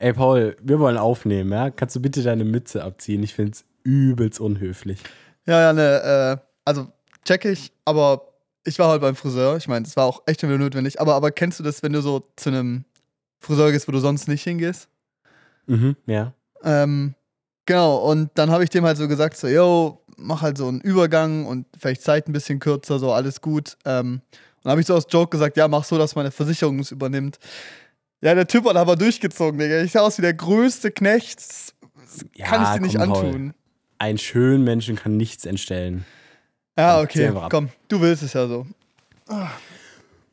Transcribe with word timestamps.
Ey, 0.00 0.12
Paul, 0.12 0.56
wir 0.62 0.78
wollen 0.78 0.96
aufnehmen, 0.96 1.50
ja? 1.50 1.70
Kannst 1.70 1.96
du 1.96 2.00
bitte 2.00 2.22
deine 2.22 2.44
Mütze 2.44 2.84
abziehen? 2.84 3.22
Ich 3.22 3.34
find's 3.34 3.64
übelst 3.82 4.38
unhöflich. 4.38 5.00
Ja, 5.44 5.60
ja, 5.60 5.72
ne, 5.72 6.02
äh, 6.02 6.36
also 6.64 6.86
check 7.24 7.44
ich, 7.44 7.72
aber 7.84 8.22
ich 8.64 8.78
war 8.78 8.90
halt 8.90 9.00
beim 9.00 9.16
Friseur. 9.16 9.56
Ich 9.56 9.66
meine, 9.66 9.86
es 9.86 9.96
war 9.96 10.04
auch 10.04 10.22
echt 10.26 10.42
wieder 10.42 10.56
notwendig. 10.56 11.00
Aber, 11.00 11.14
aber 11.14 11.32
kennst 11.32 11.58
du 11.58 11.64
das, 11.64 11.82
wenn 11.82 11.92
du 11.92 12.00
so 12.00 12.28
zu 12.36 12.50
einem 12.50 12.84
Friseur 13.40 13.72
gehst, 13.72 13.88
wo 13.88 13.92
du 13.92 13.98
sonst 13.98 14.28
nicht 14.28 14.44
hingehst? 14.44 14.88
Mhm, 15.66 15.96
ja. 16.06 16.32
Ähm, 16.62 17.14
genau, 17.66 17.96
und 17.96 18.30
dann 18.34 18.50
habe 18.50 18.62
ich 18.62 18.70
dem 18.70 18.84
halt 18.84 18.98
so 18.98 19.08
gesagt, 19.08 19.36
so, 19.36 19.48
yo, 19.48 20.04
mach 20.16 20.42
halt 20.42 20.58
so 20.58 20.68
einen 20.68 20.80
Übergang 20.80 21.46
und 21.46 21.66
vielleicht 21.76 22.02
Zeit 22.02 22.28
ein 22.28 22.32
bisschen 22.32 22.60
kürzer, 22.60 23.00
so 23.00 23.12
alles 23.12 23.40
gut. 23.40 23.76
Ähm, 23.84 24.20
und 24.22 24.64
dann 24.64 24.72
habe 24.72 24.80
ich 24.80 24.86
so 24.86 24.94
aus 24.94 25.06
Joke 25.08 25.30
gesagt, 25.30 25.56
ja, 25.56 25.66
mach 25.66 25.82
so, 25.82 25.98
dass 25.98 26.14
meine 26.14 26.30
Versicherung 26.30 26.78
es 26.78 26.92
übernimmt. 26.92 27.38
Ja, 28.20 28.34
der 28.34 28.46
Typ 28.48 28.64
hat 28.66 28.76
aber 28.76 28.96
durchgezogen, 28.96 29.60
Digga. 29.60 29.80
Ich 29.82 29.92
sah 29.92 30.00
aus 30.00 30.18
wie 30.18 30.22
der 30.22 30.34
größte 30.34 30.90
Knecht. 30.90 31.38
Das 31.38 31.74
ja 32.34 32.46
kann 32.46 32.62
ich 32.62 32.68
dir 32.70 32.80
nicht 32.80 32.96
komm, 32.98 33.12
Paul. 33.12 33.24
antun. 33.26 33.54
Ein 33.98 34.18
schönen 34.18 34.64
Menschen 34.64 34.96
kann 34.96 35.16
nichts 35.16 35.44
entstellen. 35.46 36.04
Ja, 36.76 37.06
Zieh 37.08 37.28
okay, 37.28 37.32
komm, 37.50 37.68
du 37.88 38.00
willst 38.00 38.22
es 38.22 38.32
ja 38.32 38.46
so. 38.48 38.66
Äh, 39.28 39.34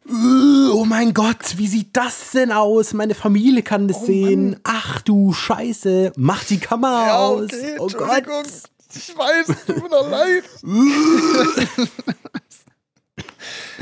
Oh 0.07 0.85
mein 0.85 1.15
Gott, 1.15 1.57
wie 1.57 1.65
sieht 1.65 1.97
das 1.97 2.29
denn 2.31 2.51
aus? 2.51 2.93
Meine 2.93 3.15
Familie 3.15 3.63
kann 3.63 3.87
das 3.87 3.97
Oh 4.01 4.05
sehen. 4.05 4.59
Ach 4.63 5.01
du 5.01 5.33
Scheiße. 5.33 6.13
Mach 6.15 6.43
die 6.43 6.59
Kamera 6.59 7.07
Ja, 7.07 7.17
aus. 7.17 7.45
okay, 7.45 7.75
oh 7.79 7.87
Gott. 7.87 8.23
Ich 8.93 9.17
weiß, 9.17 9.47
tut 9.65 9.81
mir 9.81 9.89
doch 9.89 10.07
leid. 10.09 10.43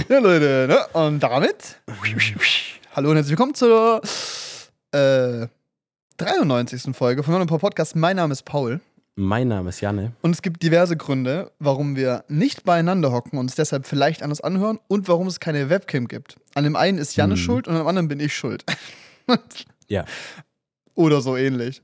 ja, 0.09 0.20
Leute, 0.20 0.67
ne? 0.70 0.88
Und 0.99 1.20
damit. 1.20 1.77
Hallo 2.95 3.09
und 3.09 3.15
herzlich 3.15 3.31
willkommen 3.31 3.55
zur 3.55 4.02
äh, 4.91 5.47
93. 6.17 6.95
Folge 6.95 7.23
von 7.23 7.33
meinem 7.33 7.47
Podcast. 7.47 7.95
Mein 7.95 8.17
Name 8.17 8.31
ist 8.33 8.43
Paul. 8.43 8.81
Mein 9.16 9.47
Name 9.47 9.69
ist 9.69 9.81
Janne. 9.81 10.13
Und 10.22 10.30
es 10.30 10.44
gibt 10.44 10.61
diverse 10.61 10.95
Gründe, 10.95 11.52
warum 11.58 11.95
wir 11.95 12.23
nicht 12.27 12.66
beieinander 12.66 13.11
hocken 13.11 13.39
und 13.39 13.45
uns 13.45 13.55
deshalb 13.55 13.88
vielleicht 13.88 14.22
anders 14.22 14.41
anhören 14.41 14.80
und 14.88 15.08
warum 15.08 15.25
es 15.25 15.39
keine 15.39 15.72
Webcam 15.72 16.08
gibt. 16.08 16.38
An 16.53 16.66
dem 16.66 16.75
einen 16.75 17.00
ist 17.00 17.16
Janne 17.16 17.33
Hm. 17.33 17.41
schuld 17.41 17.67
und 17.67 17.75
am 17.75 17.88
anderen 17.88 18.08
bin 18.08 18.19
ich 18.19 18.35
schuld. 18.35 18.63
Ja. 19.88 20.05
Oder 20.95 21.22
so 21.22 21.35
ähnlich. 21.35 21.81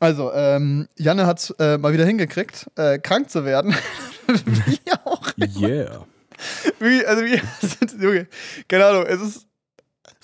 Also, 0.00 0.32
ähm, 0.32 0.86
Janne 0.96 1.26
hat 1.26 1.38
es 1.40 1.50
äh, 1.58 1.78
mal 1.78 1.92
wieder 1.92 2.04
hingekriegt, 2.06 2.68
äh, 2.76 2.98
krank 2.98 3.28
zu 3.30 3.44
werden. 3.44 3.74
wie 4.66 4.92
auch. 5.04 5.30
Yeah. 5.60 6.06
Wie, 6.80 7.04
also, 7.04 7.22
wie, 7.24 7.40
Junge, 8.02 8.26
keine 8.68 8.86
Ahnung, 8.86 9.04
es 9.06 9.20
ist. 9.20 9.46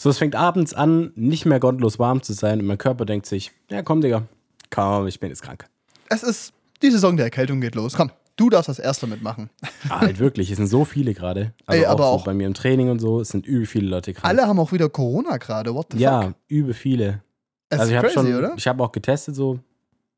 So, 0.03 0.09
es 0.09 0.17
fängt 0.17 0.35
abends 0.35 0.73
an, 0.73 1.13
nicht 1.15 1.45
mehr 1.45 1.61
gottlos 1.61 1.99
warm 1.99 2.23
zu 2.23 2.33
sein 2.33 2.61
und 2.61 2.65
mein 2.67 2.79
Körper 2.79 3.05
denkt 3.05 3.27
sich, 3.27 3.53
ja 3.71 3.83
komm, 3.83 4.01
Digga, 4.01 4.23
komm, 4.71 5.07
ich 5.07 5.21
bin 5.21 5.29
jetzt 5.29 5.43
krank. 5.43 5.67
Es 6.09 6.23
ist. 6.23 6.55
Die 6.81 6.91
Saison 6.91 7.19
der 7.19 7.27
Erkältung 7.27 7.61
geht 7.61 7.75
los. 7.75 7.93
Komm, 7.93 8.11
du 8.37 8.49
darfst 8.49 8.71
das 8.71 8.79
erste 8.79 9.07
mitmachen. 9.07 9.51
Ah, 9.91 10.01
halt 10.01 10.19
wirklich, 10.19 10.51
es 10.51 10.57
sind 10.57 10.69
so 10.69 10.87
viele 10.87 11.13
gerade. 11.13 11.53
Also 11.67 11.83
Ey, 11.83 11.87
auch 11.87 11.91
aber 11.91 12.05
so 12.05 12.09
auch- 12.09 12.25
bei 12.25 12.33
mir 12.33 12.47
im 12.47 12.55
Training 12.55 12.89
und 12.89 12.99
so, 12.99 13.21
es 13.21 13.29
sind 13.29 13.47
übel 13.47 13.67
viele 13.67 13.89
Leute 13.89 14.15
krank. 14.15 14.25
Alle 14.25 14.49
haben 14.49 14.59
auch 14.59 14.73
wieder 14.73 14.89
Corona 14.89 15.37
gerade. 15.37 15.75
What 15.75 15.89
the 15.91 15.99
fuck? 15.99 16.01
Ja, 16.03 16.33
übel 16.49 16.73
viele. 16.73 17.23
Es 17.69 17.81
also 17.81 17.91
ich 17.93 17.99
ist 17.99 18.03
habe 18.03 18.13
crazy, 18.15 18.27
schon, 18.33 18.39
oder? 18.39 18.55
ich 18.57 18.67
habe 18.67 18.83
auch 18.83 18.93
getestet 18.93 19.37
so, 19.37 19.59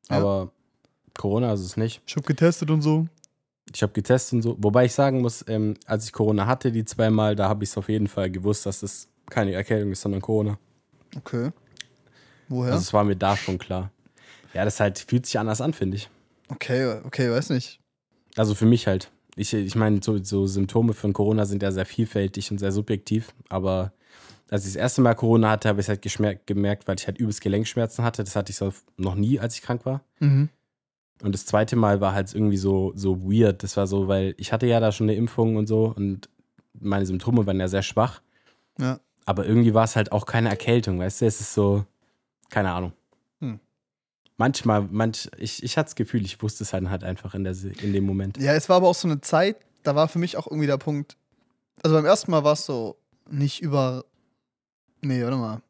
Ja. 0.09 0.15
aber 0.19 0.51
Corona 1.17 1.51
ist 1.51 1.59
es 1.59 1.75
nicht. 1.75 2.01
Ich 2.07 2.15
hab 2.15 2.25
getestet 2.25 2.71
und 2.71 2.81
so. 2.81 3.05
Ich 3.75 3.83
habe 3.83 3.91
getestet 3.91 4.33
und 4.37 4.41
so. 4.43 4.55
Wobei 4.59 4.85
ich 4.85 4.93
sagen 4.93 5.19
muss, 5.19 5.43
ähm, 5.49 5.73
als 5.85 6.05
ich 6.05 6.13
Corona 6.13 6.45
hatte, 6.47 6.71
die 6.71 6.85
zweimal, 6.85 7.35
da 7.35 7.49
habe 7.49 7.65
ich 7.65 7.71
es 7.71 7.77
auf 7.77 7.89
jeden 7.89 8.07
Fall 8.07 8.31
gewusst, 8.31 8.65
dass 8.65 8.79
das 8.79 9.09
keine 9.33 9.53
Erkältung 9.53 9.91
ist, 9.91 10.01
sondern 10.01 10.21
Corona. 10.21 10.57
Okay. 11.17 11.51
Woher? 12.47 12.73
Also 12.73 12.81
es 12.81 12.93
war 12.93 13.03
mir 13.03 13.15
da 13.15 13.35
schon 13.35 13.57
klar. 13.57 13.91
Ja, 14.53 14.65
das 14.65 14.79
halt 14.79 14.99
fühlt 14.99 15.25
sich 15.25 15.39
anders 15.39 15.61
an, 15.61 15.73
finde 15.73 15.97
ich. 15.97 16.09
okay, 16.49 16.99
okay, 17.03 17.31
weiß 17.31 17.49
nicht. 17.49 17.79
Also 18.35 18.55
für 18.55 18.65
mich 18.65 18.87
halt. 18.87 19.11
Ich, 19.35 19.53
ich 19.53 19.75
meine, 19.75 19.99
so, 20.03 20.23
so 20.23 20.45
Symptome 20.45 20.93
von 20.93 21.11
Corona 21.11 21.45
sind 21.45 21.63
ja 21.63 21.71
sehr 21.71 21.87
vielfältig 21.87 22.51
und 22.51 22.59
sehr 22.59 22.71
subjektiv, 22.71 23.33
aber 23.49 23.93
als 24.51 24.67
ich 24.67 24.73
das 24.73 24.81
erste 24.81 25.01
Mal 25.01 25.15
Corona 25.15 25.49
hatte, 25.49 25.69
habe 25.69 25.81
ich 25.81 25.89
es 25.89 26.19
halt 26.19 26.45
gemerkt, 26.45 26.87
weil 26.87 26.97
ich 26.99 27.07
halt 27.07 27.17
übelst 27.17 27.41
Gelenkschmerzen 27.41 28.03
hatte. 28.03 28.23
Das 28.23 28.35
hatte 28.35 28.51
ich 28.51 28.57
so 28.57 28.71
noch 28.97 29.15
nie, 29.15 29.39
als 29.39 29.55
ich 29.55 29.63
krank 29.63 29.83
war. 29.83 30.03
Mhm. 30.19 30.49
Und 31.23 31.33
das 31.33 31.47
zweite 31.47 31.75
Mal 31.75 32.01
war 32.01 32.13
halt 32.13 32.35
irgendwie 32.35 32.57
so, 32.57 32.91
so 32.95 33.23
weird. 33.23 33.63
Das 33.63 33.77
war 33.77 33.87
so, 33.87 34.07
weil 34.07 34.35
ich 34.37 34.53
hatte 34.53 34.67
ja 34.67 34.79
da 34.79 34.91
schon 34.91 35.09
eine 35.09 35.17
Impfung 35.17 35.55
und 35.55 35.65
so 35.65 35.91
und 35.95 36.29
meine 36.79 37.05
Symptome 37.07 37.47
waren 37.47 37.59
ja 37.59 37.67
sehr 37.67 37.81
schwach. 37.81 38.21
Ja. 38.77 38.99
Aber 39.25 39.45
irgendwie 39.45 39.73
war 39.73 39.85
es 39.85 39.95
halt 39.95 40.11
auch 40.11 40.25
keine 40.25 40.49
Erkältung, 40.49 40.99
weißt 40.99 41.21
du? 41.21 41.25
Es 41.25 41.39
ist 41.39 41.53
so, 41.53 41.85
keine 42.49 42.71
Ahnung. 42.71 42.93
Hm. 43.39 43.59
Manchmal, 44.37 44.87
manch, 44.89 45.29
ich, 45.37 45.63
ich 45.63 45.77
hatte 45.77 45.87
das 45.87 45.95
Gefühl, 45.95 46.25
ich 46.25 46.41
wusste 46.41 46.63
es 46.63 46.71
dann 46.71 46.89
halt 46.89 47.03
einfach 47.03 47.33
in, 47.33 47.43
der, 47.43 47.55
in 47.81 47.93
dem 47.93 48.05
Moment. 48.05 48.37
Ja, 48.37 48.53
es 48.53 48.69
war 48.69 48.77
aber 48.77 48.89
auch 48.89 48.95
so 48.95 49.07
eine 49.07 49.21
Zeit, 49.21 49.57
da 49.83 49.95
war 49.95 50.07
für 50.07 50.19
mich 50.19 50.37
auch 50.37 50.47
irgendwie 50.47 50.67
der 50.67 50.77
Punkt. 50.77 51.17
Also 51.81 51.95
beim 51.95 52.05
ersten 52.05 52.31
Mal 52.31 52.43
war 52.43 52.53
es 52.53 52.65
so 52.65 52.97
nicht 53.29 53.61
über. 53.61 54.05
Nee, 55.01 55.23
warte 55.23 55.37
mal. 55.37 55.61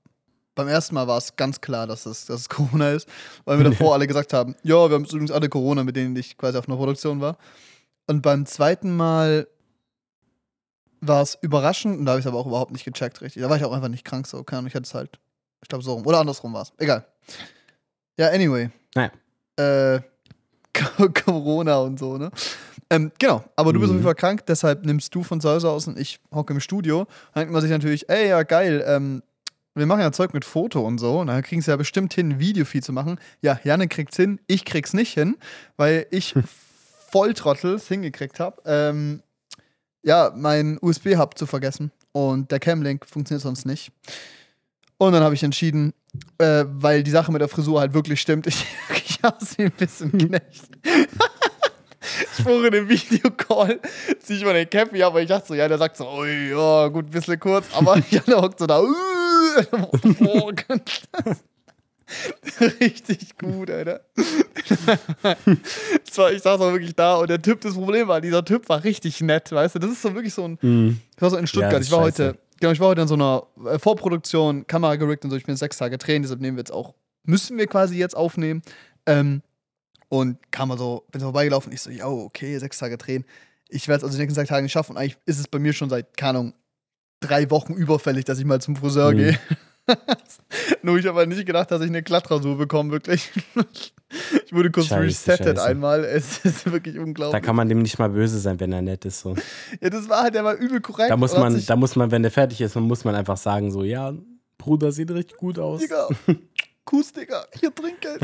Beim 0.55 0.67
ersten 0.67 0.93
Mal 0.93 1.07
war 1.07 1.17
es 1.17 1.35
ganz 1.35 1.61
klar, 1.61 1.87
dass 1.87 2.05
es, 2.05 2.25
dass 2.25 2.41
es 2.41 2.49
Corona 2.49 2.91
ist, 2.91 3.07
weil 3.45 3.57
wir 3.57 3.63
davor 3.69 3.93
alle 3.93 4.07
gesagt 4.07 4.33
haben, 4.33 4.55
ja, 4.63 4.89
wir 4.89 4.95
haben 4.95 5.05
übrigens 5.05 5.31
alle 5.31 5.49
Corona, 5.49 5.83
mit 5.83 5.95
denen 5.95 6.15
ich 6.15 6.37
quasi 6.37 6.57
auf 6.57 6.67
einer 6.67 6.77
Produktion 6.77 7.21
war. 7.21 7.37
Und 8.05 8.21
beim 8.21 8.45
zweiten 8.45 8.95
Mal 8.95 9.47
war 11.07 11.21
es 11.21 11.37
überraschend 11.41 11.99
und 11.99 12.05
da 12.05 12.11
habe 12.13 12.19
ich 12.19 12.25
es 12.25 12.29
aber 12.31 12.39
auch 12.39 12.47
überhaupt 12.47 12.71
nicht 12.71 12.85
gecheckt, 12.85 13.21
richtig. 13.21 13.41
Da 13.43 13.49
war 13.49 13.57
ich 13.57 13.63
auch 13.65 13.73
einfach 13.73 13.87
nicht 13.89 14.05
krank, 14.05 14.27
so. 14.27 14.43
Keine 14.43 14.59
Ahnung, 14.59 14.67
ich 14.69 14.75
hatte 14.75 14.85
es 14.85 14.93
halt, 14.93 15.19
ich 15.61 15.67
glaube 15.69 15.83
so 15.83 15.93
rum. 15.93 16.05
Oder 16.05 16.19
andersrum 16.19 16.53
war 16.53 16.63
es. 16.63 16.73
Egal. 16.77 17.05
Ja, 18.17 18.29
anyway. 18.29 18.69
Naja. 18.95 19.11
Äh, 19.95 20.01
Corona 21.25 21.77
und 21.77 21.99
so, 21.99 22.17
ne? 22.17 22.31
Ähm, 22.89 23.11
genau, 23.19 23.43
aber 23.55 23.73
du 23.73 23.79
bist 23.79 23.89
auf 23.89 23.93
Mhm. 23.93 23.99
jeden 23.99 24.03
Fall 24.05 24.15
krank, 24.15 24.45
deshalb 24.47 24.85
nimmst 24.85 25.13
du 25.13 25.23
von 25.23 25.39
zu 25.41 25.49
Hause 25.49 25.69
aus 25.69 25.87
und 25.87 25.97
ich 25.99 26.19
hocke 26.33 26.53
im 26.53 26.59
Studio. 26.59 27.05
Dann 27.33 27.41
denkt 27.41 27.53
man 27.53 27.61
sich 27.61 27.71
natürlich, 27.71 28.09
ey, 28.09 28.29
ja, 28.29 28.43
geil, 28.43 28.83
ähm, 28.87 29.23
wir 29.75 29.85
machen 29.87 30.01
ja 30.01 30.11
Zeug 30.11 30.33
mit 30.33 30.45
Foto 30.45 30.85
und 30.85 30.99
so. 30.99 31.19
Und 31.19 31.27
dann 31.27 31.41
kriegen 31.41 31.61
sie 31.61 31.71
ja 31.71 31.77
bestimmt 31.77 32.13
hin, 32.13 32.33
ein 32.33 32.39
Videofeed 32.39 32.83
zu 32.83 32.93
machen. 32.93 33.19
Ja, 33.41 33.59
Janne 33.63 33.87
kriegt's 33.87 34.17
hin, 34.17 34.39
ich 34.47 34.65
krieg's 34.65 34.93
nicht 34.93 35.13
hin, 35.13 35.37
weil 35.77 36.05
ich 36.11 36.33
Volltrottel 37.11 37.75
es 37.75 37.87
hingekriegt 37.87 38.39
habe, 38.39 38.61
ähm, 38.65 39.21
ja, 40.03 40.31
mein 40.35 40.77
USB-Hub 40.81 41.37
zu 41.37 41.45
vergessen. 41.45 41.91
Und 42.11 42.51
der 42.51 42.59
Cam-Link 42.59 43.05
funktioniert 43.05 43.41
sonst 43.41 43.65
nicht. 43.65 43.91
Und 44.97 45.13
dann 45.13 45.23
habe 45.23 45.33
ich 45.33 45.43
entschieden, 45.43 45.93
äh, 46.37 46.65
weil 46.67 47.03
die 47.03 47.11
Sache 47.11 47.31
mit 47.31 47.41
der 47.41 47.49
Frisur 47.49 47.79
halt 47.79 47.93
wirklich 47.93 48.21
stimmt, 48.21 48.47
ich, 48.47 48.65
ich 49.05 49.19
aussehe 49.23 49.65
ein 49.65 49.71
bisschen 49.71 50.11
Knecht. 50.11 50.69
ich 52.37 52.45
wurde 52.45 52.67
in 52.67 52.73
dem 52.73 52.89
Videocall, 52.89 53.79
ziehe 54.19 54.39
ich 54.39 54.45
mal 54.45 54.53
den 54.53 54.69
Cappy 54.69 55.01
ab, 55.01 55.13
weil 55.13 55.23
ich 55.23 55.29
dachte 55.29 55.47
so, 55.47 55.53
ja, 55.55 55.67
der 55.67 55.77
sagt 55.77 55.97
so, 55.97 56.07
ui, 56.09 56.51
ja, 56.51 56.87
gut, 56.89 57.09
bisschen 57.09 57.39
kurz, 57.39 57.65
aber 57.73 57.97
Janne 58.09 58.41
hockt 58.41 58.59
so 58.59 58.67
da, 58.67 58.81
uh, 58.81 58.93
oh, 60.25 60.51
Richtig 62.81 63.37
gut, 63.37 63.69
Alter. 63.69 64.01
war, 66.15 66.31
ich 66.31 66.41
saß 66.41 66.59
auch 66.61 66.71
wirklich 66.71 66.95
da 66.95 67.15
und 67.15 67.29
der 67.29 67.41
Typ, 67.41 67.61
das 67.61 67.73
Problem 67.73 68.07
war, 68.07 68.21
dieser 68.21 68.43
Typ 68.45 68.67
war 68.69 68.83
richtig 68.83 69.21
nett, 69.21 69.51
weißt 69.51 69.75
du? 69.75 69.79
Das 69.79 69.91
ist 69.91 70.01
so 70.01 70.13
wirklich 70.13 70.33
so 70.33 70.45
ein, 70.45 70.57
Mhm. 70.61 70.99
ich 71.15 71.21
war 71.21 71.29
so 71.29 71.37
in 71.37 71.47
Stuttgart. 71.47 71.73
Ja, 71.73 71.79
ich 71.79 71.91
war 71.91 72.03
scheiße. 72.05 72.27
heute, 72.29 72.39
genau, 72.59 72.71
ich 72.73 72.79
war 72.79 72.87
heute 72.89 73.01
in 73.01 73.07
so 73.07 73.15
einer 73.15 73.43
äh, 73.65 73.79
Vorproduktion, 73.79 74.67
Kamera 74.67 74.95
gerickt 74.95 75.23
und 75.25 75.31
so. 75.31 75.37
Ich 75.37 75.45
bin 75.45 75.55
sechs 75.55 75.77
Tage 75.77 75.97
drehen, 75.97 76.21
deshalb 76.21 76.39
nehmen 76.41 76.57
wir 76.57 76.61
jetzt 76.61 76.71
auch, 76.73 76.93
müssen 77.23 77.57
wir 77.57 77.67
quasi 77.67 77.97
jetzt 77.97 78.15
aufnehmen. 78.15 78.61
Ähm, 79.05 79.41
und 80.09 80.37
kam 80.51 80.69
mal 80.69 80.77
so, 80.77 81.05
bin 81.11 81.19
so 81.19 81.25
vorbeigelaufen. 81.27 81.73
Ich 81.73 81.81
so, 81.81 81.89
ja, 81.89 82.05
okay, 82.07 82.57
sechs 82.59 82.77
Tage 82.77 82.97
drehen. 82.97 83.25
Ich 83.67 83.87
werde 83.87 83.97
es 83.99 84.03
also 84.03 84.15
die 84.15 84.21
nächsten 84.21 84.35
sechs 84.35 84.49
Tage 84.49 84.61
nicht 84.61 84.71
schaffen. 84.71 84.91
Und 84.91 84.97
eigentlich 84.97 85.17
ist 85.25 85.39
es 85.39 85.47
bei 85.47 85.57
mir 85.57 85.73
schon 85.73 85.89
seit, 85.89 86.15
keine 86.15 86.37
Ahnung, 86.39 86.53
drei 87.19 87.49
Wochen 87.49 87.73
überfällig, 87.73 88.23
dass 88.25 88.37
ich 88.37 88.45
mal 88.45 88.61
zum 88.61 88.75
Friseur 88.75 89.11
Mhm. 89.13 89.17
gehe. 89.17 89.39
Nur 90.81 90.97
ich 90.97 91.05
habe 91.05 91.19
halt 91.19 91.29
nicht 91.29 91.45
gedacht, 91.45 91.71
dass 91.71 91.81
ich 91.81 91.87
eine 91.89 92.03
Glattrasur 92.03 92.57
bekomme, 92.57 92.91
wirklich. 92.91 93.31
ich 94.45 94.53
wurde 94.53 94.71
kurz 94.71 94.87
Scheiße, 94.87 95.03
resettet 95.03 95.57
scheiße. 95.57 95.63
einmal. 95.63 96.03
Es 96.13 96.43
ist 96.45 96.71
wirklich 96.71 96.99
unglaublich. 96.99 97.39
Da 97.39 97.45
kann 97.45 97.55
man 97.55 97.69
dem 97.69 97.81
nicht 97.81 97.97
mal 97.99 98.09
böse 98.09 98.39
sein, 98.39 98.59
wenn 98.59 98.71
er 98.71 98.81
nett 98.81 99.05
ist. 99.05 99.21
So. 99.21 99.35
ja, 99.81 99.89
das 99.89 100.09
war 100.09 100.23
halt, 100.23 100.35
der 100.35 100.43
war 100.43 100.55
übel 100.55 100.81
korrekt. 100.81 101.09
Da 101.09 101.17
muss 101.17 101.35
man, 101.35 101.63
da 101.65 101.75
muss 101.75 101.95
man, 101.95 102.11
wenn 102.11 102.21
der 102.21 102.31
fertig 102.31 102.61
ist, 102.61 102.75
dann 102.75 102.83
muss 102.83 103.03
man 103.03 103.15
einfach 103.15 103.37
sagen, 103.37 103.71
so, 103.71 103.83
ja, 103.83 104.13
Bruder, 104.57 104.91
sieht 104.91 105.11
richtig 105.11 105.37
gut 105.37 105.59
aus. 105.59 105.81
Digga, 105.81 106.07
Kuss, 106.85 107.11
Digga, 107.11 107.45
hier 107.59 107.73
Trinkgeld. 107.73 108.21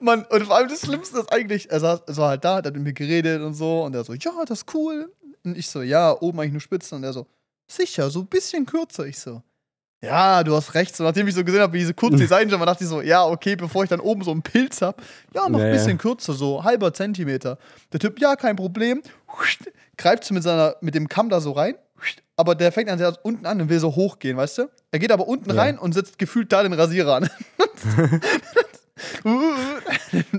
Mann, 0.00 0.24
und 0.30 0.44
vor 0.44 0.56
allem 0.56 0.68
das 0.68 0.80
Schlimmste 0.80 1.20
ist 1.20 1.32
eigentlich, 1.32 1.70
er, 1.70 1.80
saß, 1.80 2.02
er 2.06 2.16
war 2.16 2.28
halt 2.30 2.44
da, 2.44 2.56
hat 2.56 2.72
mit 2.72 2.82
mir 2.82 2.92
geredet 2.92 3.42
und 3.42 3.54
so, 3.54 3.84
und 3.84 3.94
er 3.94 4.04
so, 4.04 4.14
ja, 4.14 4.32
das 4.46 4.60
ist 4.60 4.74
cool. 4.74 5.12
Und 5.44 5.56
ich 5.56 5.68
so, 5.68 5.82
ja, 5.82 6.16
oben 6.20 6.40
eigentlich 6.40 6.52
nur 6.52 6.60
Spitzen. 6.60 6.96
Und 6.96 7.04
er 7.04 7.12
so, 7.12 7.26
sicher, 7.66 8.10
so 8.10 8.20
ein 8.20 8.26
bisschen 8.26 8.66
kürzer. 8.66 9.06
Ich 9.06 9.18
so, 9.18 9.42
ja, 10.02 10.42
du 10.44 10.54
hast 10.56 10.74
recht. 10.74 10.94
So, 10.96 11.04
nachdem 11.04 11.28
ich 11.28 11.34
so 11.34 11.44
gesehen 11.44 11.60
habe, 11.60 11.72
wie 11.72 11.78
diese 11.78 11.94
kurz 11.94 12.16
die 12.16 12.26
Seiten 12.26 12.50
schon, 12.50 12.60
dachte 12.60 12.84
ich 12.84 12.90
so, 12.90 13.00
ja, 13.00 13.24
okay, 13.24 13.56
bevor 13.56 13.84
ich 13.84 13.88
dann 13.90 14.00
oben 14.00 14.22
so 14.22 14.30
einen 14.32 14.42
Pilz 14.42 14.82
habe, 14.82 15.02
ja, 15.34 15.42
noch 15.48 15.58
ein 15.60 15.64
Naja. 15.64 15.72
bisschen 15.72 15.98
kürzer, 15.98 16.32
so 16.34 16.62
halber 16.64 16.92
Zentimeter. 16.92 17.58
Der 17.92 18.00
Typ, 18.00 18.18
ja, 18.20 18.36
kein 18.36 18.56
Problem. 18.56 19.02
Greift 19.96 20.30
mit, 20.30 20.42
seiner, 20.42 20.76
mit 20.80 20.94
dem 20.94 21.08
Kamm 21.08 21.28
da 21.30 21.40
so 21.40 21.52
rein, 21.52 21.74
aber 22.36 22.54
der 22.54 22.72
fängt 22.72 22.90
an 22.90 22.98
sehr 22.98 23.16
unten 23.22 23.46
an 23.46 23.60
und 23.60 23.68
will 23.68 23.78
so 23.78 23.94
hochgehen, 23.94 24.36
weißt 24.36 24.58
du? 24.58 24.68
Er 24.90 24.98
geht 24.98 25.12
aber 25.12 25.28
unten 25.28 25.50
Ja. 25.54 25.60
rein 25.62 25.78
und 25.78 25.92
setzt 25.92 26.18
gefühlt 26.18 26.50
da 26.52 26.62
den 26.62 26.72
Rasierer 26.72 27.16
an. 27.16 27.30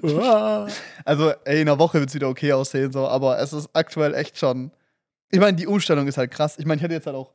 also, 1.06 1.32
ey, 1.46 1.62
in 1.62 1.68
einer 1.70 1.80
Woche 1.80 2.00
wird 2.00 2.10
es 2.10 2.16
wieder 2.16 2.30
okay 2.30 2.54
aussehen, 2.54 2.92
so, 2.92 3.08
aber 3.08 3.40
es 3.40 3.54
ist 3.54 3.70
aktuell 3.74 4.14
echt 4.14 4.38
schon. 4.38 4.72
Ich 5.32 5.40
meine, 5.40 5.58
die 5.58 5.68
Umstellung 5.68 6.08
ist 6.08 6.18
halt 6.18 6.32
krass. 6.32 6.56
Ich 6.60 6.66
meine, 6.66 6.78
ich 6.80 6.84
hatte 6.84 6.94
jetzt 6.94 7.08
halt 7.08 7.16
auch 7.16 7.32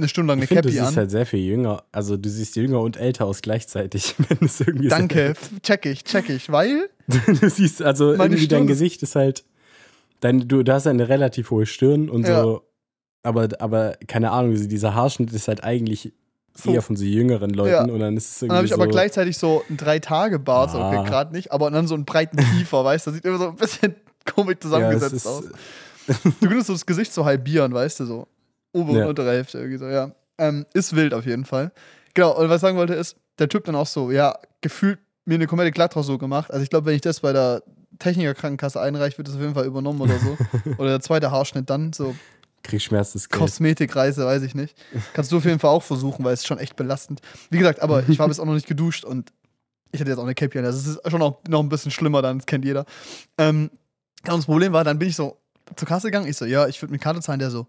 eine 0.00 0.08
Stunde 0.08 0.28
lang 0.32 0.38
eine 0.38 0.44
Ich 0.44 0.48
finde, 0.48 0.62
du 0.62 0.68
Cappy 0.68 0.78
siehst 0.78 0.88
an. 0.92 0.96
halt 0.96 1.10
sehr 1.10 1.26
viel 1.26 1.40
jünger. 1.40 1.84
Also 1.92 2.16
du 2.16 2.28
siehst 2.28 2.56
jünger 2.56 2.80
und 2.80 2.96
älter 2.96 3.26
aus 3.26 3.42
gleichzeitig, 3.42 4.14
wenn 4.28 4.46
es 4.46 4.60
irgendwie 4.60 4.88
Danke, 4.88 5.34
check 5.62 5.86
ich, 5.86 6.04
check 6.04 6.28
ich, 6.28 6.50
weil 6.50 6.88
du 7.08 7.48
siehst, 7.50 7.82
also 7.82 8.12
irgendwie 8.12 8.28
dein 8.28 8.38
Stirn- 8.38 8.66
Gesicht 8.66 9.02
ist 9.02 9.14
halt. 9.16 9.44
Dein, 10.20 10.46
du, 10.48 10.62
du 10.62 10.72
hast 10.72 10.86
eine 10.86 11.08
relativ 11.08 11.50
hohe 11.50 11.64
Stirn 11.66 12.10
und 12.10 12.26
Ja. 12.26 12.42
so. 12.42 12.62
Aber, 13.22 13.48
aber 13.58 13.96
keine 14.06 14.30
Ahnung, 14.30 14.54
dieser 14.68 14.94
Haarschnitt 14.94 15.32
ist 15.32 15.48
halt 15.48 15.62
eigentlich 15.64 16.12
so. 16.56 16.72
eher 16.72 16.82
von 16.82 16.96
so 16.96 17.04
jüngeren 17.04 17.50
Leuten 17.50 17.70
Ja. 17.88 17.94
und 17.94 18.00
dann 18.00 18.16
ist 18.16 18.24
es 18.32 18.38
Dann 18.40 18.48
irgendwie 18.48 18.56
habe 18.56 18.66
ich 18.66 18.70
so, 18.72 18.74
aber 18.76 18.86
gleichzeitig 18.88 19.36
so 19.38 19.62
einen 19.68 19.76
Drei-Tage-Bart, 19.76 20.70
so, 20.72 20.78
okay, 20.78 20.96
Ah. 20.98 21.02
gerade 21.04 21.32
nicht, 21.32 21.52
aber 21.52 21.70
dann 21.70 21.86
so 21.86 21.94
einen 21.94 22.04
breiten 22.06 22.38
Kiefer, 22.38 22.84
weißt 22.84 23.06
du? 23.06 23.10
Das 23.10 23.16
sieht 23.16 23.24
immer 23.26 23.38
so 23.38 23.48
ein 23.48 23.56
bisschen 23.56 23.94
komisch 24.34 24.54
ja, 24.54 24.58
es 24.58 24.60
zusammengesetzt 24.62 25.12
ist, 25.14 25.26
aus. 25.26 25.44
Du 26.40 26.48
könntest 26.48 26.66
so 26.66 26.72
das 26.72 26.86
Gesicht 26.86 27.12
so 27.12 27.24
halbieren, 27.24 27.72
weißt 27.72 28.00
du, 28.00 28.04
so. 28.06 28.26
Obere 28.72 28.98
Ja. 28.98 29.02
und 29.04 29.10
untere 29.10 29.30
Hälfte 29.32 29.58
irgendwie 29.58 29.78
so, 29.78 29.86
ja. 29.86 30.12
Ähm, 30.38 30.66
ist 30.74 30.94
wild 30.96 31.12
auf 31.14 31.26
jeden 31.26 31.44
Fall. 31.44 31.72
Genau, 32.14 32.36
und 32.38 32.48
was 32.48 32.56
ich 32.56 32.60
sagen 32.62 32.76
wollte 32.78 32.94
ist, 32.94 33.16
der 33.38 33.48
Typ 33.48 33.64
dann 33.64 33.74
auch 33.74 33.86
so, 33.86 34.10
ja, 34.10 34.36
gefühlt 34.60 34.98
mir 35.24 35.34
eine 35.34 35.46
komplette 35.46 35.70
Glattrasur 35.72 36.18
gemacht. 36.18 36.50
Also 36.50 36.62
ich 36.62 36.70
glaube, 36.70 36.86
wenn 36.86 36.94
ich 36.94 37.02
das 37.02 37.20
bei 37.20 37.32
der 37.32 37.62
Technikerkrankenkasse 37.98 38.80
einreiche, 38.80 39.18
wird 39.18 39.28
das 39.28 39.34
auf 39.36 39.40
jeden 39.40 39.54
Fall 39.54 39.66
übernommen 39.66 40.00
oder 40.00 40.18
so. 40.18 40.36
oder 40.78 40.90
der 40.90 41.00
zweite 41.00 41.30
Haarschnitt 41.30 41.68
dann, 41.70 41.92
so 41.92 42.14
krieg 42.62 42.82
Schmerzensgeld. 42.82 43.40
Kosmetikreise, 43.40 44.24
weiß 44.26 44.42
ich 44.42 44.54
nicht. 44.54 44.76
Kannst 45.14 45.32
du 45.32 45.38
auf 45.38 45.44
jeden 45.44 45.58
Fall 45.58 45.70
auch 45.70 45.82
versuchen, 45.82 46.24
weil 46.24 46.34
es 46.34 46.40
ist 46.40 46.46
schon 46.46 46.58
echt 46.58 46.76
belastend. 46.76 47.20
Wie 47.50 47.58
gesagt, 47.58 47.80
aber 47.80 48.06
ich 48.08 48.18
war 48.18 48.28
bis 48.28 48.38
auch 48.40 48.44
noch 48.44 48.54
nicht 48.54 48.66
geduscht 48.66 49.04
und 49.04 49.32
ich 49.92 50.00
hatte 50.00 50.10
jetzt 50.10 50.18
auch 50.18 50.24
eine 50.24 50.34
Cappy 50.34 50.58
an. 50.58 50.64
Das 50.64 50.86
ist 50.86 51.00
schon 51.10 51.22
auch 51.22 51.40
noch 51.48 51.60
ein 51.60 51.68
bisschen 51.68 51.90
schlimmer, 51.90 52.22
dann 52.22 52.38
das 52.38 52.46
kennt 52.46 52.64
jeder. 52.64 52.84
Ähm, 53.38 53.70
und 54.24 54.36
das 54.36 54.44
Problem 54.46 54.72
war, 54.72 54.84
dann 54.84 54.98
bin 54.98 55.08
ich 55.08 55.16
so 55.16 55.38
zur 55.76 55.88
Kasse 55.88 56.08
gegangen. 56.08 56.26
Ich 56.28 56.36
so, 56.36 56.44
ja, 56.44 56.66
ich 56.68 56.80
würde 56.82 56.92
mit 56.92 57.00
Karte 57.00 57.20
zahlen. 57.20 57.38
Der 57.40 57.50
so, 57.50 57.66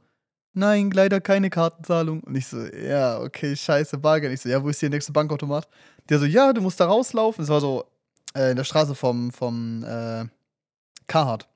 nein, 0.53 0.92
leider 0.92 1.21
keine 1.21 1.50
Kartenzahlung. 1.50 2.21
Und 2.21 2.36
ich 2.36 2.48
so, 2.48 2.65
ja, 2.65 3.19
okay, 3.19 3.56
scheiße, 3.56 3.98
Bargeld. 3.98 4.33
Ich 4.33 4.42
so, 4.42 4.50
ja, 4.50 4.63
wo 4.63 4.69
ist 4.69 4.80
hier 4.80 4.89
der 4.89 4.98
nächste 4.98 5.12
Bankautomat? 5.12 5.68
Der 6.09 6.19
so, 6.19 6.25
ja, 6.25 6.53
du 6.53 6.62
musst 6.62 6.80
da 6.80 6.86
rauslaufen. 6.86 7.44
Das 7.44 7.50
war 7.50 7.62
so 7.62 7.86
äh, 8.36 8.51
in 8.51 8.57
der 8.57 8.63
Straße 8.63 8.95
vom, 8.95 9.31
vom 9.31 9.83
äh, 9.83 10.25
Carhartt. 11.07 11.48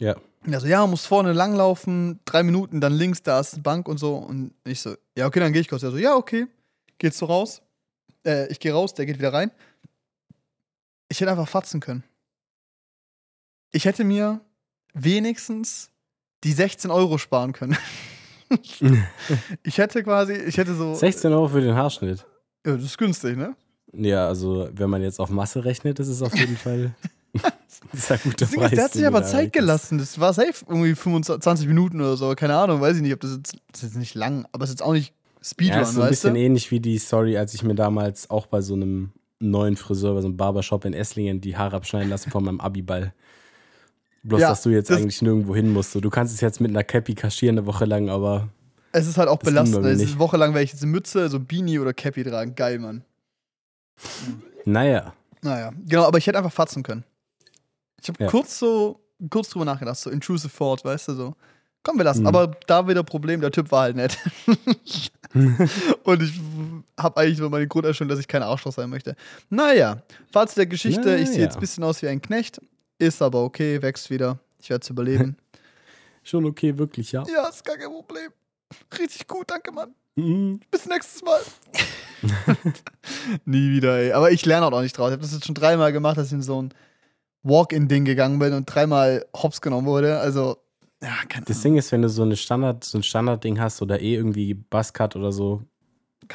Ja. 0.00 0.16
Und 0.44 0.52
er 0.52 0.60
so, 0.60 0.66
ja, 0.66 0.86
muss 0.86 1.06
vorne 1.06 1.32
langlaufen, 1.32 2.20
drei 2.24 2.42
Minuten, 2.42 2.80
dann 2.80 2.92
links, 2.92 3.22
da 3.22 3.40
ist 3.40 3.56
die 3.56 3.60
Bank 3.60 3.88
und 3.88 3.98
so. 3.98 4.16
Und 4.16 4.52
ich 4.64 4.80
so, 4.80 4.94
ja, 5.16 5.26
okay, 5.26 5.40
dann 5.40 5.52
gehe 5.52 5.60
ich 5.60 5.68
kurz. 5.68 5.82
Er 5.82 5.90
so, 5.90 5.98
ja, 5.98 6.14
okay. 6.14 6.46
Gehst 6.98 7.20
du 7.20 7.26
raus? 7.26 7.62
Äh, 8.24 8.48
ich 8.48 8.60
gehe 8.60 8.72
raus, 8.72 8.94
der 8.94 9.06
geht 9.06 9.18
wieder 9.18 9.32
rein. 9.32 9.50
Ich 11.08 11.20
hätte 11.20 11.30
einfach 11.30 11.48
fatzen 11.48 11.80
können. 11.80 12.04
Ich 13.70 13.84
hätte 13.84 14.04
mir 14.04 14.40
wenigstens 14.94 15.90
die 16.44 16.52
16 16.52 16.90
Euro 16.90 17.18
sparen 17.18 17.52
können. 17.52 17.76
ich 19.62 19.78
hätte 19.78 20.02
quasi, 20.02 20.34
ich 20.34 20.56
hätte 20.56 20.74
so. 20.74 20.94
16 20.94 21.32
Euro 21.32 21.48
für 21.48 21.60
den 21.60 21.74
Haarschnitt. 21.74 22.24
Ja, 22.66 22.74
das 22.74 22.84
ist 22.84 22.98
günstig, 22.98 23.36
ne? 23.36 23.54
Ja, 23.92 24.26
also 24.26 24.68
wenn 24.72 24.90
man 24.90 25.02
jetzt 25.02 25.20
auf 25.20 25.30
Masse 25.30 25.64
rechnet, 25.64 25.98
ist 26.00 26.08
es 26.08 26.22
auf 26.22 26.34
jeden 26.36 26.56
Fall. 26.56 26.94
das 27.32 27.80
ist 27.92 28.12
ein 28.12 28.20
guter 28.24 28.46
Preis. 28.46 28.70
der 28.70 28.84
hat 28.84 28.92
sich 28.92 29.06
aber 29.06 29.22
Zeit 29.22 29.52
gelassen. 29.52 29.98
Das 29.98 30.18
war 30.18 30.32
safe 30.32 30.64
irgendwie 30.66 30.94
25, 30.94 31.42
20 31.42 31.68
Minuten 31.68 32.00
oder 32.00 32.16
so. 32.16 32.34
Keine 32.34 32.56
Ahnung, 32.56 32.80
weiß 32.80 32.96
ich 32.96 33.02
nicht, 33.02 33.12
ob 33.12 33.20
das 33.20 33.32
jetzt. 33.36 33.52
Das 33.70 33.82
ist 33.82 33.90
jetzt 33.90 33.96
nicht 33.98 34.14
lang, 34.14 34.46
aber 34.52 34.64
es 34.64 34.70
ist 34.70 34.80
jetzt 34.80 34.86
auch 34.86 34.92
nicht 34.92 35.12
Speedrun, 35.42 35.76
Ja, 35.76 35.82
ist 35.82 35.94
so 35.94 36.02
ein 36.02 36.08
bisschen 36.08 36.34
du? 36.34 36.40
ähnlich 36.40 36.70
wie 36.70 36.80
die 36.80 36.98
Story, 36.98 37.36
als 37.36 37.54
ich 37.54 37.62
mir 37.62 37.74
damals 37.74 38.28
auch 38.30 38.46
bei 38.46 38.60
so 38.60 38.74
einem 38.74 39.12
neuen 39.40 39.76
Friseur, 39.76 40.14
bei 40.14 40.20
so 40.20 40.26
einem 40.28 40.36
Barbershop 40.36 40.84
in 40.84 40.94
Esslingen 40.94 41.40
die 41.40 41.56
Haare 41.56 41.76
abschneiden 41.76 42.10
lassen 42.10 42.30
von 42.30 42.44
meinem 42.44 42.60
Abiball. 42.60 43.12
Bloß, 44.28 44.40
Ja, 44.40 44.50
dass 44.50 44.62
du 44.62 44.70
jetzt 44.70 44.90
das- 44.90 44.98
eigentlich 44.98 45.22
nirgendwo 45.22 45.54
hin 45.54 45.72
musst. 45.72 45.92
So, 45.92 46.00
Du 46.00 46.10
kannst 46.10 46.34
es 46.34 46.40
jetzt 46.40 46.60
mit 46.60 46.70
einer 46.70 46.84
Cappy 46.84 47.14
kaschieren 47.14 47.58
eine 47.58 47.66
Woche 47.66 47.84
lang, 47.84 48.08
aber 48.10 48.48
Es 48.92 49.06
ist 49.06 49.16
halt 49.18 49.28
auch 49.28 49.38
belastend. 49.38 49.84
Es 49.86 50.00
ist 50.02 50.10
eine 50.10 50.18
Woche 50.18 50.36
lang 50.36 50.52
werde 50.54 50.64
ich 50.64 50.72
jetzt 50.72 50.82
eine 50.82 50.90
Mütze, 50.92 51.28
so 51.28 51.40
Beanie 51.40 51.78
oder 51.78 51.92
Cappy 51.94 52.24
tragen. 52.24 52.54
Geil, 52.54 52.78
Mann. 52.78 53.02
naja. 54.64 55.12
Naja, 55.42 55.72
genau, 55.86 56.04
aber 56.04 56.18
ich 56.18 56.26
hätte 56.26 56.38
einfach 56.38 56.52
fatzen 56.52 56.82
können. 56.82 57.04
Ich 58.02 58.08
habe 58.08 58.24
Ja. 58.24 58.28
kurz 58.30 58.58
so, 58.58 59.00
kurz 59.30 59.48
drüber 59.50 59.64
nachgedacht, 59.64 59.96
so 59.98 60.10
intrusive 60.10 60.52
thought, 60.56 60.84
weißt 60.84 61.08
du, 61.08 61.14
so. 61.14 61.34
Komm, 61.84 61.96
wir 61.96 62.04
lassen. 62.04 62.22
Mhm. 62.22 62.26
Aber 62.26 62.48
da 62.66 62.86
wieder 62.88 63.04
Problem, 63.04 63.40
der 63.40 63.52
Typ 63.52 63.70
war 63.70 63.82
halt 63.82 63.96
nett. 63.96 64.18
Und 66.04 66.22
ich 66.22 66.40
habe 66.98 67.20
eigentlich 67.20 67.38
nur 67.38 67.50
meine 67.50 67.68
Grundeinstellung, 67.68 68.08
dass 68.08 68.18
ich 68.18 68.26
kein 68.28 68.42
Arschloch 68.42 68.72
sein 68.72 68.90
möchte. 68.90 69.14
Naja, 69.48 70.02
Fazit 70.32 70.56
der 70.58 70.66
Geschichte, 70.66 71.16
ich 71.16 71.26
sehe 71.28 71.34
Naja. 71.36 71.44
jetzt 71.44 71.56
ein 71.56 71.60
bisschen 71.60 71.84
aus 71.84 72.02
wie 72.02 72.08
ein 72.08 72.20
Knecht, 72.20 72.60
ist 72.98 73.22
aber 73.22 73.42
okay, 73.44 73.80
wächst 73.82 74.10
wieder. 74.10 74.38
Ich 74.60 74.70
werde 74.70 74.82
es 74.82 74.90
überleben. 74.90 75.36
Schon 76.22 76.44
okay, 76.44 76.76
wirklich, 76.76 77.12
ja. 77.12 77.24
ja, 77.32 77.48
ist 77.48 77.64
gar 77.64 77.76
kein 77.76 77.90
Problem. 77.90 78.30
Richtig 78.98 79.26
gut, 79.26 79.50
danke, 79.50 79.72
Mann. 79.72 79.94
Mhm. 80.16 80.60
Bis 80.70 80.86
nächstes 80.86 81.22
Mal. 81.22 81.40
Nie 83.44 83.70
wieder, 83.70 83.96
ey. 83.98 84.12
Aber 84.12 84.30
ich 84.30 84.44
lerne 84.44 84.66
auch 84.66 84.80
nicht 84.82 84.96
draus. 84.98 85.08
Ich 85.08 85.12
habe 85.12 85.22
das 85.22 85.32
jetzt 85.32 85.46
schon 85.46 85.54
dreimal 85.54 85.92
gemacht, 85.92 86.18
dass 86.18 86.26
ich 86.26 86.32
in 86.34 86.42
so 86.42 86.60
ein 86.60 86.74
Walk-in-Ding 87.44 88.04
gegangen 88.04 88.38
bin 88.38 88.52
und 88.52 88.66
dreimal 88.66 89.24
hops 89.34 89.60
genommen 89.60 89.86
wurde. 89.86 90.18
Also, 90.18 90.58
ja, 91.02 91.14
keine 91.28 91.44
Das 91.46 91.56
Ahnung. 91.58 91.62
Ding 91.62 91.76
ist, 91.78 91.92
wenn 91.92 92.02
du 92.02 92.08
so, 92.08 92.22
eine 92.22 92.36
Standard, 92.36 92.84
so 92.84 92.98
ein 92.98 93.02
Standardding 93.04 93.60
hast 93.60 93.80
oder 93.80 94.00
eh 94.00 94.14
irgendwie 94.16 94.54
Buzzcut 94.54 95.16
oder 95.16 95.32
so, 95.32 95.62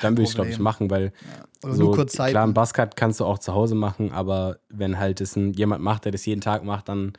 dann 0.01 0.13
würde 0.17 0.23
ich 0.23 0.35
glaube 0.35 0.49
ich 0.49 0.59
machen, 0.59 0.89
weil 0.89 1.13
Oder 1.63 1.73
so, 1.75 1.83
nur 1.83 1.95
kurz 1.95 2.13
Zeit. 2.13 2.31
klar, 2.31 2.45
ein 2.45 2.53
Buzzcut 2.53 2.95
kannst 2.95 3.19
du 3.19 3.25
auch 3.25 3.39
zu 3.39 3.53
Hause 3.53 3.75
machen, 3.75 4.11
aber 4.11 4.57
wenn 4.69 4.99
halt 4.99 5.21
das 5.21 5.35
ein, 5.35 5.53
jemand 5.53 5.83
macht, 5.83 6.05
der 6.05 6.11
das 6.11 6.25
jeden 6.25 6.41
Tag 6.41 6.63
macht, 6.63 6.89
dann 6.89 7.13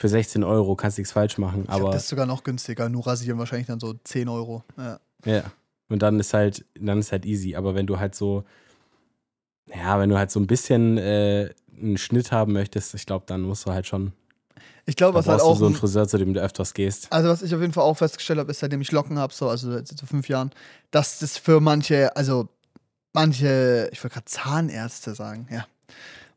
für 0.00 0.08
16 0.08 0.42
Euro 0.44 0.76
kannst 0.76 0.96
du 0.96 1.02
nichts 1.02 1.12
falsch 1.12 1.36
machen. 1.36 1.64
ich 1.64 1.70
Aber 1.70 1.90
das 1.90 2.08
sogar 2.08 2.24
noch 2.24 2.42
günstiger. 2.42 2.88
Nur 2.88 3.06
rasieren 3.06 3.38
wahrscheinlich 3.38 3.66
dann 3.66 3.80
so 3.80 3.92
10 3.92 4.30
Euro. 4.30 4.64
Ja. 4.78 4.98
Ja. 5.26 5.42
Und 5.90 6.00
dann 6.00 6.18
ist 6.18 6.32
halt, 6.32 6.64
dann 6.74 7.00
ist 7.00 7.12
halt 7.12 7.26
easy. 7.26 7.54
Aber 7.54 7.74
wenn 7.74 7.86
du 7.86 7.98
halt 7.98 8.14
so, 8.14 8.44
ja, 9.66 9.98
wenn 9.98 10.08
du 10.08 10.16
halt 10.16 10.30
so 10.30 10.40
ein 10.40 10.46
bisschen 10.46 10.96
äh, 10.96 11.50
einen 11.76 11.98
Schnitt 11.98 12.32
haben 12.32 12.54
möchtest, 12.54 12.94
ich 12.94 13.04
glaube, 13.04 13.24
dann 13.26 13.42
musst 13.42 13.66
du 13.66 13.72
halt 13.72 13.86
schon. 13.86 14.12
Ich 14.86 14.96
glaube, 14.96 15.18
was 15.18 15.26
halt 15.26 15.38
brauchst 15.40 15.46
du 15.46 15.50
auch. 15.52 15.58
so 15.58 15.66
einen 15.66 15.74
ein- 15.74 15.78
Friseur, 15.78 16.08
zu 16.08 16.18
dem 16.18 16.34
du 16.34 16.40
öfters 16.40 16.74
gehst. 16.74 17.08
Also, 17.12 17.28
was 17.28 17.42
ich 17.42 17.54
auf 17.54 17.60
jeden 17.60 17.72
Fall 17.72 17.84
auch 17.84 17.96
festgestellt 17.96 18.38
habe, 18.38 18.50
ist, 18.50 18.60
seitdem 18.60 18.80
ich 18.80 18.90
Locken 18.92 19.18
habe, 19.18 19.32
so, 19.32 19.48
also 19.48 19.72
jetzt 19.72 19.96
so 19.98 20.06
fünf 20.06 20.28
Jahren, 20.28 20.50
dass 20.90 21.18
das 21.18 21.36
für 21.38 21.60
manche, 21.60 22.14
also 22.16 22.48
manche, 23.12 23.88
ich 23.92 24.02
wollte 24.02 24.14
gerade 24.14 24.26
Zahnärzte 24.26 25.14
sagen, 25.14 25.46
ja. 25.50 25.66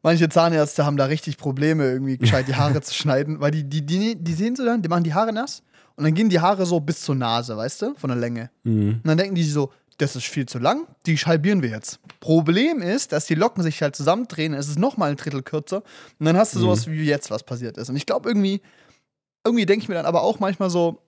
Manche 0.06 0.28
Zahnärzte 0.28 0.86
haben 0.86 0.98
da 0.98 1.06
richtig 1.06 1.38
Probleme, 1.38 1.86
irgendwie 1.86 2.18
gescheit 2.18 2.48
die 2.50 2.56
Haare 2.56 2.82
zu 2.82 2.94
schneiden, 2.94 3.40
weil 3.40 3.52
die, 3.52 3.64
die, 3.64 3.86
die, 3.86 4.16
die 4.16 4.34
sehen 4.34 4.56
so 4.56 4.66
dann, 4.66 4.82
die 4.82 4.90
machen 4.90 5.04
die 5.06 5.14
Haare 5.14 5.32
nass 5.32 5.64
und 5.96 6.04
dann 6.04 6.14
gehen 6.14 6.28
die 6.28 6.42
Haare 6.42 6.66
so 6.66 6.80
bis 6.82 7.02
zur 7.02 7.16
Nase, 7.16 7.56
weißt 7.56 7.82
du, 7.84 7.96
von 7.96 8.10
der 8.10 8.18
Länge. 8.18 8.50
Mhm. 8.64 8.96
Und 9.02 9.08
dann 9.08 9.18
denken 9.18 9.36
die 9.36 9.44
so, 9.44 9.72
das 9.98 10.16
ist 10.16 10.26
viel 10.26 10.46
zu 10.46 10.60
lang, 10.60 10.88
die 11.06 11.16
halbieren 11.18 11.62
wir 11.62 11.70
jetzt. 11.70 12.00
Problem 12.20 12.82
ist, 12.82 13.12
dass 13.12 13.26
die 13.26 13.36
Locken 13.36 13.64
sich 13.64 13.82
halt 13.82 13.96
zusammendrehen, 13.96 14.54
es 14.54 14.68
ist 14.68 14.80
nochmal 14.80 15.12
ein 15.12 15.18
Drittel 15.18 15.44
kürzer 15.44 15.84
und 16.20 16.26
dann 16.26 16.38
hast 16.38 16.54
du 16.56 16.60
Mhm. 16.60 16.64
sowas 16.64 16.88
wie 16.88 17.04
jetzt, 17.06 17.32
was 17.32 17.44
passiert 17.44 17.78
ist. 17.78 17.90
Und 17.90 17.96
ich 17.96 18.06
glaube 18.06 18.30
irgendwie, 18.30 18.62
irgendwie 19.46 19.66
denke 19.66 19.84
ich 19.84 19.90
mir 19.90 19.96
dann 19.96 20.06
aber 20.06 20.22
auch 20.24 20.40
manchmal 20.40 20.70
so, 20.70 21.02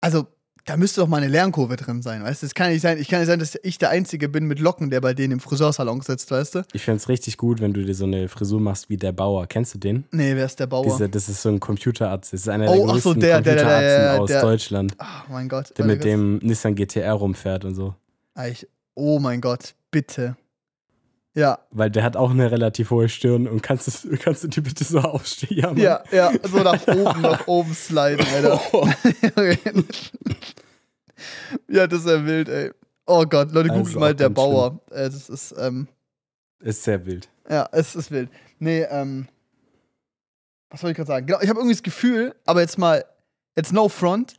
also 0.00 0.26
da 0.64 0.76
müsste 0.76 1.00
doch 1.00 1.08
mal 1.08 1.16
eine 1.16 1.28
Lernkurve 1.28 1.76
drin 1.76 2.02
sein, 2.02 2.22
weißt 2.22 2.42
du? 2.42 2.46
Es 2.46 2.54
kann 2.54 2.70
nicht 2.70 2.82
sein, 2.82 2.98
ich 2.98 3.08
kann 3.08 3.20
nicht 3.20 3.26
sein, 3.28 3.38
dass 3.40 3.58
ich 3.62 3.78
der 3.78 3.90
Einzige 3.90 4.28
bin 4.28 4.46
mit 4.46 4.60
Locken, 4.60 4.90
der 4.90 5.00
bei 5.00 5.12
denen 5.12 5.32
im 5.32 5.40
Friseursalon 5.40 6.00
sitzt, 6.02 6.30
weißt 6.30 6.54
du? 6.56 6.62
Ich 6.72 6.82
fände 6.82 6.98
es 6.98 7.08
richtig 7.08 7.36
gut, 7.36 7.60
wenn 7.60 7.72
du 7.72 7.84
dir 7.84 7.94
so 7.94 8.04
eine 8.04 8.28
Frisur 8.28 8.60
machst 8.60 8.88
wie 8.88 8.96
der 8.96 9.12
Bauer. 9.12 9.46
Kennst 9.46 9.74
du 9.74 9.78
den? 9.78 10.04
Nee, 10.12 10.36
wer 10.36 10.46
ist 10.46 10.60
der 10.60 10.66
Bauer? 10.68 10.84
Dieser, 10.84 11.08
das 11.08 11.28
ist 11.28 11.42
so 11.42 11.48
ein 11.48 11.58
Computerarzt. 11.58 12.32
Das 12.32 12.40
ist 12.42 12.48
einer 12.48 12.68
Oh, 12.70 12.74
der 12.74 12.86
so, 12.86 12.92
größten 12.92 13.20
der, 13.20 13.40
der, 13.40 13.54
der, 13.54 13.54
der, 13.54 13.64
Computerarzten 13.64 14.26
der, 14.28 14.36
aus 14.38 14.42
Deutschland, 14.42 14.94
Ach, 14.98 15.28
mein 15.28 15.48
Gott. 15.48 15.76
der 15.76 15.84
mit 15.84 16.04
dem 16.04 16.38
Nissan 16.38 16.74
GTR 16.74 17.12
rumfährt 17.12 17.64
und 17.64 17.74
so. 17.74 17.94
Ah, 18.34 18.46
ich, 18.46 18.66
oh 18.94 19.18
mein 19.18 19.40
Gott, 19.40 19.74
bitte. 19.90 20.36
Ja, 21.34 21.58
Weil 21.70 21.90
der 21.90 22.02
hat 22.04 22.14
auch 22.14 22.30
eine 22.30 22.50
relativ 22.50 22.90
hohe 22.90 23.08
Stirn 23.08 23.48
und 23.48 23.62
kannst 23.62 24.04
du, 24.04 24.16
kannst 24.18 24.44
du 24.44 24.48
die 24.48 24.60
bitte 24.60 24.84
so 24.84 24.98
aufstehen? 24.98 25.58
Ja, 25.58 25.66
Mann. 25.68 25.78
ja, 25.78 26.04
ja, 26.12 26.30
so 26.42 26.58
nach 26.58 26.86
oben, 26.86 27.22
nach 27.22 27.46
oben 27.46 27.72
sliden, 27.74 28.26
Alter. 28.34 28.60
ja, 31.68 31.86
das 31.86 32.00
ist 32.00 32.06
ja 32.08 32.26
wild, 32.26 32.48
ey. 32.48 32.70
Oh 33.06 33.24
Gott, 33.24 33.52
Leute, 33.52 33.70
Also 33.70 33.82
googelt 33.82 33.98
mal 33.98 34.14
der 34.14 34.28
Bauer. 34.28 34.80
Äh, 34.90 35.04
das 35.10 35.28
ist, 35.30 35.54
ähm, 35.58 35.88
Ist 36.60 36.84
sehr 36.84 37.04
wild. 37.06 37.28
ja, 37.48 37.68
es 37.72 37.94
ist 37.96 38.10
wild. 38.10 38.28
Nee, 38.58 38.82
ähm, 38.82 39.26
was 40.70 40.82
wollte 40.82 40.92
ich 40.92 40.96
gerade 40.96 41.08
sagen? 41.08 41.26
Genau, 41.26 41.40
ich 41.40 41.48
habe 41.48 41.60
irgendwie 41.60 41.74
das 41.74 41.82
Gefühl, 41.82 42.34
aber 42.44 42.60
jetzt 42.60 42.78
mal, 42.78 43.04
jetzt 43.56 43.72
no 43.72 43.88
front, 43.88 44.34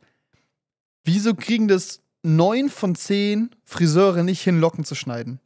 wieso 1.03 1.33
kriegen 1.33 1.67
das 1.67 2.01
neun 2.21 2.69
von 2.69 2.95
zehn 2.95 3.49
Friseure 3.65 4.23
nicht 4.23 4.41
hin, 4.41 4.59
Locken 4.59 4.85
zu 4.85 4.95
schneiden? 4.95 5.39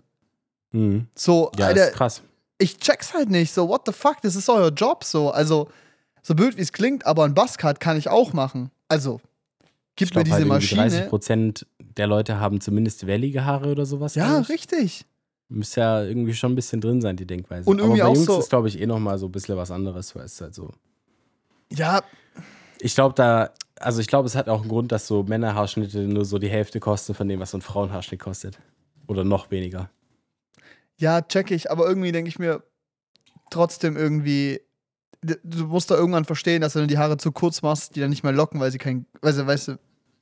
Mhm. 0.77 1.07
So, 1.15 1.51
Ja, 1.57 1.67
Alter, 1.67 1.87
ist 1.89 1.93
krass. 1.95 2.21
ich 2.57 2.77
check's 2.77 3.13
halt 3.13 3.29
nicht. 3.29 3.51
So, 3.53 3.67
what 3.67 3.81
the 3.85 3.91
fuck, 3.93 4.21
das 4.21 4.35
ist 4.35 4.49
euer 4.49 4.69
Job. 4.71 5.03
So, 5.03 5.31
also, 5.31 5.69
so 6.21 6.35
blöd 6.35 6.57
wie 6.57 6.61
es 6.61 6.71
klingt, 6.71 7.05
aber 7.05 7.23
ein 7.25 7.33
Buzzcut 7.33 7.79
kann 7.79 7.97
ich 7.97 8.09
auch 8.09 8.33
machen. 8.33 8.69
Also, 8.87 9.19
gib 9.95 10.13
mir 10.15 10.23
diese 10.23 10.35
halt 10.35 10.45
irgendwie 10.45 10.59
30 10.67 10.77
Maschine. 10.77 11.09
Prozent 11.09 11.67
der 11.79 12.07
Leute 12.07 12.39
haben 12.39 12.61
zumindest 12.61 13.07
wellige 13.07 13.43
Haare 13.45 13.71
oder 13.71 13.85
sowas. 13.85 14.15
Ja, 14.15 14.27
glaub 14.27 14.41
ich. 14.43 14.49
richtig. 14.49 15.05
Müsste 15.49 15.79
ja 15.81 16.03
irgendwie 16.03 16.33
schon 16.33 16.51
ein 16.51 16.55
bisschen 16.55 16.81
drin 16.81 16.99
sein, 17.01 17.15
die 17.15 17.25
Denkweise. 17.25 17.69
Und 17.69 17.79
irgendwie 17.79 18.01
Aber 18.01 18.09
bei 18.09 18.11
auch 18.11 18.15
Jungs 18.15 18.27
so- 18.27 18.39
ist, 18.39 18.49
glaube 18.49 18.67
ich, 18.67 18.79
eh 18.79 18.85
nochmal 18.85 19.17
so 19.17 19.27
ein 19.27 19.31
bisschen 19.31 19.55
was 19.57 19.71
anderes, 19.71 20.13
weil 20.15 20.25
es 20.25 20.39
halt 20.41 20.53
so. 20.53 20.71
Ja, 21.71 22.01
Ich 22.79 22.93
glaube, 22.93 23.15
da, 23.15 23.49
also 23.79 23.99
ich 24.01 24.07
glaube, 24.07 24.27
es 24.27 24.35
hat 24.35 24.49
auch 24.49 24.59
einen 24.61 24.69
Grund, 24.69 24.91
dass 24.91 25.07
so 25.07 25.23
Männerhaarschnitte 25.23 25.99
nur 26.01 26.25
so 26.25 26.37
die 26.37 26.49
Hälfte 26.49 26.79
kosten 26.79 27.13
von 27.15 27.27
dem, 27.27 27.39
was 27.39 27.51
so 27.51 27.57
ein 27.57 27.61
Frauenhaarschnitt 27.61 28.19
kostet. 28.19 28.59
Oder 29.07 29.23
noch 29.23 29.49
weniger. 29.49 29.89
Ja, 30.99 31.21
check 31.21 31.51
ich, 31.51 31.69
aber 31.71 31.87
irgendwie 31.87 32.11
denke 32.11 32.29
ich 32.29 32.39
mir 32.39 32.63
trotzdem 33.49 33.95
irgendwie, 33.97 34.61
du 35.21 35.65
musst 35.67 35.91
da 35.91 35.95
irgendwann 35.95 36.25
verstehen, 36.25 36.61
dass 36.61 36.75
wenn 36.75 36.83
du 36.83 36.87
die 36.87 36.97
Haare 36.97 37.17
zu 37.17 37.31
kurz 37.31 37.61
machst, 37.61 37.95
die 37.95 37.99
dann 37.99 38.09
nicht 38.09 38.23
mehr 38.23 38.33
locken, 38.33 38.59
weil 38.59 38.71
sie 38.71 38.77
kein, 38.77 39.05
weißt 39.21 39.39
du, 39.39 39.47
weißt 39.47 39.67
du, 39.69 39.79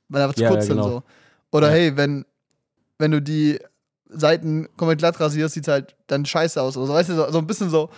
weil 0.08 0.22
einfach 0.22 0.34
zu 0.36 0.42
Ja, 0.42 0.48
kurz 0.50 0.60
ja, 0.60 0.66
sind 0.66 0.76
genau. 0.76 0.88
so. 0.88 1.02
Oder 1.52 1.68
Ja. 1.68 1.74
hey, 1.74 1.96
wenn, 1.96 2.24
wenn 2.98 3.10
du 3.10 3.20
die 3.22 3.58
Seiten 4.08 4.68
komplett 4.76 4.98
glatt 4.98 5.18
rasierst, 5.18 5.54
sieht 5.54 5.68
halt 5.68 5.96
dann 6.06 6.24
scheiße 6.24 6.60
aus 6.60 6.76
oder 6.76 6.86
so, 6.86 6.92
weißt 6.94 7.08
du, 7.10 7.14
so, 7.14 7.30
so 7.30 7.38
ein 7.38 7.46
bisschen 7.46 7.70
so, 7.70 7.90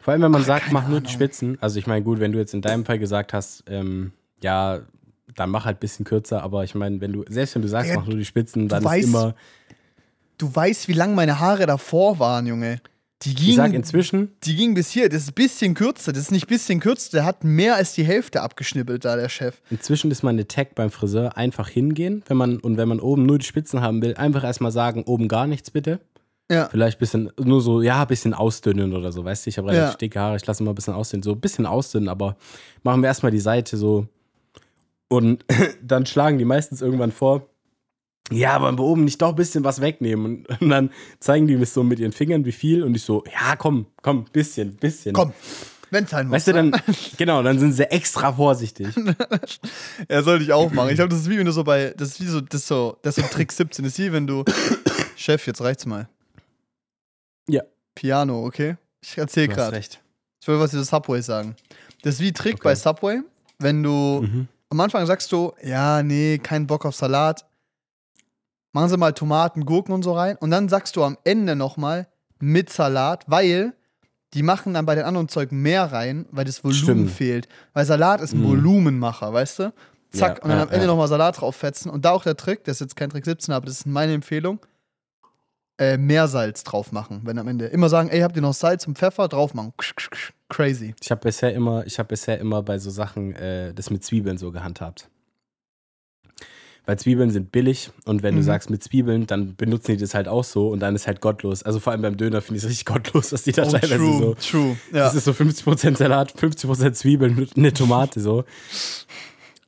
Vor 0.00 0.12
allem, 0.12 0.22
wenn 0.22 0.30
man 0.32 0.42
Ach, 0.42 0.46
sagt, 0.46 0.72
mach 0.72 0.86
nur 0.88 1.00
die 1.00 1.06
Ahnung. 1.06 1.14
Spitzen. 1.14 1.58
Also 1.60 1.78
ich 1.78 1.86
meine, 1.86 2.04
gut, 2.04 2.20
wenn 2.20 2.32
du 2.32 2.38
jetzt 2.38 2.54
in 2.54 2.62
deinem 2.62 2.84
Fall 2.84 2.98
gesagt 2.98 3.32
hast, 3.32 3.64
ähm, 3.68 4.12
ja, 4.42 4.80
dann 5.34 5.50
mach 5.50 5.64
halt 5.64 5.78
ein 5.78 5.80
bisschen 5.80 6.04
kürzer, 6.04 6.42
aber 6.42 6.62
ich 6.64 6.74
meine, 6.74 7.00
wenn 7.00 7.12
du, 7.12 7.24
selbst 7.28 7.54
wenn 7.54 7.62
du 7.62 7.68
sagst, 7.68 7.94
mach 7.94 8.04
nur 8.06 8.16
die 8.16 8.24
Spitzen, 8.24 8.68
dann 8.68 8.84
weißt- 8.84 8.98
ist 8.98 9.08
immer, 9.08 9.34
du 10.38 10.54
weißt, 10.54 10.88
wie 10.88 10.92
lang 10.92 11.14
meine 11.14 11.38
Haare 11.40 11.66
davor 11.66 12.18
waren, 12.18 12.46
Junge. 12.46 12.80
Die 13.22 13.30
ich 13.30 13.36
gingen, 13.36 13.56
sag 13.56 13.72
inzwischen, 13.72 14.32
die 14.42 14.56
gingen 14.56 14.74
bis 14.74 14.90
hier, 14.90 15.08
das 15.08 15.22
ist 15.22 15.28
ein 15.28 15.34
bisschen 15.34 15.74
kürzer, 15.74 16.12
das 16.12 16.22
ist 16.22 16.30
nicht 16.32 16.46
ein 16.46 16.48
bisschen 16.48 16.80
kürzer, 16.80 17.10
der 17.12 17.24
hat 17.24 17.44
mehr 17.44 17.76
als 17.76 17.92
die 17.94 18.02
Hälfte 18.02 18.42
abgeschnippelt 18.42 19.04
da, 19.04 19.14
der 19.14 19.28
Chef. 19.28 19.60
inzwischen 19.70 20.10
ist 20.10 20.24
meine 20.24 20.48
Tag 20.48 20.74
beim 20.74 20.90
Friseur 20.90 21.36
einfach 21.36 21.68
hingehen, 21.68 22.24
wenn 22.26 22.36
man, 22.36 22.58
und 22.58 22.78
wenn 22.78 22.88
man 22.88 22.98
oben 22.98 23.24
nur 23.24 23.38
die 23.38 23.46
Spitzen 23.46 23.80
haben 23.80 24.02
will, 24.02 24.14
einfach 24.14 24.42
erstmal 24.42 24.72
sagen, 24.72 25.04
oben 25.04 25.28
gar 25.28 25.46
nichts 25.46 25.70
bitte. 25.70 26.00
Ja. 26.50 26.68
Vielleicht 26.68 26.96
ein 26.96 26.98
bisschen, 26.98 27.30
nur 27.38 27.60
so, 27.62 27.80
ja, 27.80 28.02
ein 28.02 28.08
bisschen 28.08 28.34
ausdünnen 28.34 28.92
oder 28.92 29.12
so, 29.12 29.24
weißt 29.24 29.46
du, 29.46 29.50
ich 29.50 29.58
habe 29.58 29.68
relativ 29.68 29.92
Ja. 29.92 29.96
dicke 29.98 30.18
Haare, 30.18 30.36
ich 30.36 30.44
lasse 30.44 30.60
immer 30.64 30.72
ein 30.72 30.74
bisschen 30.74 30.94
ausdünnen, 30.94 31.22
so 31.22 31.30
ein 31.30 31.40
bisschen 31.40 31.64
ausdünnen, 31.64 32.08
aber 32.08 32.36
machen 32.82 33.02
wir 33.02 33.06
erstmal 33.06 33.30
die 33.30 33.38
Seite 33.38 33.76
so. 33.76 34.08
Und 35.06 35.44
dann 35.82 36.06
schlagen 36.06 36.38
die 36.38 36.44
meistens 36.44 36.82
irgendwann 36.82 37.12
vor, 37.12 37.46
ja, 38.36 38.52
aber 38.54 38.72
wir 38.72 38.84
oben 38.84 39.04
nicht 39.04 39.20
doch 39.22 39.30
ein 39.30 39.34
bisschen 39.36 39.64
was 39.64 39.80
wegnehmen. 39.80 40.24
Und, 40.46 40.60
und 40.60 40.68
dann 40.68 40.90
zeigen 41.20 41.46
die 41.46 41.56
mir 41.56 41.66
so 41.66 41.82
mit 41.82 41.98
ihren 41.98 42.12
Fingern, 42.12 42.44
wie 42.44 42.52
viel, 42.52 42.82
und 42.82 42.94
ich 42.94 43.02
so, 43.02 43.24
ja, 43.32 43.56
komm, 43.56 43.86
komm, 44.02 44.24
bisschen, 44.32 44.74
bisschen. 44.76 45.12
Komm, 45.14 45.32
wenn 45.90 46.06
sein 46.06 46.26
muss. 46.28 46.36
Weißt 46.36 46.48
du, 46.48 46.52
ne? 46.52 46.70
dann, 46.70 46.80
genau, 47.18 47.42
dann 47.42 47.58
sind 47.58 47.72
sie 47.72 47.90
extra 47.90 48.32
vorsichtig. 48.32 48.88
Ja, 50.08 50.22
sollte 50.22 50.44
ich 50.44 50.52
auch 50.52 50.70
machen. 50.72 50.88
Ich 50.90 50.96
glaube, 50.96 51.10
das 51.10 51.20
ist 51.20 51.30
wie 51.30 51.38
wenn 51.38 51.46
du 51.46 51.52
so 51.52 51.64
bei, 51.64 51.94
das 51.96 52.08
ist 52.10 52.20
wie 52.20 52.26
so, 52.26 52.40
das 52.40 52.60
ist 52.62 52.68
so, 52.68 52.96
das 53.02 53.18
ist 53.18 53.24
so 53.28 53.34
Trick 53.34 53.52
17. 53.52 53.84
Das 53.84 53.92
ist 53.92 53.98
wie 53.98 54.12
wenn 54.12 54.26
du, 54.26 54.44
Chef, 55.16 55.46
jetzt 55.46 55.60
reicht's 55.60 55.86
mal. 55.86 56.08
Ja. 57.48 57.62
Piano, 57.94 58.44
okay? 58.46 58.76
Ich 59.02 59.18
erzähl 59.18 59.48
gerade. 59.48 59.76
recht. 59.76 60.00
Ich 60.40 60.48
will 60.48 60.58
was 60.58 60.72
über 60.72 60.84
Subway 60.84 61.20
sagen. 61.20 61.56
Das 62.02 62.14
ist 62.14 62.20
wie 62.20 62.32
Trick 62.32 62.54
Okay. 62.54 62.62
bei 62.64 62.74
Subway, 62.74 63.20
wenn 63.58 63.82
du 63.82 64.22
Mhm. 64.22 64.48
am 64.70 64.80
Anfang 64.80 65.04
sagst 65.06 65.30
du, 65.32 65.52
ja, 65.62 66.02
nee, 66.02 66.38
kein 66.38 66.66
Bock 66.66 66.84
auf 66.84 66.94
Salat. 66.96 67.44
Machen 68.72 68.88
Sie 68.88 68.96
mal 68.96 69.12
Tomaten, 69.12 69.64
Gurken 69.66 69.92
und 69.94 70.02
so 70.02 70.12
rein. 70.12 70.36
Und 70.36 70.50
dann 70.50 70.68
sagst 70.68 70.96
du 70.96 71.04
am 71.04 71.18
Ende 71.24 71.56
nochmal 71.56 72.06
mit 72.40 72.70
Salat, 72.70 73.24
weil 73.26 73.74
die 74.34 74.42
machen 74.42 74.72
dann 74.74 74.86
bei 74.86 74.94
den 74.94 75.04
anderen 75.04 75.28
Zeug 75.28 75.52
mehr 75.52 75.92
rein, 75.92 76.26
weil 76.30 76.44
das 76.46 76.64
Volumen 76.64 76.76
Stimmt. 76.82 77.10
fehlt. 77.10 77.48
Weil 77.74 77.84
Salat 77.84 78.20
ist 78.22 78.32
ein 78.32 78.40
Mhm. 78.40 78.48
Volumenmacher, 78.48 79.32
weißt 79.32 79.58
du? 79.58 79.72
Zack, 80.10 80.38
Ja, 80.38 80.42
und 80.44 80.48
dann 80.50 80.58
ja, 80.58 80.64
am 80.64 80.70
Ende 80.70 80.86
ja. 80.86 80.90
nochmal 80.90 81.08
Salat 81.08 81.40
drauffetzen. 81.40 81.90
Und 81.90 82.04
da 82.04 82.10
auch 82.12 82.22
der 82.22 82.36
Trick, 82.36 82.64
das 82.64 82.76
ist 82.76 82.80
jetzt 82.80 82.96
kein 82.96 83.10
Trick 83.10 83.24
17, 83.26 83.52
aber 83.54 83.66
das 83.66 83.76
ist 83.80 83.86
meine 83.86 84.14
Empfehlung. 84.14 84.58
Äh, 85.78 85.96
Meersalz 85.96 86.64
drauf 86.64 86.92
machen, 86.92 87.22
wenn 87.24 87.38
am 87.38 87.48
Ende 87.48 87.66
immer 87.66 87.88
sagen, 87.88 88.08
ey, 88.10 88.20
habt 88.20 88.36
ihr 88.36 88.42
noch 88.42 88.52
Salz 88.52 88.86
und 88.86 88.98
Pfeffer 88.98 89.26
drauf 89.28 89.54
machen. 89.54 89.72
Ksch, 89.78 89.94
ksch, 89.96 90.10
ksch. 90.10 90.32
Crazy. 90.50 90.94
Ich 91.00 91.10
habe 91.10 91.22
bisher 91.22 91.54
immer, 91.54 91.84
ich 91.86 91.98
habe 91.98 92.08
bisher 92.08 92.38
immer 92.38 92.62
bei 92.62 92.78
so 92.78 92.90
Sachen 92.90 93.34
äh, 93.34 93.72
das 93.72 93.88
mit 93.90 94.04
Zwiebeln 94.04 94.36
so 94.36 94.52
gehandhabt. 94.52 95.08
Weil 96.84 96.98
Zwiebeln 96.98 97.30
sind 97.30 97.52
billig 97.52 97.90
und 98.06 98.24
wenn 98.24 98.34
Mhm. 98.34 98.38
du 98.38 98.44
sagst 98.44 98.68
mit 98.68 98.82
Zwiebeln, 98.82 99.26
dann 99.28 99.54
benutzen 99.54 99.92
die 99.92 99.98
das 99.98 100.14
halt 100.14 100.26
auch 100.26 100.42
so 100.42 100.68
und 100.70 100.80
dann 100.80 100.96
ist 100.96 101.06
halt 101.06 101.20
gottlos. 101.20 101.62
Also 101.62 101.78
vor 101.78 101.92
allem 101.92 102.02
beim 102.02 102.16
Döner 102.16 102.40
finde 102.42 102.58
ich 102.58 102.64
es 102.64 102.70
richtig 102.70 102.86
gottlos, 102.86 103.30
dass 103.30 103.44
die 103.44 103.52
da 103.52 103.62
Oh, 103.62 103.70
teilweise 103.70 103.96
true, 103.98 104.18
so. 104.18 104.34
true. 104.34 104.76
Ja. 104.92 105.04
Das 105.04 105.14
ist 105.14 105.24
so 105.24 105.32
50% 105.32 105.96
Salat, 105.96 106.32
50% 106.36 106.94
Zwiebeln 106.96 107.38
und 107.38 107.56
eine 107.56 107.72
Tomate 107.72 108.18
so. 108.20 108.44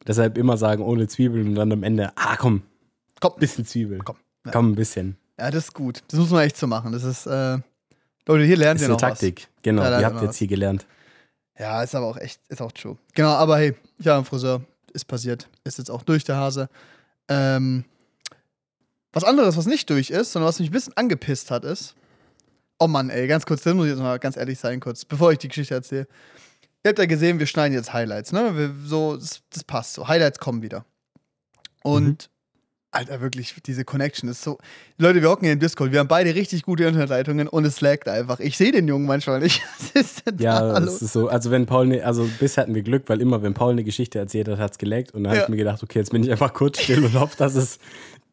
Deshalb 0.07 0.37
immer 0.39 0.57
sagen 0.57 0.83
ohne 0.83 1.07
Zwiebeln 1.09 1.49
und 1.49 1.55
dann 1.55 1.73
am 1.73 1.83
Ende, 1.83 2.13
ah 2.17 2.37
komm, 2.37 2.63
Komm. 3.21 3.33
bisschen 3.39 3.65
Zwiebel. 3.65 3.99
Komm, 4.05 4.17
ja. 4.45 4.53
Komm, 4.53 4.73
ein 4.73 4.75
bisschen. 4.75 5.17
Ja, 5.39 5.51
das 5.51 5.65
ist 5.65 5.75
gut. 5.75 6.03
Das 6.09 6.21
muss 6.21 6.31
man 6.31 6.43
echt 6.45 6.57
so 6.57 6.67
machen. 6.67 6.93
Das 6.93 7.05
ist, 7.05 7.27
äh, 7.27 7.59
Leute, 8.27 8.45
hier 8.45 8.57
lernt 8.57 8.81
Das 8.81 8.83
ist 8.83 8.89
ihr 8.89 8.93
eine 8.93 8.93
noch 8.95 9.01
Taktik. 9.01 9.49
Genau, 9.63 9.83
Da 9.83 9.89
lernt 9.91 10.03
ihr 10.03 10.07
habt 10.07 10.21
jetzt 10.23 10.29
was. 10.31 10.37
hier 10.37 10.49
gelernt. 10.49 10.87
was. 11.55 11.61
Ja, 11.63 11.83
ist 11.83 11.95
aber 11.95 12.07
auch 12.07 12.17
echt, 12.17 12.41
ist 12.49 12.61
auch 12.61 12.73
true. 12.73 12.97
Genau, 13.15 13.29
aber 13.31 13.59
hey, 13.59 13.75
ja, 14.01 14.19
ein 14.19 14.25
Friseur 14.25 14.63
ist 14.93 15.05
passiert. 15.07 15.49
Ist 15.63 15.79
jetzt 15.79 15.91
auch 15.91 16.03
durch 16.03 16.25
der 16.25 16.37
Hase. 16.37 16.69
Ähm, 17.29 17.85
was 19.13 19.25
anderes, 19.25 19.57
was 19.57 19.67
nicht 19.67 19.89
durch 19.91 20.11
ist, 20.11 20.33
sondern 20.33 20.49
was 20.49 20.59
mich 20.59 20.71
ein 20.71 20.73
bisschen 20.73 20.97
angepisst 20.97 21.51
hat, 21.51 21.65
ist. 21.65 21.95
Oh 22.79 22.89
Mann, 22.89 23.11
ey, 23.11 23.27
ganz 23.29 23.47
kurz, 23.47 23.63
das 23.63 23.75
muss 23.75 23.87
ich 23.87 23.93
jetzt 23.93 24.01
mal 24.01 24.19
ganz 24.19 24.37
ehrlich 24.37 24.59
sein, 24.59 24.81
kurz, 24.81 25.05
bevor 25.05 25.33
ich 25.33 25.39
die 25.39 25.49
Geschichte 25.49 25.75
erzähle. 25.75 26.09
Ihr 26.85 26.91
habt 26.91 26.99
ja 26.99 27.07
gesehen, 27.07 27.39
wir 27.39 27.47
schneiden 27.47 27.75
jetzt 27.75 27.93
Highlights, 27.93 28.33
ne? 28.33 28.57
Wir, 28.57 28.75
so, 28.85 29.17
das, 29.17 29.41
das 29.51 29.65
passt 29.65 29.95
so. 29.95 30.09
Highlights 30.09 30.39
kommen 30.39 30.63
wieder. 30.63 30.85
Und, 31.83 32.29
Alter, 32.95 33.21
wirklich, 33.21 33.55
diese 33.67 33.85
Connection 33.85 34.29
ist 34.29 34.43
so. 34.43 34.59
Leute, 34.99 35.21
wir 35.21 35.29
hocken 35.29 35.45
hier 35.47 35.53
im 35.53 35.59
Discord, 35.61 35.91
wir 35.93 35.99
haben 35.99 36.09
beide 36.09 36.35
richtig 36.35 36.63
gute 36.63 36.85
Internetleitungen 36.85 37.49
und 37.49 37.65
es 37.65 37.81
laggt 37.81 38.09
einfach. 38.09 38.39
Ich 38.41 38.57
sehe 38.57 38.71
den 38.73 38.87
Jungen 38.87 39.07
manchmal 39.07 39.41
nicht. 39.41 39.63
Was 39.79 39.91
ist 40.03 40.27
denn 40.27 40.39
Ja, 40.39 40.61
da 40.61 40.81
das 40.81 41.03
ist 41.03 41.13
so. 41.13 41.29
Also, 41.29 41.51
wenn 41.51 41.67
Paul, 41.67 41.89
ne, 41.89 42.03
also 42.03 42.29
bisher 42.39 42.63
hatten 42.63 42.75
wir 42.75 42.83
Glück, 42.83 43.05
weil 43.09 43.21
immer, 43.21 43.43
wenn 43.43 43.53
Paul 43.53 43.73
eine 43.73 43.85
Geschichte 43.85 44.19
erzählt 44.19 44.49
hat, 44.49 44.59
hat 44.59 44.73
es 44.73 44.79
geleckt. 44.79 45.13
Und 45.13 45.25
dann 45.25 45.33
Ja. 45.35 45.41
habe 45.41 45.47
ich 45.47 45.49
mir 45.51 45.57
gedacht, 45.57 45.83
okay, 45.83 45.99
jetzt 45.99 46.13
bin 46.13 46.23
ich 46.23 46.31
einfach 46.31 46.55
kurz 46.55 46.81
still 46.81 47.05
und 47.05 47.15
hoffe, 47.19 47.37
dass 47.37 47.57
es, 47.57 47.79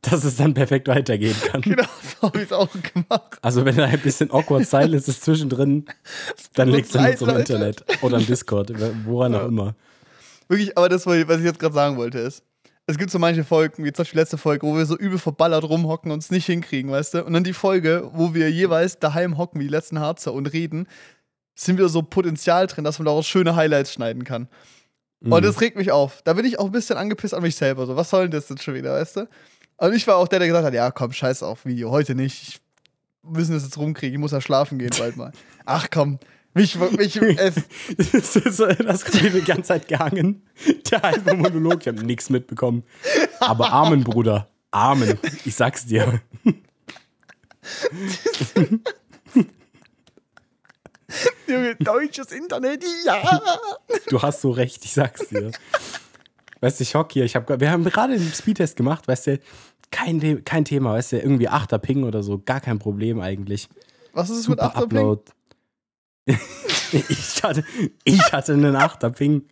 dass 0.01 0.23
es 0.23 0.35
dann 0.37 0.53
perfekt 0.53 0.87
weitergehen 0.87 1.35
kann. 1.41 1.61
Genau, 1.61 1.83
so 2.21 2.27
habe 2.27 2.37
ich 2.37 2.45
es 2.45 2.51
auch 2.53 2.69
gemacht. 2.93 3.39
Also, 3.41 3.65
wenn 3.65 3.75
da 3.77 3.85
ein 3.85 3.99
bisschen 3.99 4.29
awkward 4.31 4.67
silence 4.67 5.09
ist 5.09 5.23
zwischendrin, 5.23 5.85
dann 6.53 6.69
liegt 6.69 6.87
es 6.89 6.95
an 6.95 7.09
unserem. 7.09 7.37
Internet 7.39 7.83
oder 8.03 8.17
am 8.17 8.25
Discord, 8.27 8.71
woran 9.05 9.33
auch 9.33 9.47
immer. 9.47 9.75
Wirklich, 10.47 10.77
aber 10.77 10.87
das, 10.89 11.05
was 11.07 11.15
ich 11.15 11.43
jetzt 11.45 11.59
gerade 11.59 11.73
sagen 11.73 11.97
wollte, 11.97 12.19
ist, 12.19 12.43
es 12.91 12.97
gibt 12.97 13.11
so 13.11 13.19
manche 13.19 13.43
Folgen, 13.43 13.83
wie 13.83 13.91
zum 13.91 14.03
Beispiel 14.03 14.17
die 14.17 14.21
letzte 14.21 14.37
Folge, 14.37 14.65
wo 14.67 14.75
wir 14.75 14.85
so 14.85 14.97
übel 14.97 15.17
verballert 15.17 15.63
rumhocken 15.63 16.11
und 16.11 16.19
es 16.19 16.31
nicht 16.31 16.45
hinkriegen, 16.45 16.91
weißt 16.91 17.15
du? 17.15 17.23
Und 17.23 17.33
dann 17.33 17.43
die 17.43 17.53
Folge, 17.53 18.09
wo 18.13 18.33
wir 18.33 18.51
jeweils 18.51 18.99
daheim 18.99 19.37
hocken 19.37 19.59
wie 19.59 19.65
die 19.65 19.71
letzten 19.71 19.99
Harzer 19.99 20.33
und 20.33 20.47
reden, 20.47 20.87
sind 21.55 21.77
wieder 21.77 21.89
so 21.89 22.01
Potenzial 22.01 22.67
drin, 22.67 22.83
dass 22.83 22.99
man 22.99 23.05
daraus 23.05 23.27
schöne 23.27 23.55
Highlights 23.55 23.93
schneiden 23.93 24.23
kann. 24.23 24.47
Mhm. 25.19 25.31
Und 25.31 25.45
das 25.45 25.61
regt 25.61 25.77
mich 25.77 25.91
auf. 25.91 26.21
Da 26.23 26.33
bin 26.33 26.45
ich 26.45 26.59
auch 26.59 26.65
ein 26.65 26.71
bisschen 26.71 26.97
angepisst 26.97 27.33
an 27.33 27.43
mich 27.43 27.55
selber. 27.55 27.85
So, 27.85 27.95
was 27.95 28.09
soll 28.09 28.23
denn 28.23 28.31
das 28.31 28.49
jetzt 28.49 28.63
schon 28.63 28.73
wieder, 28.73 28.93
weißt 28.93 29.17
du? 29.17 29.27
Und 29.77 29.93
ich 29.93 30.05
war 30.07 30.17
auch 30.17 30.27
der, 30.27 30.39
der 30.39 30.47
gesagt 30.47 30.65
hat, 30.65 30.73
ja, 30.73 30.91
komm, 30.91 31.11
scheiß 31.11 31.43
auf 31.43 31.65
Video, 31.65 31.91
heute 31.91 32.13
nicht. 32.15 32.43
Ich 32.43 32.61
wir 33.23 33.39
müssen 33.39 33.53
das 33.53 33.63
jetzt 33.63 33.77
rumkriegen, 33.77 34.15
ich 34.15 34.19
muss 34.19 34.31
ja 34.31 34.41
schlafen 34.41 34.79
gehen 34.79 34.91
bald 34.97 35.17
mal. 35.17 35.31
Ach 35.65 35.87
komm, 35.91 36.19
mich, 36.53 36.75
mich 36.75 37.17
es, 37.17 37.55
Das 37.97 38.35
ist 38.35 38.59
das 38.59 39.03
die 39.03 39.41
ganze 39.41 39.63
Zeit 39.63 39.87
gehangen. 39.87 40.43
Der 40.89 41.01
halbe 41.01 41.35
Monolog, 41.35 41.81
ich 41.81 41.87
habe 41.87 42.03
nichts 42.03 42.29
mitbekommen. 42.29 42.83
Aber 43.39 43.71
Amen, 43.71 44.03
Bruder. 44.03 44.47
Amen. 44.71 45.17
Ich 45.45 45.55
sag's 45.55 45.85
dir. 45.85 46.21
Junge, 51.47 51.75
deutsches 51.75 52.31
Internet, 52.31 52.83
ja. 53.05 53.41
Du 54.07 54.21
hast 54.21 54.41
so 54.41 54.51
recht, 54.51 54.83
ich 54.85 54.93
sag's 54.93 55.27
dir. 55.27 55.51
Weißt 56.61 56.79
du, 56.79 56.83
ich 56.83 56.95
hock 56.95 57.11
hier, 57.11 57.25
ich 57.25 57.35
hab, 57.35 57.59
wir 57.59 57.71
haben 57.71 57.83
gerade 57.83 58.13
einen 58.13 58.31
Speedtest 58.33 58.77
gemacht, 58.77 59.07
weißt 59.07 59.27
du, 59.27 59.39
kein, 59.89 60.43
kein 60.45 60.63
Thema, 60.63 60.93
weißt 60.93 61.13
du, 61.13 61.19
irgendwie 61.19 61.49
8er 61.49 61.79
Ping 61.79 62.03
oder 62.03 62.23
so, 62.23 62.39
gar 62.39 62.61
kein 62.61 62.79
Problem 62.79 63.19
eigentlich. 63.19 63.67
Was 64.13 64.29
ist 64.29 64.39
es 64.39 64.47
mit 64.47 64.59
Super 64.59 64.75
Afterping? 64.75 64.97
Upload. 64.99 65.21
Ich, 66.25 67.43
hatte, 67.43 67.63
ich 68.03 68.21
hatte 68.33 68.53
einen 68.53 68.75
8er 68.75 69.09
Ping. 69.09 69.43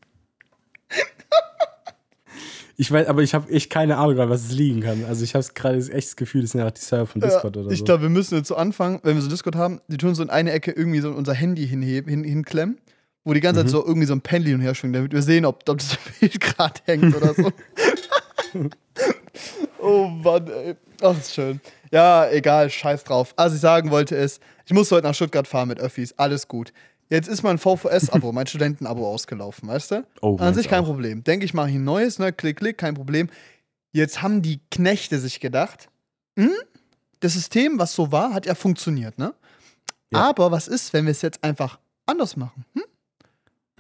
Ich 2.78 2.90
weiß, 2.92 3.08
aber 3.08 3.22
ich 3.24 3.34
habe 3.34 3.52
echt 3.52 3.70
keine 3.70 3.98
Ahnung, 3.98 4.16
was 4.30 4.46
es 4.46 4.52
liegen 4.54 4.80
kann. 4.82 5.04
Also 5.04 5.26
ich 5.26 5.36
habe 5.36 5.46
gerade 5.54 5.78
echt 5.92 6.08
das 6.10 6.16
Gefühl, 6.16 6.44
das 6.44 6.52
sind 6.52 6.62
einfach 6.62 6.74
die 6.76 6.82
Server 6.82 7.08
von 7.08 7.20
Discord 7.20 7.56
Ja, 7.58 7.62
oder 7.64 7.72
ich 7.72 7.80
so. 7.80 7.86
glaube, 7.86 8.04
wir 8.04 8.10
müssen 8.10 8.36
jetzt 8.38 8.48
so 8.48 8.56
anfangen, 8.56 9.00
wenn 9.04 9.16
wir 9.16 9.22
so 9.22 9.28
Discord 9.28 9.56
haben, 9.58 9.82
die 9.90 9.98
tun 9.98 10.16
so 10.16 10.24
in 10.24 10.30
eine 10.30 10.52
Ecke 10.54 10.72
irgendwie 10.72 11.02
so 11.02 11.10
unser 11.12 11.34
Handy 11.34 11.68
hinheben, 11.68 12.10
hin, 12.10 12.24
hinklemmen, 12.24 12.78
wo 13.26 13.34
die 13.34 13.42
ganze 13.42 13.62
Mhm. 13.62 13.66
Zeit 13.66 13.72
so 13.72 13.86
irgendwie 13.86 14.08
so 14.08 14.14
ein 14.14 14.22
Pendel 14.22 14.48
hin 14.52 14.56
und 14.56 14.62
her 14.62 14.76
schwingt, 14.76 14.96
damit 14.96 15.12
wir 15.12 15.22
sehen, 15.22 15.44
ob, 15.46 15.68
ob 15.68 15.78
das 15.78 15.98
Bild 16.22 16.40
gerade 16.40 16.80
hängt 16.86 17.14
oder 17.14 17.34
so. 17.34 17.52
oh 19.82 20.08
Mann, 20.08 20.48
ey. 20.48 20.76
Ach, 21.02 21.18
ist 21.18 21.34
schön. 21.34 21.60
Ja, 21.92 22.30
egal, 22.30 22.70
scheiß 22.70 23.04
drauf. 23.04 23.34
Was 23.38 23.54
ich 23.54 23.60
sagen 23.62 23.92
wollte 23.92 24.16
ist, 24.16 24.42
ich 24.66 24.74
muss 24.74 24.92
heute 24.92 25.08
nach 25.08 25.16
Stuttgart 25.16 25.48
fahren 25.48 25.68
mit 25.68 25.80
Öffis, 25.80 26.14
alles 26.18 26.48
gut. 26.48 26.72
Jetzt 27.10 27.28
ist 27.28 27.42
mein 27.42 27.58
VVS-Abo, 27.58 28.32
mein 28.34 28.46
Studentenabo 28.48 29.08
ausgelaufen, 29.08 29.68
weißt 29.68 29.92
du? 29.92 30.08
Oh, 30.22 30.38
An 30.38 30.54
sich 30.54 30.68
kein 30.68 30.84
auch. 30.84 30.88
Problem. 30.88 31.24
Denke 31.24 31.46
ich, 31.46 31.54
mache 31.54 31.70
ich 31.70 31.76
ein 31.76 31.84
neues, 31.84 32.20
ne? 32.20 32.32
Klick, 32.32 32.58
klick, 32.58 32.78
kein 32.78 32.94
Problem. 32.94 33.30
Jetzt 33.92 34.22
haben 34.22 34.42
die 34.44 34.60
Knechte 34.70 35.18
sich 35.20 35.40
gedacht, 35.40 35.90
hm, 36.38 36.52
das 37.22 37.34
System, 37.34 37.80
was 37.80 37.94
so 37.94 38.12
war, 38.12 38.34
hat 38.34 38.46
ja 38.46 38.54
funktioniert, 38.54 39.18
ne? 39.18 39.34
Ja. 40.12 40.30
Aber 40.30 40.52
was 40.52 40.68
ist, 40.68 40.94
wenn 40.94 41.06
wir 41.06 41.12
es 41.12 41.22
jetzt 41.22 41.44
einfach 41.44 41.80
anders 42.06 42.36
machen? 42.36 42.66
Hm? 42.74 42.84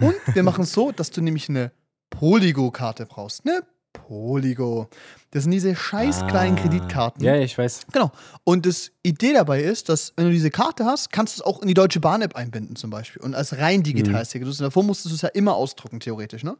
Und 0.01 0.35
wir 0.35 0.43
machen 0.49 0.63
es 0.63 0.73
so, 0.73 0.91
dass 0.91 1.11
du 1.11 1.21
nämlich 1.21 1.49
eine 1.49 1.71
Polygo-Karte 2.09 3.05
brauchst. 3.05 3.45
Ne? 3.45 3.63
Polygo. 4.09 4.89
Das 5.31 5.43
sind 5.43 5.51
diese 5.51 5.75
scheiß 5.75 6.25
kleinen 6.27 6.57
Ah. 6.57 6.61
Kreditkarten. 6.61 7.23
Ja, 7.23 7.35
ich 7.35 7.55
weiß. 7.55 7.81
Genau. 7.91 8.11
Und 8.43 8.65
das 8.65 8.89
Idee 9.03 9.33
dabei 9.33 9.61
ist, 9.61 9.87
dass 9.87 10.13
wenn 10.17 10.25
du 10.25 10.31
diese 10.31 10.49
Karte 10.49 10.83
hast, 10.85 11.11
kannst 11.11 11.37
du 11.37 11.41
es 11.41 11.45
auch 11.45 11.61
in 11.61 11.67
die 11.67 11.75
Deutsche 11.75 11.99
Bahn-App 11.99 12.35
einbinden 12.35 12.75
zum 12.75 12.89
Beispiel. 12.89 13.21
Und 13.21 13.35
als 13.35 13.57
rein 13.59 13.83
digitales 13.83 14.29
Ticket. 14.29 14.47
Du- 14.47 14.63
Davor 14.63 14.83
musstest 14.83 15.11
du 15.11 15.15
es 15.15 15.21
ja 15.21 15.29
immer 15.29 15.53
ausdrucken, 15.55 15.99
theoretisch, 15.99 16.43
ne? 16.43 16.57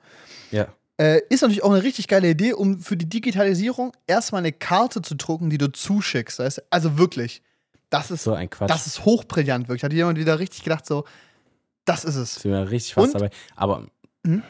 Ja. 0.52 0.68
Äh, 0.98 1.22
ist 1.30 1.42
natürlich 1.42 1.64
auch 1.64 1.72
eine 1.72 1.82
richtig 1.82 2.08
geile 2.08 2.30
Idee, 2.30 2.54
um 2.54 2.80
für 2.80 2.96
die 2.98 3.10
Digitalisierung 3.10 3.94
erstmal 4.06 4.40
eine 4.40 4.52
Karte 4.52 5.02
zu 5.02 5.16
drucken, 5.16 5.50
die 5.50 5.58
du 5.58 5.72
zuschickst. 5.72 6.38
Weißt? 6.38 6.62
Also 6.70 7.00
wirklich, 7.00 7.42
das 7.90 8.12
ist, 8.12 8.24
So 8.26 8.34
ein 8.34 8.50
Quatsch. 8.52 8.70
das 8.70 8.86
ist 8.86 9.06
hochbrillant, 9.06 9.68
wirklich. 9.70 9.84
Hat 9.84 9.94
jemand 9.94 10.20
wieder 10.20 10.38
richtig 10.38 10.64
gedacht, 10.64 10.86
so, 10.86 11.06
das 11.86 12.04
ist 12.06 12.16
es. 12.16 12.36
sind 12.36 12.52
wir 12.52 12.70
richtig 12.70 12.94
fast 12.94 13.08
Und? 13.16 13.22
dabei. 13.22 13.30
Aber 13.56 13.88
Mhm. 14.24 14.44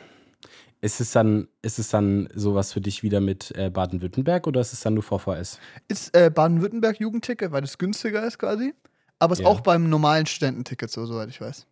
Ist 0.81 1.01
es 1.01 1.11
dann, 1.11 1.47
ist 1.61 1.79
es 1.79 1.89
dann 1.89 2.29
sowas 2.33 2.71
für 2.73 2.81
dich 2.81 3.03
wieder 3.03 3.19
mit 3.19 3.51
äh, 3.57 3.69
Baden-Württemberg 3.69 4.47
oder 4.47 4.61
ist 4.61 4.73
es 4.73 4.79
dann 4.81 4.93
nur 4.93 5.03
VVS? 5.03 5.59
Ist 5.87 6.15
äh, 6.15 6.29
Baden-Württemberg 6.33 6.99
Jugendticket, 6.99 7.51
weil 7.51 7.61
das 7.61 7.77
günstiger 7.77 8.25
ist 8.25 8.39
quasi. 8.39 8.73
Aber 9.19 9.33
ist 9.33 9.39
Ja. 9.39 9.47
auch 9.47 9.59
beim 9.61 9.89
normalen 9.89 10.25
Studententicket 10.25 10.89
so, 10.89 11.05
soweit 11.05 11.29
ich 11.29 11.41
weiß. 11.41 11.65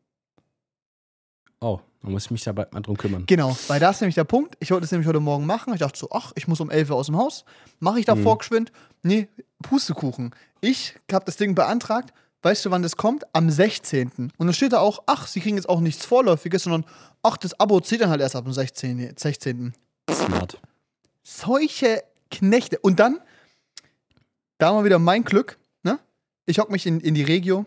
Oh, 1.60 1.80
dann 2.04 2.12
muss 2.12 2.26
ich 2.26 2.32
mich 2.32 2.44
da 2.44 2.52
bald 2.52 2.74
mal 2.74 2.82
drum 2.82 2.98
kümmern. 2.98 3.24
Genau, 3.26 3.58
weil 3.68 3.80
da 3.80 3.90
ist 3.90 4.02
nämlich 4.02 4.16
der 4.16 4.26
Punkt. 4.26 4.56
Ich 4.60 4.70
wollte 4.72 4.86
es 4.86 4.92
nämlich 4.92 5.08
heute 5.08 5.20
Morgen 5.20 5.46
machen. 5.46 5.74
Ich 5.74 5.80
dachte 5.80 5.98
so, 5.98 6.10
ach, 6.12 6.32
ich 6.36 6.48
muss 6.48 6.60
um 6.60 6.70
11 6.70 6.90
Uhr 6.92 6.98
aus 6.98 7.08
dem 7.08 7.18
Haus. 7.18 7.46
Mache 7.80 8.00
ich 8.00 8.06
da 8.06 8.14
Mhm. 8.16 8.24
vorgeschwind? 8.24 8.72
Nee, 9.02 9.28
Pustekuchen. 9.64 10.36
Ich 10.62 10.96
habe 11.12 11.26
das 11.26 11.38
Ding 11.38 11.56
beantragt. 11.56 12.14
Weißt 12.44 12.66
du, 12.66 12.72
wann 12.72 12.84
das 12.84 12.96
kommt? 12.96 13.24
Am 13.34 13.50
16. 13.50 14.12
Und 14.16 14.34
dann 14.40 14.54
steht 14.54 14.74
da 14.74 14.80
auch, 14.80 15.04
ach, 15.06 15.28
sie 15.28 15.40
kriegen 15.40 15.58
jetzt 15.58 15.70
auch 15.70 15.80
nichts 15.80 16.06
Vorläufiges, 16.06 16.64
sondern, 16.64 16.86
ach, 17.24 17.38
das 17.38 17.60
Abo 17.60 17.80
zählt 17.80 18.02
dann 18.02 18.10
halt 18.10 18.22
erst 18.22 18.36
ab 18.36 18.44
dem 18.44 18.54
16. 18.54 19.14
16. 19.18 19.74
Smart. 20.10 20.60
Solche 21.24 22.04
Knechte. 22.30 22.80
Und 22.80 23.00
dann, 23.00 23.20
da 24.58 24.72
mal 24.72 24.86
wieder 24.86 25.00
mein 25.00 25.24
Glück, 25.24 25.58
ne? 25.84 26.00
Ich 26.46 26.60
hock 26.60 26.70
mich 26.70 26.86
in, 26.86 27.00
in 27.00 27.16
die 27.16 27.24
Regio. 27.24 27.66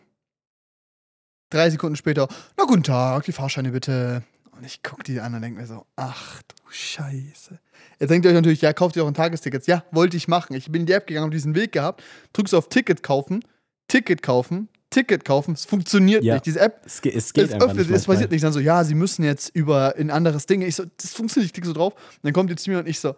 Drei 1.51 1.69
Sekunden 1.69 1.97
später, 1.97 2.29
na 2.57 2.65
guten 2.65 2.85
Tag, 2.85 3.25
die 3.25 3.33
Fahrscheine 3.33 3.71
bitte. 3.71 4.23
Und 4.53 4.65
ich 4.65 4.83
guck 4.83 5.03
die 5.03 5.21
an 5.21 5.35
und 5.35 5.43
denke 5.43 5.61
mir 5.61 5.67
so, 5.67 5.85
ach 5.97 6.43
du 6.43 6.55
Scheiße. 6.71 7.59
Jetzt 7.99 8.11
denkt 8.11 8.25
ihr 8.25 8.31
euch 8.31 8.35
natürlich, 8.35 8.61
ja, 8.61 8.73
kauft 8.73 8.95
ihr 8.95 9.03
auch 9.03 9.09
ein 9.09 9.15
Tagesticket. 9.15 9.67
Ja, 9.67 9.85
wollte 9.91 10.17
ich 10.17 10.29
machen. 10.29 10.55
Ich 10.55 10.71
bin 10.71 10.83
in 10.83 10.87
die 10.87 10.93
App 10.93 11.07
gegangen, 11.07 11.25
habe 11.25 11.35
diesen 11.35 11.55
Weg 11.55 11.73
gehabt, 11.73 12.03
drückst 12.33 12.55
auf 12.55 12.69
Ticket 12.69 13.03
kaufen, 13.03 13.45
Ticket 13.91 14.23
kaufen, 14.23 14.69
Ticket 14.89 15.25
kaufen. 15.25 15.55
Es 15.55 15.65
funktioniert 15.67 16.25
Ja. 16.25 16.35
nicht. 16.35 16.47
Diese 16.47 16.61
App 16.61 16.81
Es, 16.87 17.03
ge- 17.03 17.13
es 17.15 17.33
geht 17.33 17.45
es 17.49 17.55
öffnet, 17.55 17.77
nicht. 17.89 17.91
es 17.91 18.07
passiert 18.07 18.31
nicht. 18.31 18.43
Dann 18.43 18.53
so, 18.53 18.61
ja, 18.61 18.83
sie 18.85 18.95
müssen 18.95 19.23
jetzt 19.25 19.51
über 19.55 19.95
ein 19.97 20.11
anderes 20.11 20.47
Ding. 20.47 20.63
Ich 20.63 20.77
so, 20.77 20.85
das 20.97 21.13
funktioniert, 21.13 21.47
ich 21.47 21.53
klicke 21.53 21.67
so 21.69 21.75
drauf. 21.75 21.93
Und 21.95 22.19
dann 22.25 22.33
kommt 22.33 22.51
die 22.51 22.57
zu 22.57 22.71
mir 22.71 22.79
und 22.79 22.89
ich 22.89 22.99
so, 23.01 23.15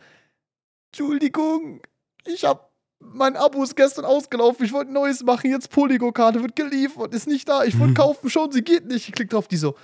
Entschuldigung, 0.90 1.80
ich 2.26 2.44
hab, 2.44 2.70
mein 3.00 3.36
Abo 3.36 3.62
ist 3.62 3.76
gestern 3.76 4.04
ausgelaufen, 4.04 4.64
ich 4.66 4.72
wollte 4.72 4.90
ein 4.90 4.94
neues 4.94 5.22
machen, 5.24 5.50
jetzt 5.50 5.70
Polygo-Karte 5.70 6.40
wird 6.42 6.54
geliefert, 6.54 7.14
ist 7.14 7.26
nicht 7.26 7.48
da, 7.48 7.64
ich 7.64 7.78
wollte 7.78 7.92
Mhm. 7.92 7.96
kaufen, 7.96 8.30
schon, 8.30 8.52
sie 8.52 8.62
geht 8.62 8.86
nicht. 8.86 9.08
Ich 9.08 9.14
klicke 9.14 9.30
drauf, 9.30 9.48
die 9.48 9.56
so, 9.56 9.74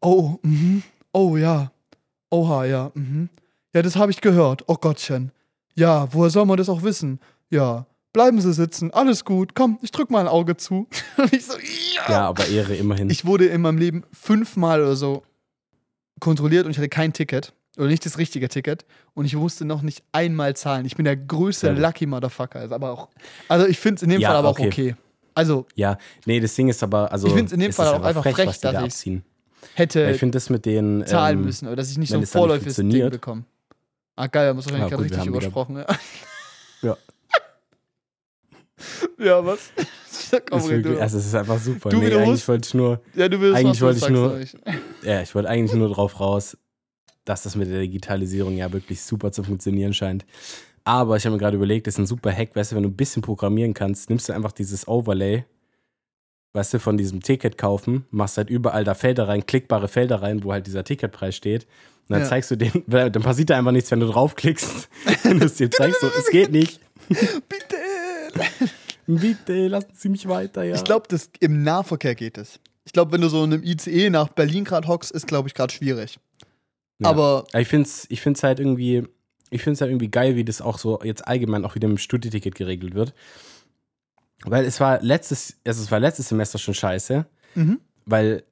oh, 0.00 0.36
mhm, 0.42 0.82
oh 1.12 1.36
ja, 1.36 1.72
oha, 2.30 2.64
ja, 2.64 2.90
mhm. 2.94 3.28
Ja, 3.74 3.82
das 3.82 3.96
habe 3.96 4.10
ich 4.10 4.20
gehört, 4.20 4.64
oh 4.68 4.76
Gottchen. 4.76 5.32
Ja, 5.74 6.08
woher 6.14 6.30
soll 6.30 6.46
man 6.46 6.56
das 6.56 6.68
auch 6.70 6.82
wissen? 6.82 7.20
Ja, 7.50 7.86
bleiben 8.16 8.40
Sie 8.40 8.50
sitzen, 8.54 8.90
alles 8.94 9.26
gut, 9.26 9.54
komm, 9.54 9.78
ich 9.82 9.90
drück 9.92 10.10
mal 10.10 10.20
ein 10.20 10.26
Auge 10.26 10.56
zu. 10.56 10.88
Und 11.18 11.32
ich 11.34 11.44
so, 11.44 11.52
ja. 11.94 12.10
Ja, 12.10 12.28
aber 12.28 12.48
Ehre 12.48 12.74
immerhin. 12.74 13.10
Ich 13.10 13.26
wurde 13.26 13.44
in 13.44 13.60
meinem 13.60 13.76
Leben 13.76 14.04
fünfmal 14.10 14.80
oder 14.80 14.96
so 14.96 15.22
kontrolliert 16.18 16.64
und 16.64 16.70
ich 16.70 16.78
hatte 16.78 16.88
kein 16.88 17.12
Ticket. 17.12 17.52
Oder 17.76 17.88
nicht 17.88 18.06
das 18.06 18.16
richtige 18.16 18.48
Ticket. 18.48 18.86
Und 19.12 19.26
ich 19.26 19.36
musste 19.36 19.66
noch 19.66 19.82
nicht 19.82 20.02
einmal 20.12 20.56
zahlen. 20.56 20.86
Ich 20.86 20.96
bin 20.96 21.04
der 21.04 21.14
größte 21.14 21.74
gut. 21.74 21.78
Lucky 21.78 22.06
Motherfucker. 22.06 22.64
Ist 22.64 22.72
aber 22.72 22.90
auch, 22.90 23.08
also 23.48 23.66
ich 23.66 23.78
finde 23.78 23.96
es 23.96 24.02
in 24.04 24.08
dem 24.08 24.22
Ja, 24.22 24.30
Fall 24.30 24.38
aber 24.38 24.48
okay. 24.48 24.62
auch 24.62 24.66
okay. 24.68 24.96
Also 25.34 25.66
ja, 25.74 25.98
nee, 26.24 26.40
das 26.40 26.54
Ding 26.54 26.68
ist 26.68 26.82
aber, 26.82 27.12
also. 27.12 27.26
Ich 27.28 27.34
find's 27.34 27.52
in 27.52 27.60
dem 27.60 27.68
es 27.68 27.76
Fall 27.76 27.88
auch 27.88 28.02
einfach 28.02 28.22
frech, 28.22 28.46
was 28.46 28.60
die 28.60 28.62
da 28.62 28.72
dass 28.72 28.82
ich's 28.84 28.94
abziehen. 28.94 29.24
Weil 29.60 29.70
hätte 29.74 30.10
Ich 30.10 30.18
finde 30.18 30.36
das 30.36 30.48
mit 30.48 30.64
den. 30.64 31.04
zahlen 31.06 31.40
ähm, 31.40 31.44
müssen. 31.44 31.66
Oder 31.66 31.76
dass 31.76 31.90
ich 31.90 31.98
nicht 31.98 32.08
so 32.08 32.16
ein 32.16 32.22
es 32.22 32.32
vorläufiges 32.32 32.76
Ding 32.76 33.10
bekomme. 33.10 33.44
Ah, 34.14 34.26
geil, 34.28 34.46
da 34.46 34.54
muss 34.54 34.64
wahrscheinlich 34.64 34.90
Ja, 34.90 34.96
gerade 34.96 35.10
richtig 35.10 35.26
übersprochen. 35.26 35.76
Ja, 35.76 35.86
Ja. 35.86 35.96
Ja 39.18 39.44
was? 39.44 39.70
Komm, 40.50 40.58
Ist 40.58 40.68
wirklich, 40.68 41.00
also 41.00 41.18
es 41.18 41.26
ist 41.26 41.34
einfach 41.34 41.58
super. 41.58 41.90
Du 41.90 41.98
nee, 41.98 42.14
eigentlich 42.14 42.46
wollte 42.48 42.66
ich 42.68 42.74
nur, 42.74 43.00
ja, 43.14 43.28
du 43.28 43.40
willst 43.40 43.56
eigentlich 43.58 43.80
wollte 43.80 43.98
ich 43.98 44.08
nur- 44.08 44.40
ja, 45.02 45.22
ich 45.22 45.34
wollte 45.34 45.48
eigentlich 45.48 45.78
nur 45.78 45.88
drauf 45.88 46.18
raus, 46.20 46.56
dass 47.24 47.42
das 47.42 47.54
mit 47.56 47.70
der 47.70 47.80
Digitalisierung 47.80 48.56
ja 48.56 48.72
wirklich 48.72 49.02
super 49.02 49.32
zu 49.32 49.42
funktionieren 49.42 49.94
scheint. 49.94 50.24
Aber 50.84 51.16
ich 51.16 51.24
habe 51.26 51.34
mir 51.34 51.40
gerade 51.40 51.56
überlegt, 51.56 51.86
das 51.86 51.94
ist 51.94 51.98
ein 51.98 52.06
super 52.06 52.32
Hack, 52.32 52.54
weißt 52.54 52.72
du, 52.72 52.76
wenn 52.76 52.82
du 52.84 52.88
ein 52.88 52.96
bisschen 52.96 53.22
programmieren 53.22 53.74
kannst, 53.74 54.08
nimmst 54.08 54.28
du 54.28 54.32
einfach 54.32 54.52
dieses 54.52 54.86
Overlay, 54.86 55.44
weißt 56.52 56.74
du, 56.74 56.78
von 56.78 56.96
diesem 56.96 57.22
Ticket 57.22 57.58
kaufen, 57.58 58.06
machst 58.10 58.36
halt 58.38 58.50
überall 58.50 58.84
da 58.84 58.94
Felder 58.94 59.28
rein, 59.28 59.44
klickbare 59.46 59.88
Felder 59.88 60.22
rein, 60.22 60.44
wo 60.44 60.52
halt 60.52 60.66
dieser 60.66 60.84
Ticketpreis 60.84 61.34
steht. 61.36 61.64
Und 62.08 62.14
dann 62.14 62.20
Ja. 62.22 62.28
zeigst 62.28 62.50
du 62.52 62.56
den, 62.56 62.84
dann 62.86 63.12
passiert 63.22 63.50
da 63.50 63.58
einfach 63.58 63.72
nichts, 63.72 63.90
wenn 63.90 64.00
du 64.00 64.06
draufklickst. 64.06 64.88
Wenn 65.24 65.40
du 65.40 65.46
es 65.46 65.54
dir 65.54 65.70
zeigst, 65.70 66.00
so, 66.00 66.06
es 66.06 66.30
geht 66.30 66.52
nicht. 66.52 66.80
Bitte! 67.08 67.76
Bitte, 69.06 69.68
lassen 69.68 69.92
Sie 69.94 70.08
mich 70.08 70.26
weiter, 70.28 70.64
ja. 70.64 70.74
Ich 70.74 70.84
glaube, 70.84 71.06
im 71.40 71.62
Nahverkehr 71.62 72.14
geht 72.14 72.38
es. 72.38 72.58
Ich 72.84 72.92
glaube, 72.92 73.12
wenn 73.12 73.20
du 73.20 73.28
so 73.28 73.44
in 73.44 73.52
einem 73.52 73.62
ICE 73.62 74.10
nach 74.10 74.28
Berlin 74.28 74.64
gerade 74.64 74.86
hockst, 74.88 75.10
ist, 75.12 75.26
glaube 75.26 75.48
ich, 75.48 75.54
gerade 75.54 75.72
schwierig. 75.72 76.18
Ja. 76.98 77.10
Aber 77.10 77.44
ich 77.56 77.68
finde 77.68 77.86
es 77.88 78.06
ich 78.10 78.20
find's 78.20 78.42
halt 78.42 78.58
irgendwie, 78.58 79.04
ich 79.50 79.62
finde 79.62 79.74
es 79.74 79.80
halt 79.80 79.90
irgendwie 79.90 80.08
geil, 80.10 80.34
wie 80.36 80.44
das 80.44 80.60
auch 80.60 80.78
so 80.78 80.98
jetzt 81.02 81.26
allgemein 81.26 81.64
auch 81.64 81.74
wieder 81.74 81.88
mit 81.88 81.98
dem 81.98 82.00
Studieticket 82.00 82.54
geregelt 82.54 82.94
wird. 82.94 83.12
Weil 84.44 84.64
es 84.64 84.80
war 84.80 85.00
letztes, 85.02 85.56
also 85.66 85.82
es 85.82 85.90
war 85.90 86.00
letztes 86.00 86.28
Semester 86.28 86.58
schon 86.58 86.74
scheiße, 86.74 87.26
Mhm. 87.54 87.80
weil, 88.04 88.44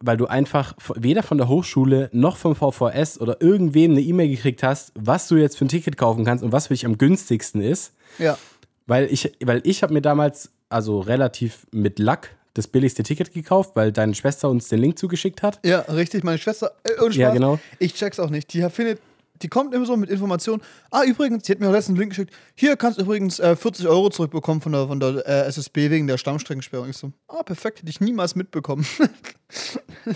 weil 0.00 0.16
du 0.16 0.26
einfach 0.26 0.74
weder 0.94 1.22
von 1.22 1.36
der 1.38 1.48
Hochschule 1.48 2.08
noch 2.12 2.36
vom 2.36 2.54
VVS 2.54 3.20
oder 3.20 3.40
irgendwem 3.40 3.92
eine 3.92 4.00
E-Mail 4.00 4.28
gekriegt 4.28 4.62
hast, 4.62 4.92
was 4.94 5.26
du 5.28 5.36
jetzt 5.36 5.58
für 5.58 5.64
ein 5.64 5.68
Ticket 5.68 5.96
kaufen 5.96 6.24
kannst 6.24 6.44
und 6.44 6.52
was 6.52 6.68
für 6.68 6.74
dich 6.74 6.86
am 6.86 6.96
günstigsten 6.98 7.60
ist. 7.60 7.92
ja, 8.18 8.38
Weil 8.86 9.12
ich, 9.12 9.32
weil 9.44 9.60
ich 9.64 9.82
habe 9.82 9.92
mir 9.92 10.02
damals, 10.02 10.50
also 10.68 11.00
relativ 11.00 11.66
mit 11.72 11.98
Lack, 11.98 12.30
das 12.54 12.68
billigste 12.68 13.02
Ticket 13.02 13.32
gekauft, 13.34 13.72
weil 13.74 13.92
deine 13.92 14.14
Schwester 14.14 14.48
uns 14.48 14.68
den 14.68 14.78
Link 14.80 14.98
zugeschickt 14.98 15.42
hat. 15.42 15.58
ja, 15.64 15.80
richtig. 15.80 16.24
Meine 16.24 16.38
Schwester, 16.38 16.72
äh, 16.84 16.92
ohne 17.02 17.12
Spaß, 17.12 17.16
Ja, 17.16 17.30
genau. 17.30 17.58
ich 17.78 17.94
check's 17.94 18.18
auch 18.18 18.30
nicht. 18.30 18.52
Die 18.54 18.62
findet, 18.70 19.00
die 19.42 19.48
kommt 19.48 19.74
immer 19.74 19.86
so 19.86 19.96
mit 19.96 20.10
Informationen. 20.10 20.62
Ah, 20.90 21.02
übrigens, 21.04 21.44
die 21.44 21.52
hat 21.52 21.60
mir 21.60 21.68
auch 21.68 21.72
letztens 21.72 21.94
einen 21.94 22.00
Link 22.00 22.10
geschickt. 22.12 22.32
Hier 22.54 22.76
kannst 22.76 22.98
du 22.98 23.02
übrigens 23.04 23.38
äh, 23.38 23.56
40 23.56 23.86
Euro 23.88 24.10
zurückbekommen 24.10 24.60
von 24.60 24.72
der, 24.72 24.86
von 24.88 25.00
der 25.00 25.26
äh, 25.26 25.46
SSB 25.48 25.90
wegen 25.90 26.06
der 26.06 26.18
Stammstreckensperrung. 26.18 26.88
Ich 26.90 26.96
so, 26.96 27.12
ah, 27.28 27.42
perfekt, 27.42 27.80
hätte 27.80 27.90
ich 27.90 28.00
niemals 28.00 28.34
mitbekommen. 28.34 28.86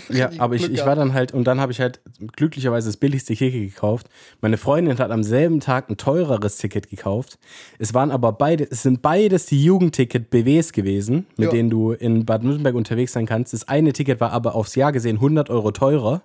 Ja, 0.09 0.29
aber 0.37 0.55
ich, 0.55 0.63
Glück 0.63 0.73
ich 0.73 0.85
war 0.85 0.95
dann 0.95 1.13
halt, 1.13 1.33
und 1.33 1.45
dann 1.45 1.59
habe 1.59 1.71
ich 1.71 1.79
halt 1.79 2.01
glücklicherweise 2.35 2.87
das 2.89 2.97
billigste 2.97 3.33
Ticket 3.35 3.73
gekauft. 3.73 4.07
Meine 4.41 4.57
Freundin 4.57 4.97
hat 4.97 5.11
am 5.11 5.23
selben 5.23 5.59
Tag 5.59 5.89
ein 5.89 5.97
teureres 5.97 6.57
Ticket 6.57 6.89
gekauft. 6.89 7.39
Es 7.79 7.93
waren 7.93 8.11
aber 8.11 8.31
beide, 8.33 8.69
es 8.69 8.83
sind 8.83 9.01
beides 9.01 9.45
die 9.45 9.63
Jugendticket-BWs 9.63 10.73
gewesen, 10.73 11.25
mit 11.37 11.47
Ja. 11.47 11.51
denen 11.51 11.69
du 11.69 11.91
in 11.91 12.25
Baden-Württemberg 12.25 12.75
unterwegs 12.75 13.13
sein 13.13 13.25
kannst. 13.25 13.53
Das 13.53 13.67
eine 13.67 13.93
Ticket 13.93 14.19
war 14.19 14.31
aber 14.31 14.55
aufs 14.55 14.75
Jahr 14.75 14.91
gesehen 14.91 15.17
100 15.17 15.49
Euro 15.49 15.71
teurer. 15.71 16.21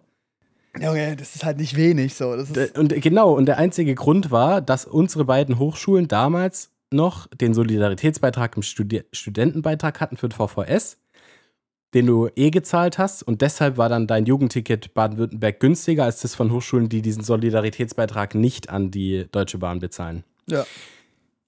Junge, 0.81 1.17
das 1.17 1.35
ist 1.35 1.45
halt 1.45 1.59
nicht 1.59 1.77
wenig 1.77 2.15
so. 2.15 2.31
Und 2.31 3.01
genau, 3.03 3.33
und 3.33 3.47
der 3.47 3.59
einzige 3.59 3.95
Grund 3.95 4.31
war, 4.31 4.61
dass 4.61 4.85
unsere 4.85 5.25
beiden 5.25 5.59
Hochschulen 5.59 6.09
damals 6.09 6.71
noch 6.93 7.27
den 7.29 7.55
Solidaritätsbeitrag 7.55 8.57
im 8.57 8.63
Studi 8.63 9.03
Studentenbeitrag 9.13 10.01
hatten 10.01 10.17
für 10.17 10.29
den 10.29 10.37
VVS, 10.37 10.99
den 11.95 12.07
du 12.07 12.29
eh 12.37 12.51
gezahlt 12.51 12.99
hast. 12.99 13.23
Und 13.23 13.43
deshalb 13.43 13.77
war 13.77 13.89
dann 13.89 14.07
dein 14.07 14.27
Jugendticket 14.27 14.95
Baden-Württemberg 14.95 15.61
günstiger 15.61 16.05
als 16.05 16.21
das 16.23 16.35
von 16.35 16.53
Hochschulen, 16.53 16.89
die 16.89 17.03
diesen 17.03 17.23
Solidaritätsbeitrag 17.23 18.35
nicht 18.35 18.71
an 18.71 18.91
die 18.91 19.27
Deutsche 19.33 19.59
Bahn 19.59 19.81
bezahlen. 19.81 20.25
ja. 20.49 20.65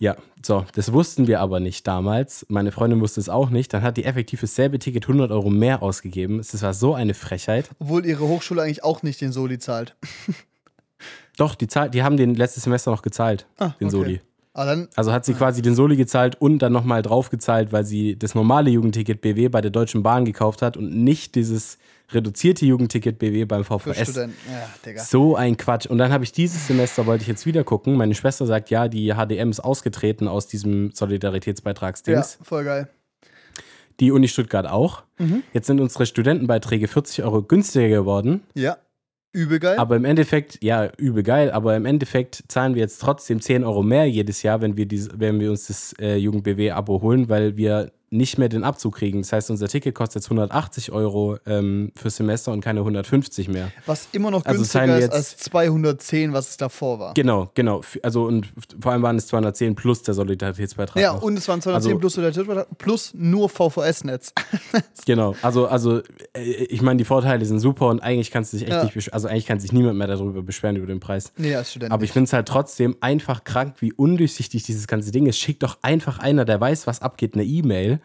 Ja, 0.01 0.17
so, 0.45 0.65
das 0.75 0.93
wussten 0.93 1.27
wir 1.27 1.41
aber 1.41 1.59
nicht 1.59 1.87
damals. 1.87 2.47
Meine 2.49 2.71
Freundin 2.71 3.01
wusste 3.01 3.21
es 3.21 3.29
auch 3.29 3.51
nicht. 3.51 3.75
Dann 3.75 3.83
hat 3.83 3.97
die 3.97 4.05
effektiv 4.05 4.41
dasselbe 4.41 4.79
Ticket 4.79 5.05
100 5.05 5.33
Euro 5.33 5.51
mehr 5.51 5.83
ausgegeben. 5.83 6.39
Das 6.39 6.63
war 6.63 6.73
so 6.73 6.95
eine 6.95 7.15
Frechheit. 7.15 7.71
Obwohl 7.81 8.07
ihre 8.07 8.27
Hochschule 8.29 8.63
eigentlich 8.63 8.85
auch 8.85 9.03
nicht 9.03 9.21
den 9.21 9.33
Soli 9.33 9.59
zahlt. 9.59 9.97
Doch, 11.37 11.55
die, 11.57 11.67
zahl 11.67 11.91
die 11.91 12.03
haben 12.03 12.17
den 12.17 12.35
letztes 12.35 12.65
Semester 12.65 12.91
noch 12.91 13.03
gezahlt, 13.03 13.47
Ah, 13.59 13.71
den 13.81 13.89
okay. 13.89 13.91
Soli. 13.91 14.21
Dann, 14.67 14.89
Also 14.97 15.13
hat 15.13 15.25
sie 15.25 15.35
quasi 15.35 15.63
den 15.63 15.75
Soli 15.75 15.97
gezahlt 15.97 16.41
und 16.41 16.59
dann 16.61 16.73
nochmal 16.73 17.03
draufgezahlt, 17.03 17.73
weil 17.73 17.85
sie 17.85 18.19
das 18.19 18.35
normale 18.35 18.71
Jugendticket 18.71 19.21
BW 19.21 19.49
bei 19.49 19.61
der 19.61 19.71
Deutschen 19.71 20.03
Bahn 20.03 20.25
gekauft 20.25 20.63
hat 20.63 20.77
und 20.77 20.91
nicht 21.05 21.35
dieses 21.35 21.79
reduzierte 22.11 22.65
Jugendticket 22.65 23.19
BW 23.19 23.45
beim 23.45 23.65
VVS. 23.65 24.15
Ja. 24.17 24.29
So 25.05 25.37
ein 25.37 25.57
Quatsch. 25.59 25.87
Und 25.87 25.99
dann 25.99 26.11
habe 26.11 26.25
ich 26.25 26.33
dieses 26.33 26.67
Semester, 26.67 27.05
wollte 27.07 27.23
ich 27.23 27.29
jetzt 27.29 27.45
wieder 27.45 27.65
gucken. 27.65 27.97
Meine 27.97 28.15
Schwester 28.15 28.47
sagt, 28.47 28.71
ja, 28.71 28.89
die 28.89 29.13
HDM 29.15 29.51
ist 29.51 29.61
ausgetreten 29.61 30.27
aus 30.27 30.47
diesem 30.47 30.87
Ja, 30.89 30.95
Solidaritätsbeitragsdings. 30.95 32.39
voll 32.43 32.65
geil. 32.65 32.89
Die 34.01 34.13
Uni 34.13 34.29
Stuttgart 34.29 34.67
auch. 34.67 35.03
Mhm. 35.19 35.43
Jetzt 35.53 35.67
sind 35.67 35.81
unsere 35.81 36.07
Studentenbeiträge 36.07 36.87
40 36.89 37.25
Euro 37.25 37.43
günstiger 37.43 37.89
geworden. 37.89 38.43
Ja, 38.55 38.79
übel 39.33 39.59
geil. 39.59 39.79
Aber 39.79 39.97
im 39.97 40.05
Endeffekt, 40.05 40.63
ja, 40.63 40.91
übel 40.97 41.23
geil, 41.23 41.51
aber 41.51 41.77
im 41.77 41.85
Endeffekt 41.85 42.45
zahlen 42.49 42.75
wir 42.75 42.83
jetzt 42.83 42.99
trotzdem 42.99 43.41
10 43.41 43.65
Euro 43.65 43.83
mehr 43.83 44.09
jedes 44.09 44.43
Jahr, 44.43 44.61
wenn 44.61 44.77
wir, 44.77 44.87
diese, 44.87 45.11
wenn 45.19 45.41
wir 45.41 45.51
uns 45.51 45.67
das 45.67 45.95
äh, 45.99 46.17
Jugend-BW-Abo 46.17 47.03
holen, 47.03 47.29
weil 47.29 47.57
wir 47.57 47.93
nicht 48.11 48.39
mehr 48.39 48.49
den 48.49 48.65
Abzug 48.65 48.97
kriegen. 48.97 49.21
Das 49.23 49.33
heißt, 49.33 49.51
unser 49.51 49.69
Ticket 49.69 49.95
kostet 49.95 50.23
jetzt 50.23 50.27
180 50.27 50.93
Euro 50.93 51.37
ähm, 51.47 51.93
fürs 51.95 52.17
Semester 52.17 52.53
und 52.53 52.61
keine 52.63 52.81
150 52.81 53.49
mehr. 53.49 53.71
was 53.87 54.09
immer 54.13 54.31
noch 54.31 54.45
also 54.47 54.61
günstiger 54.61 54.87
wir 54.87 54.99
ist 54.99 55.13
als 55.13 55.37
210, 55.37 56.33
was 56.33 56.51
es 56.51 56.57
davor 56.57 56.99
war. 56.99 57.15
Genau, 57.15 57.51
genau. 57.55 57.83
Also 58.03 58.25
und 58.25 58.53
vor 58.81 58.93
allem 58.93 59.03
waren 59.03 59.17
es 59.17 59.27
210 59.27 59.75
plus 59.75 60.03
der 60.03 60.15
Solidaritätsbeitrag. 60.15 61.03
Ja, 61.03 61.13
noch. 61.15 61.23
und 61.23 61.37
es 61.39 61.47
waren 61.49 61.61
210 61.61 61.91
Also- 61.93 61.99
plus 62.01 62.13
Solidaritätsbeitrag 62.15 62.79
plus 62.79 63.13
nur 63.15 63.49
VVS-Netz. 63.49 64.33
Genau, 65.07 65.35
also, 65.43 65.67
also 65.67 66.01
äh, 66.35 66.41
ich 66.43 66.83
meine, 66.83 66.99
die 66.99 67.05
Vorteile 67.05 67.45
sind 67.45 67.61
super 67.61 67.87
und 67.89 68.01
eigentlich 68.01 68.31
kannst 68.31 68.53
du 68.53 68.59
dich 68.59 68.67
echt 68.67 68.75
Ja. 68.77 68.85
nicht 68.85 68.95
beschweren. 68.95 69.15
Also 69.15 69.29
eigentlich 69.29 69.47
kann 69.47 69.59
sich 69.59 69.73
niemand 69.73 69.97
mehr 69.97 70.07
darüber 70.07 70.43
beschweren 70.43 70.77
über 70.77 70.87
den 70.87 71.01
Preis. 71.01 71.33
nee, 71.39 71.55
als 71.55 71.71
Student. 71.71 71.93
Aber 71.93 72.05
ich 72.05 72.13
finde 72.13 72.25
es 72.27 72.33
halt 72.35 72.47
trotzdem 72.47 72.97
einfach 73.01 73.45
krank, 73.45 73.77
wie 73.81 73.93
undurchsichtig 73.93 74.65
dieses 74.65 74.87
ganze 74.87 75.11
Ding 75.11 75.27
ist. 75.27 75.39
Schickt 75.39 75.63
doch 75.63 75.79
einfach 75.83 76.19
einer, 76.19 76.45
der 76.45 76.61
weiß, 76.61 76.87
was 76.87 77.01
abgeht, 77.01 77.35
eine 77.35 77.45
E-Mail, 77.45 77.98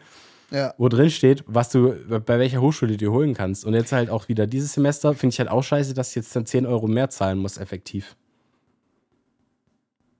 ja. 0.50 0.74
wo 0.78 0.88
drin 0.88 1.10
steht, 1.10 1.44
was 1.46 1.70
du 1.70 1.94
bei 2.08 2.38
welcher 2.38 2.60
Hochschule 2.60 2.92
du 2.92 2.98
dir 2.98 3.12
holen 3.12 3.34
kannst. 3.34 3.64
Und 3.64 3.74
jetzt 3.74 3.92
halt 3.92 4.10
auch 4.10 4.28
wieder 4.28 4.46
dieses 4.46 4.74
Semester 4.74 5.14
finde 5.14 5.34
ich 5.34 5.38
halt 5.38 5.48
auch 5.50 5.62
scheiße, 5.62 5.94
dass 5.94 6.10
ich 6.10 6.16
jetzt 6.16 6.34
dann 6.36 6.46
10 6.46 6.66
Euro 6.66 6.86
mehr 6.86 7.10
zahlen 7.10 7.38
muss, 7.38 7.58
effektiv. 7.58 8.16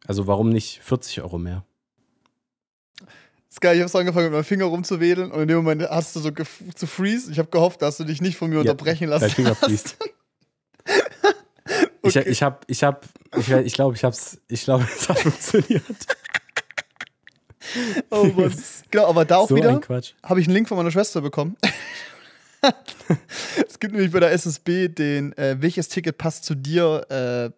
Also 0.07 0.27
warum 0.27 0.51
nicht 0.51 0.81
40 0.83 1.23
Euro 1.23 1.39
mehr? 1.39 1.65
ist 3.55 3.61
geil, 3.61 3.77
ich 3.77 3.83
habe 3.83 3.89
so 3.89 3.99
angefangen 3.99 4.27
mit 4.27 4.33
meinem 4.33 4.45
Finger 4.45 4.65
rumzuwedeln 4.65 5.31
und 5.31 5.43
in 5.43 5.47
dem 5.49 5.59
Moment 5.59 5.83
hast 5.83 6.17
du 6.17 6.21
so 6.21 6.31
zu 6.75 6.87
freeze. 6.89 7.31
Ich 7.31 7.39
habe 7.39 7.49
gehofft, 7.51 7.83
dass 7.83 7.99
du 7.99 8.05
dich 8.05 8.21
nicht 8.21 8.37
von 8.37 8.51
mir 8.51 8.59
unterbrechen 8.59 9.09
Dein 9.09 9.21
lassen 9.21 9.31
Finger 9.31 9.51
hast. 9.51 9.65
fließt. 9.65 9.97
Ich, 12.07 12.19
Okay. 12.19 12.29
ich 12.29 12.43
habe, 12.43 12.59
ich 12.67 12.85
habe, 12.85 13.01
ich, 13.39 13.51
ich 13.51 13.73
glaube, 13.73 13.97
ich 13.97 14.05
habe 14.05 14.15
es, 14.15 14.39
ich 14.49 14.65
glaube, 14.65 14.87
es 14.95 15.09
hat 15.09 15.19
funktioniert. 15.19 15.85
Oh 18.11 18.25
Mann. 18.25 18.55
Genau, 18.95 19.09
aber 19.09 19.25
da 19.25 19.39
auch 19.39 19.49
so 19.49 19.57
wieder 19.57 19.81
habe 20.23 20.41
ich 20.41 20.47
einen 20.47 20.55
Link 20.55 20.69
von 20.69 20.77
meiner 20.77 20.93
Schwester 20.93 21.21
bekommen. 21.21 21.57
es 23.69 23.81
gibt 23.81 23.93
nämlich 23.93 24.13
bei 24.13 24.21
der 24.21 24.31
SSB 24.31 24.87
den 24.87 25.37
äh, 25.37 25.57
welches 25.59 25.89
Ticket 25.89 26.17
passt 26.17 26.45
zu 26.45 26.55
dir 26.55 27.05
äh, 27.11 27.51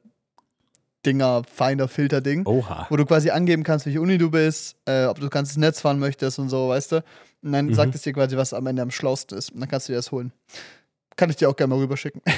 Dinger, 1.05 1.43
Finder, 1.45 1.89
Filter-Ding. 1.89 2.47
Oha. 2.47 2.87
wo 2.89 2.97
du 2.97 3.05
quasi 3.05 3.29
angeben 3.29 3.65
kannst, 3.65 3.85
welche 3.85 4.01
Uni 4.01 4.17
du 4.17 4.31
bist, 4.31 4.77
äh, 4.87 5.05
ob 5.05 5.21
du 5.21 5.29
ganzes 5.29 5.59
Netz 5.59 5.83
fahren 5.83 5.99
möchtest 5.99 6.39
und 6.39 6.49
so, 6.49 6.71
weißt 6.71 6.93
du? 6.93 7.05
Und 7.43 7.53
dann 7.53 7.67
Mhm. 7.67 7.75
sagt 7.75 7.95
es 7.95 8.01
dir 8.01 8.15
quasi, 8.15 8.39
was 8.39 8.55
am 8.55 8.67
Ende 8.67 8.81
am 8.81 8.91
schlausten 8.91 9.37
ist. 9.37 9.53
Und 9.53 9.61
dann 9.61 9.69
kannst 9.69 9.89
du 9.89 9.93
dir 9.93 9.99
das 9.99 10.11
holen. 10.13 10.33
Kann 11.17 11.29
ich 11.29 11.37
dir 11.37 11.51
auch 11.51 11.57
gerne 11.57 11.75
mal 11.75 11.81
rüberschicken. 11.81 12.23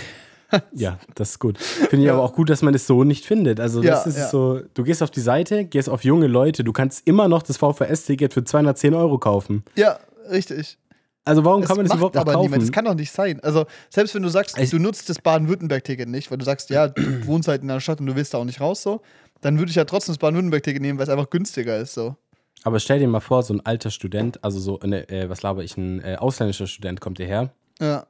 Ja, 0.72 0.98
das 1.14 1.30
ist 1.30 1.38
gut. 1.38 1.58
Finde 1.58 1.96
ich 1.98 2.02
Ja. 2.04 2.14
aber 2.14 2.22
auch 2.22 2.32
gut, 2.32 2.48
dass 2.50 2.62
man 2.62 2.72
das 2.72 2.86
so 2.86 3.04
nicht 3.04 3.24
findet. 3.26 3.60
Also, 3.60 3.82
das 3.82 4.04
Ja, 4.04 4.10
ist 4.10 4.16
ja. 4.18 4.28
so, 4.28 4.60
du 4.74 4.82
gehst 4.82 5.02
auf 5.02 5.10
die 5.10 5.20
Seite, 5.20 5.64
gehst 5.64 5.88
auf 5.90 6.04
junge 6.04 6.26
Leute, 6.26 6.64
du 6.64 6.72
kannst 6.72 7.06
immer 7.06 7.28
noch 7.28 7.42
das 7.42 7.56
VVS-Ticket 7.58 8.32
für 8.32 8.44
210 8.44 8.94
Euro 8.94 9.18
kaufen. 9.18 9.64
ja, 9.76 9.98
richtig. 10.30 10.78
Also, 11.24 11.44
warum 11.44 11.60
Das 11.60 11.68
kann 11.68 11.76
man 11.76 11.84
das 11.86 11.94
überhaupt 11.94 12.16
aber 12.16 12.32
kaufen? 12.32 12.44
niemand. 12.46 12.62
Das 12.62 12.72
kann 12.72 12.86
doch 12.86 12.94
nicht 12.94 13.12
sein. 13.12 13.38
Also, 13.42 13.66
selbst 13.90 14.14
wenn 14.14 14.22
du 14.22 14.30
sagst, 14.30 14.56
Ich- 14.58 14.70
du 14.70 14.78
nutzt 14.78 15.10
das 15.10 15.18
Baden-Württemberg-Ticket 15.20 16.08
nicht, 16.08 16.30
weil 16.30 16.38
du 16.38 16.44
sagst, 16.46 16.70
ja, 16.70 16.88
du 16.88 17.02
wohnst 17.26 17.48
halt 17.48 17.62
in 17.62 17.70
einer 17.70 17.80
Stadt 17.80 18.00
und 18.00 18.06
du 18.06 18.16
willst 18.16 18.32
da 18.32 18.38
auch 18.38 18.44
nicht 18.46 18.62
raus, 18.62 18.82
so, 18.82 19.02
dann 19.42 19.58
würde 19.58 19.68
ich 19.68 19.76
ja 19.76 19.84
trotzdem 19.84 20.14
das 20.14 20.18
Baden-Württemberg-Ticket 20.18 20.80
nehmen, 20.80 20.98
weil 20.98 21.04
es 21.04 21.10
einfach 21.10 21.28
günstiger 21.28 21.76
ist, 21.76 21.92
so. 21.92 22.16
aber 22.64 22.80
stell 22.80 22.98
dir 22.98 23.08
mal 23.08 23.20
vor, 23.20 23.42
so 23.42 23.52
ein 23.52 23.60
alter 23.66 23.90
Student, 23.90 24.42
also 24.42 24.58
so, 24.58 24.80
eine, 24.80 25.06
äh, 25.10 25.28
was 25.28 25.42
laber 25.42 25.62
ich, 25.62 25.76
ein 25.76 26.00
äh, 26.02 26.16
ausländischer 26.18 26.66
Student 26.66 27.02
kommt 27.02 27.18
hierher, 27.18 27.52
Ja. 27.78 28.06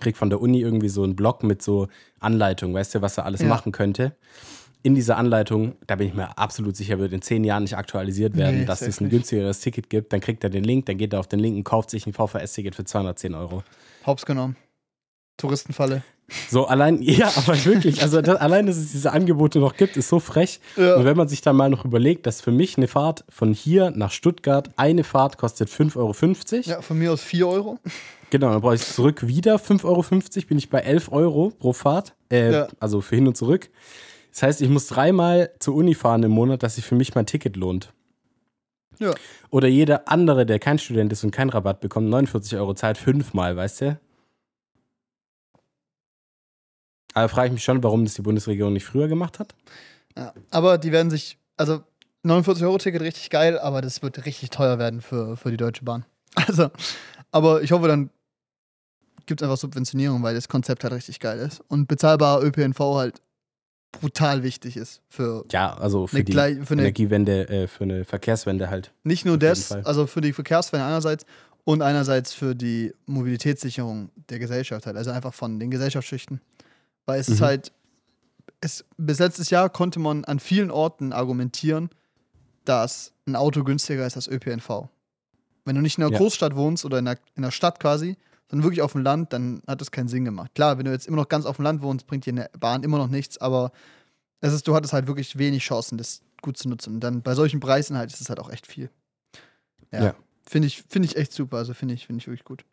Kriegt 0.00 0.18
von 0.18 0.30
der 0.30 0.40
Uni 0.40 0.60
irgendwie 0.60 0.88
so 0.88 1.02
einen 1.02 1.16
Blog 1.16 1.42
mit 1.42 1.62
so 1.62 1.88
Anleitung, 2.20 2.74
weißt 2.74 2.94
du, 2.96 3.02
was 3.02 3.18
er 3.18 3.24
alles 3.24 3.42
Ja. 3.42 3.48
machen 3.48 3.72
könnte. 3.72 4.14
In 4.84 4.94
dieser 4.96 5.16
Anleitung, 5.16 5.76
da 5.86 5.94
bin 5.94 6.08
ich 6.08 6.14
mir 6.14 6.36
absolut 6.36 6.76
sicher, 6.76 6.98
wird 6.98 7.12
in 7.12 7.22
zehn 7.22 7.44
Jahren 7.44 7.62
nicht 7.62 7.76
aktualisiert 7.76 8.36
werden, 8.36 8.60
Nee, 8.60 8.64
dass 8.64 8.82
es 8.82 9.00
ein 9.00 9.10
günstigeres 9.10 9.60
Ticket 9.60 9.88
gibt. 9.90 10.12
Dann 10.12 10.20
kriegt 10.20 10.42
er 10.42 10.50
den 10.50 10.64
Link, 10.64 10.86
dann 10.86 10.98
geht 10.98 11.12
er 11.12 11.20
auf 11.20 11.28
den 11.28 11.38
Link 11.38 11.56
und 11.56 11.62
kauft 11.64 11.90
sich 11.90 12.04
ein 12.06 12.12
VVS-Ticket 12.12 12.74
für 12.74 12.84
210 12.84 13.34
Euro. 13.36 13.62
Hops 14.04 14.26
genommen. 14.26 14.56
Touristenfalle. 15.36 16.02
So, 16.50 16.66
allein, 16.66 17.00
ja, 17.02 17.30
aber 17.36 17.64
wirklich, 17.64 18.02
also 18.02 18.22
das, 18.22 18.36
allein, 18.36 18.66
dass 18.66 18.76
es 18.76 18.92
diese 18.92 19.12
Angebote 19.12 19.58
noch 19.60 19.76
gibt, 19.76 19.96
ist 19.96 20.08
so 20.08 20.18
frech. 20.18 20.60
Ja. 20.76 20.96
Und 20.96 21.04
wenn 21.04 21.16
man 21.16 21.28
sich 21.28 21.42
dann 21.42 21.56
mal 21.56 21.70
noch 21.70 21.84
überlegt, 21.84 22.26
dass 22.26 22.40
für 22.40 22.52
mich 22.52 22.76
eine 22.76 22.88
Fahrt 22.88 23.24
von 23.28 23.52
hier 23.52 23.90
nach 23.92 24.10
Stuttgart, 24.10 24.70
eine 24.76 25.04
Fahrt 25.04 25.38
kostet 25.38 25.68
5,50 25.68 25.96
Euro. 25.96 26.62
Ja, 26.70 26.82
von 26.82 26.98
mir 26.98 27.12
aus 27.12 27.22
4 27.22 27.46
Euro. 27.46 27.78
Genau, 28.32 28.48
dann 28.50 28.62
brauche 28.62 28.76
ich 28.76 28.82
zurück 28.82 29.26
wieder 29.26 29.56
5,50 29.56 29.84
Euro, 29.84 30.46
bin 30.48 30.56
ich 30.56 30.70
bei 30.70 30.78
11 30.80 31.12
Euro 31.12 31.50
pro 31.50 31.74
Fahrt. 31.74 32.14
Äh, 32.30 32.50
Ja. 32.50 32.68
Also 32.80 33.02
für 33.02 33.14
hin 33.14 33.26
und 33.26 33.36
zurück. 33.36 33.68
Das 34.30 34.42
heißt, 34.42 34.62
ich 34.62 34.70
muss 34.70 34.86
dreimal 34.86 35.50
zur 35.58 35.74
Uni 35.74 35.94
fahren 35.94 36.22
im 36.22 36.30
Monat, 36.30 36.62
dass 36.62 36.76
sich 36.76 36.86
für 36.86 36.94
mich 36.94 37.14
mein 37.14 37.26
Ticket 37.26 37.56
lohnt. 37.56 37.92
Ja. 38.98 39.14
Oder 39.50 39.68
jeder 39.68 40.08
andere, 40.08 40.46
der 40.46 40.58
kein 40.58 40.78
Student 40.78 41.12
ist 41.12 41.22
und 41.24 41.30
keinen 41.30 41.50
Rabatt 41.50 41.80
bekommt, 41.80 42.08
49 42.08 42.56
Euro 42.56 42.72
zahlt 42.72 42.96
fünfmal, 42.96 43.54
weißt 43.54 43.82
du? 43.82 44.00
Aber 47.12 47.28
frage 47.28 47.48
ich 47.48 47.52
mich 47.52 47.64
schon, 47.64 47.82
warum 47.82 48.06
das 48.06 48.14
die 48.14 48.22
Bundesregierung 48.22 48.72
nicht 48.72 48.86
früher 48.86 49.08
gemacht 49.08 49.40
hat. 49.40 49.54
Ja, 50.16 50.32
aber 50.50 50.78
die 50.78 50.90
werden 50.90 51.10
sich, 51.10 51.36
also 51.58 51.82
49-Euro-Ticket 52.24 53.02
richtig 53.02 53.28
geil, 53.28 53.58
aber 53.58 53.82
das 53.82 54.00
wird 54.00 54.24
richtig 54.24 54.48
teuer 54.48 54.78
werden 54.78 55.02
für, 55.02 55.36
für 55.36 55.50
die 55.50 55.58
Deutsche 55.58 55.84
Bahn. 55.84 56.06
Also, 56.46 56.70
aber 57.30 57.60
ich 57.60 57.72
hoffe, 57.72 57.88
dann 57.88 58.08
gibt 59.26 59.40
es 59.40 59.44
einfach 59.46 59.58
Subventionierung, 59.58 60.22
weil 60.22 60.34
das 60.34 60.48
Konzept 60.48 60.84
halt 60.84 60.92
richtig 60.94 61.20
geil 61.20 61.38
ist. 61.38 61.62
Und 61.68 61.88
bezahlbarer 61.88 62.42
ÖPNV 62.42 62.78
halt 62.80 63.22
brutal 63.92 64.42
wichtig 64.42 64.76
ist 64.76 65.02
für 65.08 65.44
Ja, 65.52 65.74
also 65.74 66.06
für 66.06 66.16
eine, 66.16 66.24
die 66.24 66.32
gleich, 66.32 66.56
für 66.64 66.72
eine 66.74 66.82
Energiewende, 66.82 67.48
äh, 67.48 67.66
für 67.68 67.84
eine 67.84 68.04
Verkehrswende 68.04 68.70
halt. 68.70 68.92
nicht 69.04 69.24
nur 69.26 69.38
das, 69.38 69.70
also 69.72 70.06
für 70.06 70.20
die 70.22 70.32
Verkehrswende 70.32 70.86
einerseits 70.86 71.26
und 71.64 71.82
einerseits 71.82 72.32
für 72.32 72.54
die 72.54 72.92
Mobilitätssicherung 73.06 74.10
der 74.30 74.38
Gesellschaft 74.38 74.86
halt, 74.86 74.96
also 74.96 75.10
einfach 75.10 75.34
von 75.34 75.60
den 75.60 75.70
Gesellschaftsschichten. 75.70 76.40
Weil 77.06 77.20
es 77.20 77.28
ist 77.28 77.40
Mhm. 77.40 77.44
halt, 77.44 77.72
es, 78.60 78.84
bis 78.96 79.18
letztes 79.18 79.50
Jahr 79.50 79.68
konnte 79.68 79.98
man 80.00 80.24
an 80.24 80.40
vielen 80.40 80.70
Orten 80.70 81.12
argumentieren, 81.12 81.90
dass 82.64 83.12
ein 83.26 83.36
Auto 83.36 83.62
günstiger 83.64 84.06
ist 84.06 84.16
als 84.16 84.26
ÖPNV. 84.28 84.88
Wenn 85.64 85.76
du 85.76 85.82
nicht 85.82 85.98
in 85.98 86.04
einer 86.04 86.12
Ja. 86.12 86.18
Großstadt 86.18 86.56
wohnst 86.56 86.84
oder 86.84 86.98
in 86.98 87.06
einer, 87.06 87.18
in 87.36 87.44
einer 87.44 87.52
Stadt 87.52 87.78
quasi, 87.78 88.16
sondern 88.52 88.64
wirklich 88.64 88.82
auf 88.82 88.92
dem 88.92 89.00
Land, 89.00 89.32
dann 89.32 89.62
hat 89.66 89.80
das 89.80 89.90
keinen 89.90 90.08
Sinn 90.08 90.26
gemacht. 90.26 90.54
Klar, 90.54 90.76
wenn 90.76 90.84
du 90.84 90.90
jetzt 90.90 91.06
immer 91.06 91.16
noch 91.16 91.28
ganz 91.30 91.46
auf 91.46 91.56
dem 91.56 91.62
Land 91.62 91.80
wohnst, 91.80 92.06
bringt 92.06 92.26
dir 92.26 92.32
eine 92.34 92.50
Bahn 92.60 92.82
immer 92.82 92.98
noch 92.98 93.08
nichts, 93.08 93.38
aber 93.38 93.72
es 94.42 94.52
ist, 94.52 94.68
du 94.68 94.74
hattest 94.74 94.92
halt 94.92 95.06
wirklich 95.06 95.38
wenig 95.38 95.62
Chancen, 95.62 95.96
das 95.96 96.20
gut 96.42 96.58
zu 96.58 96.68
nutzen. 96.68 96.94
Und 96.94 97.00
dann 97.00 97.22
bei 97.22 97.34
solchen 97.34 97.60
Preisen 97.60 97.96
halt 97.96 98.12
ist 98.12 98.20
es 98.20 98.28
halt 98.28 98.38
auch 98.38 98.50
echt 98.50 98.66
viel. 98.66 98.90
Ja. 99.90 100.04
Ja. 100.04 100.14
Finde 100.46 100.68
ich, 100.68 100.84
finde 100.86 101.08
ich 101.08 101.16
echt 101.16 101.32
super. 101.32 101.56
Also 101.56 101.72
finde 101.72 101.94
ich, 101.94 102.06
finde 102.06 102.20
ich 102.20 102.26
wirklich 102.26 102.44
gut. 102.44 102.64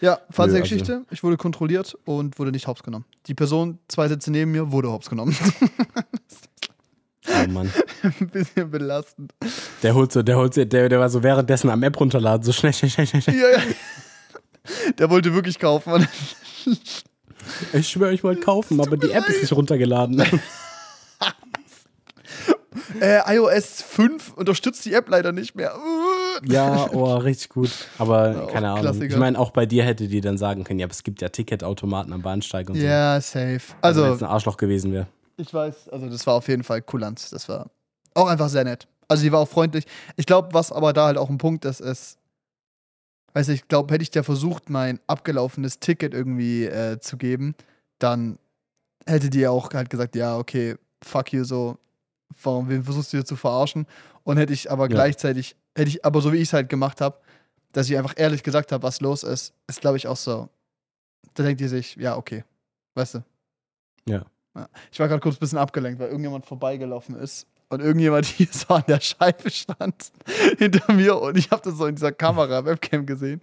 Ja, 0.00 0.18
Fazit 0.28 0.54
der 0.54 0.62
also- 0.62 0.74
Geschichte. 0.74 1.04
Ich 1.12 1.22
wurde 1.22 1.36
kontrolliert 1.36 1.96
und 2.04 2.36
wurde 2.40 2.50
nicht 2.50 2.66
hops 2.66 2.82
genommen. 2.82 3.04
Die 3.26 3.34
Person, 3.34 3.78
zwei 3.86 4.08
Sitze 4.08 4.32
neben 4.32 4.50
mir, 4.50 4.72
wurde 4.72 4.90
hops 4.90 5.08
genommen. 5.08 5.36
Oh 7.28 7.50
Mann. 7.50 7.70
Ein 8.02 8.28
bisschen 8.28 8.70
belastend. 8.70 9.34
Der 9.82 9.94
holt 9.94 10.10
so, 10.12 10.22
der 10.22 10.36
holt 10.36 10.54
so, 10.54 10.64
der, 10.64 10.88
der 10.88 10.98
war 10.98 11.10
so 11.10 11.22
währenddessen 11.22 11.70
am 11.70 11.82
App 11.82 12.00
runterladen, 12.00 12.42
so 12.42 12.52
schnell, 12.52 12.72
schnell, 12.72 12.90
schnell, 12.90 13.06
schnell, 13.06 13.22
schnell. 13.22 13.36
Ja, 13.36 13.50
ja. 13.50 13.62
Der 14.96 15.10
wollte 15.10 15.34
wirklich 15.34 15.58
kaufen. 15.58 16.06
Ich 17.72 17.88
schwöre, 17.88 18.12
ich 18.12 18.22
wollte 18.24 18.40
kaufen, 18.42 18.80
aber 18.80 18.96
die 18.96 19.10
App 19.10 19.28
ist 19.28 19.42
nicht 19.42 19.52
runtergeladen. 19.52 20.22
Äh, 23.00 23.36
iOS 23.36 23.82
5 23.82 24.34
unterstützt 24.34 24.84
die 24.84 24.92
App 24.94 25.08
leider 25.08 25.32
nicht 25.32 25.54
mehr. 25.54 25.74
Ja, 26.46 26.88
oh, 26.92 27.16
richtig 27.16 27.48
gut. 27.48 27.70
Aber 27.98 28.30
Ja, 28.30 28.46
keine 28.46 28.68
Ahnung. 28.68 28.82
Klassiker. 28.82 29.06
Ich 29.06 29.16
meine, 29.16 29.36
auch 29.40 29.50
bei 29.50 29.66
dir 29.66 29.82
hätte 29.82 30.06
die 30.06 30.20
dann 30.20 30.38
sagen 30.38 30.62
können, 30.62 30.78
ja, 30.78 30.86
aber 30.86 30.92
es 30.92 31.02
gibt 31.02 31.20
ja 31.20 31.30
Ticketautomaten 31.30 32.12
am 32.12 32.22
Bahnsteig 32.22 32.70
und 32.70 32.76
so. 32.76 32.80
Ja, 32.80 33.20
safe. 33.20 33.58
Also, 33.80 34.02
Also, 34.02 34.04
wenn 34.04 34.12
es 34.12 34.22
ein 34.22 34.28
Arschloch 34.28 34.56
gewesen 34.56 34.92
wäre. 34.92 35.08
ich 35.36 35.52
weiß, 35.52 35.88
also 35.88 36.08
das 36.08 36.24
war 36.28 36.34
auf 36.34 36.46
jeden 36.46 36.62
Fall 36.62 36.80
kulant. 36.80 37.32
Das 37.32 37.48
war 37.48 37.70
auch 38.14 38.28
einfach 38.28 38.48
sehr 38.48 38.62
nett. 38.62 38.86
Also, 39.08 39.24
die 39.24 39.32
war 39.32 39.40
auch 39.40 39.48
freundlich. 39.48 39.84
Ich 40.14 40.26
glaube, 40.26 40.50
was 40.52 40.70
aber 40.70 40.92
da 40.92 41.06
halt 41.06 41.18
auch 41.18 41.28
ein 41.28 41.38
Punkt 41.38 41.64
ist, 41.64 41.80
ist, 41.80 42.18
weiß 43.38 43.48
ich, 43.50 43.60
ich 43.62 43.68
glaube, 43.68 43.94
hätte 43.94 44.02
ich 44.02 44.10
dir 44.10 44.24
versucht, 44.24 44.68
mein 44.68 44.98
abgelaufenes 45.06 45.78
Ticket 45.78 46.12
irgendwie 46.12 46.64
äh, 46.64 46.98
zu 46.98 47.16
geben, 47.16 47.54
dann 48.00 48.36
hätte 49.06 49.30
die 49.30 49.46
auch 49.46 49.72
halt 49.72 49.90
gesagt, 49.90 50.16
ja, 50.16 50.36
okay, 50.36 50.74
fuck 51.04 51.32
you, 51.32 51.44
so, 51.44 51.78
warum 52.42 52.68
wen 52.68 52.82
versuchst 52.82 53.12
du 53.12 53.18
hier 53.18 53.24
zu 53.24 53.36
verarschen? 53.36 53.86
Und 54.24 54.38
hätte 54.38 54.52
ich 54.52 54.72
aber 54.72 54.84
Ja. 54.84 54.88
gleichzeitig, 54.88 55.54
hätte 55.76 55.88
ich 55.88 56.04
aber 56.04 56.20
so 56.20 56.32
wie 56.32 56.38
ich 56.38 56.48
es 56.48 56.52
halt 56.52 56.68
gemacht 56.68 57.00
habe, 57.00 57.20
dass 57.70 57.88
ich 57.88 57.96
einfach 57.96 58.14
ehrlich 58.16 58.42
gesagt 58.42 58.72
habe, 58.72 58.82
was 58.82 59.00
los 59.00 59.22
ist, 59.22 59.54
ist 59.68 59.80
glaube 59.82 59.98
ich 59.98 60.08
auch 60.08 60.16
so. 60.16 60.48
Da 61.34 61.44
denkt 61.44 61.60
ihr 61.60 61.68
sich, 61.68 61.94
ja, 61.94 62.16
okay. 62.16 62.42
Weißt 62.94 63.14
du? 63.14 63.24
Ja. 64.08 64.24
Ich 64.90 64.98
war 64.98 65.06
gerade 65.06 65.20
kurz 65.20 65.36
ein 65.36 65.40
bisschen 65.40 65.58
abgelenkt, 65.58 66.00
weil 66.00 66.08
irgendjemand 66.08 66.44
vorbeigelaufen 66.44 67.14
ist 67.14 67.46
und 67.68 67.80
irgendjemand 67.80 68.26
hier 68.26 68.48
so 68.50 68.74
an 68.74 68.84
der 68.88 69.00
Scheibe 69.00 69.50
stand 69.50 70.12
hinter 70.58 70.92
mir 70.92 71.20
und 71.20 71.36
ich 71.36 71.50
habe 71.50 71.62
das 71.62 71.74
so 71.76 71.86
in 71.86 71.94
dieser 71.94 72.12
Kamera, 72.12 72.64
Webcam 72.64 73.04
gesehen. 73.06 73.40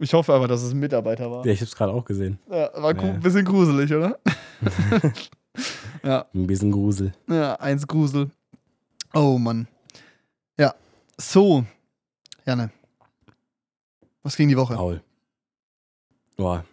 Ich 0.00 0.12
hoffe 0.14 0.32
aber, 0.32 0.46
dass 0.46 0.62
es 0.62 0.72
ein 0.72 0.78
Mitarbeiter 0.78 1.30
war. 1.30 1.44
Ja, 1.44 1.52
ich 1.52 1.60
hab's 1.60 1.74
gerade 1.74 1.92
auch 1.92 2.04
gesehen. 2.04 2.38
Ja, 2.50 2.70
war 2.80 2.94
Ja. 2.94 3.02
ein 3.02 3.20
bisschen 3.20 3.44
gruselig, 3.44 3.92
oder? 3.92 4.18
ja, 6.04 6.26
Ein 6.34 6.46
bisschen 6.46 6.70
Grusel. 6.70 7.12
ja, 7.28 7.54
eins 7.56 7.86
Grusel. 7.86 8.30
Oh 9.14 9.38
Mann. 9.38 9.66
Ja, 10.58 10.74
so. 11.16 11.64
Janne. 12.46 12.70
Was 14.22 14.36
ging 14.36 14.48
die 14.48 14.56
Woche? 14.56 14.74
Paul. 14.74 15.02
Boah, 16.36 16.64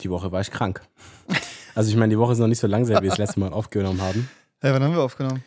die 0.00 0.10
Woche 0.10 0.30
war 0.30 0.40
ich 0.40 0.50
krank. 0.50 0.80
Also 1.74 1.90
ich 1.90 1.96
meine, 1.96 2.10
die 2.10 2.18
Woche 2.18 2.32
ist 2.32 2.38
noch 2.38 2.46
nicht 2.48 2.60
so 2.60 2.66
lang, 2.66 2.84
seit 2.84 3.02
wir 3.02 3.08
das 3.08 3.18
letzte 3.18 3.40
Mal 3.40 3.52
aufgenommen 3.52 4.00
haben. 4.00 4.28
Hey, 4.60 4.72
wann 4.72 4.82
haben 4.82 4.94
wir 4.94 5.02
aufgenommen? 5.02 5.42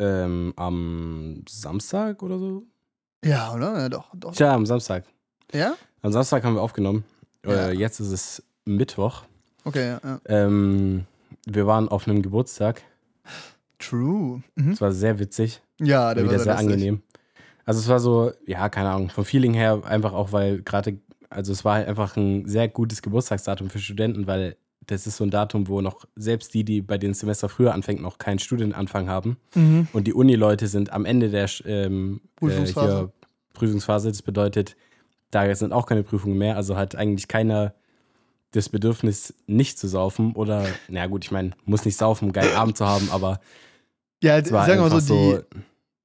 Ähm, 0.00 0.54
am 0.56 1.44
Samstag 1.48 2.22
oder 2.22 2.38
so? 2.38 2.64
Ja, 3.24 3.54
oder? 3.54 3.78
Ja, 3.78 3.88
doch, 3.88 4.08
doch. 4.14 4.34
Tja, 4.34 4.54
am 4.54 4.64
Samstag. 4.64 5.04
Ja? 5.52 5.74
Am 6.02 6.10
Samstag 6.10 6.42
haben 6.42 6.54
wir 6.54 6.62
aufgenommen. 6.62 7.04
Ja. 7.44 7.68
Äh, 7.68 7.72
jetzt 7.72 8.00
ist 8.00 8.10
es 8.10 8.42
Mittwoch. 8.64 9.24
Okay, 9.64 9.88
ja, 9.88 10.00
ja. 10.02 10.20
Ähm, 10.24 11.04
wir 11.46 11.66
waren 11.66 11.88
auf 11.88 12.08
einem 12.08 12.22
Geburtstag. 12.22 12.82
True. 13.78 14.42
Mhm. 14.54 14.72
Es 14.72 14.80
war 14.80 14.92
sehr 14.92 15.18
witzig. 15.18 15.60
Ja, 15.78 16.14
der 16.14 16.24
wieder 16.24 16.36
war 16.36 16.44
sehr 16.44 16.52
lustig. 16.54 16.72
angenehm. 16.72 17.02
Also 17.64 17.80
es 17.80 17.88
war 17.88 18.00
so, 18.00 18.32
ja, 18.46 18.68
keine 18.68 18.90
Ahnung, 18.90 19.10
vom 19.10 19.24
Feeling 19.24 19.54
her 19.54 19.82
einfach 19.84 20.12
auch, 20.12 20.32
weil 20.32 20.62
gerade, 20.62 20.98
also 21.28 21.52
es 21.52 21.64
war 21.64 21.74
halt 21.76 21.88
einfach 21.88 22.16
ein 22.16 22.48
sehr 22.48 22.68
gutes 22.68 23.02
Geburtstagsdatum 23.02 23.70
für 23.70 23.78
Studenten, 23.78 24.26
weil 24.26 24.56
das 24.90 25.06
ist 25.06 25.16
so 25.16 25.24
ein 25.24 25.30
Datum, 25.30 25.68
wo 25.68 25.80
noch 25.80 26.04
selbst 26.16 26.52
die, 26.52 26.64
die 26.64 26.82
bei 26.82 26.98
den 26.98 27.14
Semester 27.14 27.48
früher 27.48 27.72
anfängt, 27.72 28.02
noch 28.02 28.18
keinen 28.18 28.40
Studienanfang 28.40 29.08
haben. 29.08 29.36
Mhm. 29.54 29.86
Und 29.92 30.06
die 30.06 30.14
Uni-Leute 30.14 30.66
sind 30.66 30.92
am 30.92 31.04
Ende 31.04 31.30
der 31.30 31.48
ähm, 31.64 32.20
Prüfungsphase. 32.36 32.92
Äh, 32.92 32.96
hier, 32.98 33.12
Prüfungsphase. 33.54 34.08
Das 34.08 34.22
bedeutet, 34.22 34.76
da 35.30 35.54
sind 35.54 35.72
auch 35.72 35.86
keine 35.86 36.02
Prüfungen 36.02 36.36
mehr. 36.38 36.56
Also 36.56 36.76
hat 36.76 36.96
eigentlich 36.96 37.28
keiner 37.28 37.74
das 38.50 38.68
Bedürfnis, 38.68 39.32
nicht 39.46 39.78
zu 39.78 39.86
saufen. 39.86 40.32
Oder, 40.34 40.66
na 40.88 41.06
gut, 41.06 41.24
ich 41.24 41.30
meine, 41.30 41.52
muss 41.64 41.84
nicht 41.84 41.96
saufen, 41.96 42.24
um 42.24 42.28
einen 42.28 42.32
geilen 42.32 42.56
Abend 42.56 42.76
zu 42.76 42.84
haben, 42.84 43.08
aber 43.12 43.40
Ja, 44.22 44.44
sagen 44.44 44.82
wir 44.82 44.88
mal 44.90 45.00
so, 45.00 45.38
die 45.38 45.60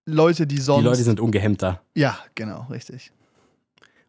Leute, 0.05 0.45
die 0.45 0.59
sonst. 0.59 0.81
die 0.81 0.85
Leute 0.85 1.03
sind 1.03 1.19
ungehemmter. 1.19 1.81
ja, 1.95 2.17
genau, 2.35 2.67
richtig. 2.69 3.11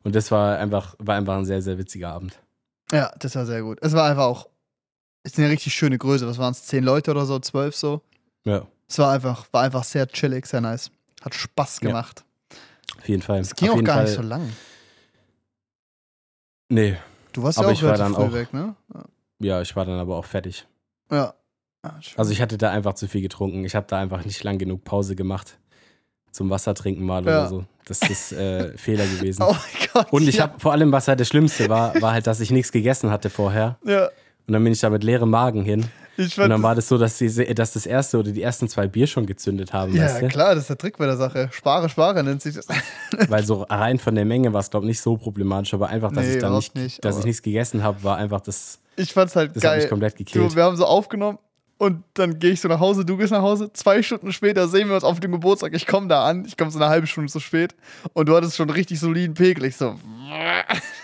Und 0.04 0.14
das 0.14 0.30
war 0.30 0.58
einfach, 0.58 0.94
war 0.98 1.16
einfach 1.16 1.36
ein 1.36 1.46
sehr, 1.46 1.62
sehr 1.62 1.78
witziger 1.78 2.10
Abend. 2.10 2.38
Ja, 2.92 3.10
das 3.18 3.34
war 3.34 3.46
sehr 3.46 3.62
gut. 3.62 3.78
Es 3.80 3.94
war 3.94 4.08
einfach 4.08 4.24
auch. 4.24 4.48
Ist 5.26 5.38
eine 5.38 5.50
richtig 5.50 5.74
schöne 5.74 5.98
Größe. 5.98 6.26
Was 6.26 6.38
waren 6.38 6.52
es? 6.52 6.62
Zehn 6.64 6.84
Leute 6.84 7.10
oder 7.10 7.26
so? 7.26 7.38
Zwölf 7.40 7.74
so? 7.74 8.00
Ja, 8.44 8.66
Es 8.88 8.98
war 9.00 9.12
einfach, 9.12 9.46
war 9.52 9.62
einfach 9.64 9.82
sehr 9.82 10.06
chillig, 10.06 10.46
sehr 10.46 10.60
nice. 10.60 10.90
Hat 11.22 11.34
Spaß 11.34 11.80
Ja. 11.82 11.88
gemacht. 11.88 12.24
auf 12.98 13.08
jeden 13.08 13.22
Fall. 13.22 13.40
Es 13.40 13.54
ging 13.56 13.70
auf 13.70 13.78
auch 13.78 13.82
gar 13.84 13.96
Fall, 13.96 14.04
nicht 14.04 14.14
so 14.14 14.22
lang. 14.22 14.52
Nee, 16.68 16.96
Du 17.32 17.42
warst 17.42 17.58
Aber 17.58 17.70
ja 17.70 17.74
auch 17.76 17.82
war 17.82 17.92
relativ 17.92 18.04
dann 18.04 18.14
früh 18.14 18.22
auch- 18.30 18.32
weg, 18.40 18.54
ne? 18.54 18.74
ja, 19.40 19.60
ich 19.60 19.76
war 19.76 19.84
dann 19.84 19.98
aber 19.98 20.16
auch 20.16 20.24
fertig. 20.24 20.66
Ja. 21.10 21.34
ja. 21.84 22.02
schön. 22.02 22.18
Also 22.18 22.30
ich 22.32 22.40
hatte 22.40 22.56
da 22.56 22.70
einfach 22.70 22.94
zu 22.94 23.08
viel 23.08 23.20
getrunken. 23.20 23.64
Ich 23.64 23.74
habe 23.74 23.86
da 23.88 23.98
einfach 23.98 24.24
nicht 24.24 24.42
lang 24.42 24.56
genug 24.58 24.84
Pause 24.84 25.14
gemacht. 25.16 25.58
Zum 26.32 26.48
Wasser 26.50 26.74
trinken 26.74 27.04
mal 27.04 27.24
Ja. 27.26 27.40
oder 27.40 27.48
so. 27.48 27.64
Das 27.84 28.00
ist 28.08 28.32
äh, 28.32 28.76
Fehler 28.78 29.04
gewesen. 29.06 29.42
oh 29.42 29.52
mein 29.52 29.88
Gott. 29.92 30.12
Und 30.12 30.26
ich 30.28 30.36
ja. 30.36 30.44
habe 30.44 30.58
vor 30.60 30.72
allem, 30.72 30.92
was 30.92 31.08
halt 31.08 31.20
das 31.20 31.28
Schlimmste 31.28 31.68
war, 31.68 32.00
war 32.00 32.12
halt, 32.12 32.26
dass 32.26 32.40
ich 32.40 32.50
nichts 32.50 32.72
gegessen 32.72 33.10
hatte 33.10 33.28
vorher. 33.28 33.78
Ja, 33.84 34.08
Und 34.46 34.52
dann 34.52 34.62
bin 34.62 34.72
ich 34.72 34.80
da 34.80 34.90
mit 34.90 35.02
leerem 35.02 35.30
Magen 35.30 35.64
hin. 35.64 35.86
ich 36.16 36.24
Und 36.26 36.32
fand. 36.34 36.52
dann 36.52 36.62
war 36.62 36.74
das 36.74 36.86
so, 36.88 36.98
dass, 36.98 37.18
die, 37.18 37.28
dass 37.54 37.72
das 37.72 37.84
erste 37.84 38.18
oder 38.18 38.30
die 38.30 38.42
ersten 38.42 38.68
zwei 38.68 38.86
Bier 38.86 39.06
schon 39.08 39.26
gezündet 39.26 39.72
haben, 39.72 39.94
ja, 39.94 40.04
weißt 40.04 40.22
du? 40.22 40.28
klar, 40.28 40.54
das 40.54 40.62
ist 40.64 40.70
der 40.70 40.78
Trick 40.78 40.96
bei 40.98 41.06
der 41.06 41.16
Sache. 41.16 41.48
Spare, 41.52 41.88
spare 41.88 42.22
nennt 42.22 42.42
sich 42.42 42.54
das. 42.54 42.66
Weil 43.28 43.44
so 43.44 43.62
rein 43.68 43.98
von 43.98 44.14
der 44.14 44.24
Menge 44.24 44.52
war 44.52 44.60
es, 44.60 44.70
glaube 44.70 44.86
ich, 44.86 44.88
nicht 44.88 45.00
so 45.00 45.16
problematisch, 45.16 45.74
aber 45.74 45.88
einfach, 45.88 46.12
dass 46.12 46.24
Nee, 46.26 46.34
ich 46.34 46.38
dann 46.38 46.54
nicht, 46.54 46.74
nicht, 46.76 47.04
dass 47.04 47.18
ich 47.18 47.24
nichts 47.24 47.42
gegessen 47.42 47.82
habe, 47.82 48.02
war 48.04 48.16
einfach 48.18 48.40
das, 48.40 48.78
Ich 48.96 49.12
fand's 49.12 49.34
halt 49.34 49.56
das 49.56 49.64
hat 49.64 49.74
mich 49.74 49.80
geil. 49.82 49.88
komplett 49.88 50.14
Du, 50.14 50.18
gekillt. 50.24 50.54
wir 50.54 50.62
haben 50.62 50.76
so 50.76 50.84
aufgenommen 50.86 51.38
und 51.78 52.04
dann 52.14 52.38
gehe 52.38 52.52
ich 52.52 52.60
so 52.60 52.68
nach 52.68 52.80
Hause, 52.80 53.04
du 53.04 53.16
gehst 53.18 53.32
nach 53.32 53.42
Hause. 53.42 53.70
Zwei 53.74 54.00
Stunden 54.02 54.32
später 54.32 54.68
sehen 54.68 54.88
wir 54.88 54.94
uns 54.94 55.04
auf 55.04 55.20
dem 55.20 55.32
Geburtstag. 55.32 55.74
Ich 55.74 55.86
komme 55.86 56.06
da 56.08 56.24
an, 56.24 56.44
ich 56.46 56.56
komme 56.56 56.70
so 56.70 56.78
eine 56.78 56.88
halbe 56.88 57.06
Stunde 57.08 57.30
zu 57.30 57.40
spät 57.40 57.74
und 58.14 58.28
du 58.28 58.36
hattest 58.36 58.56
schon 58.56 58.70
richtig 58.70 58.98
soliden 59.00 59.34
Pegel. 59.34 59.64
Ich 59.66 59.76
so, 59.76 59.96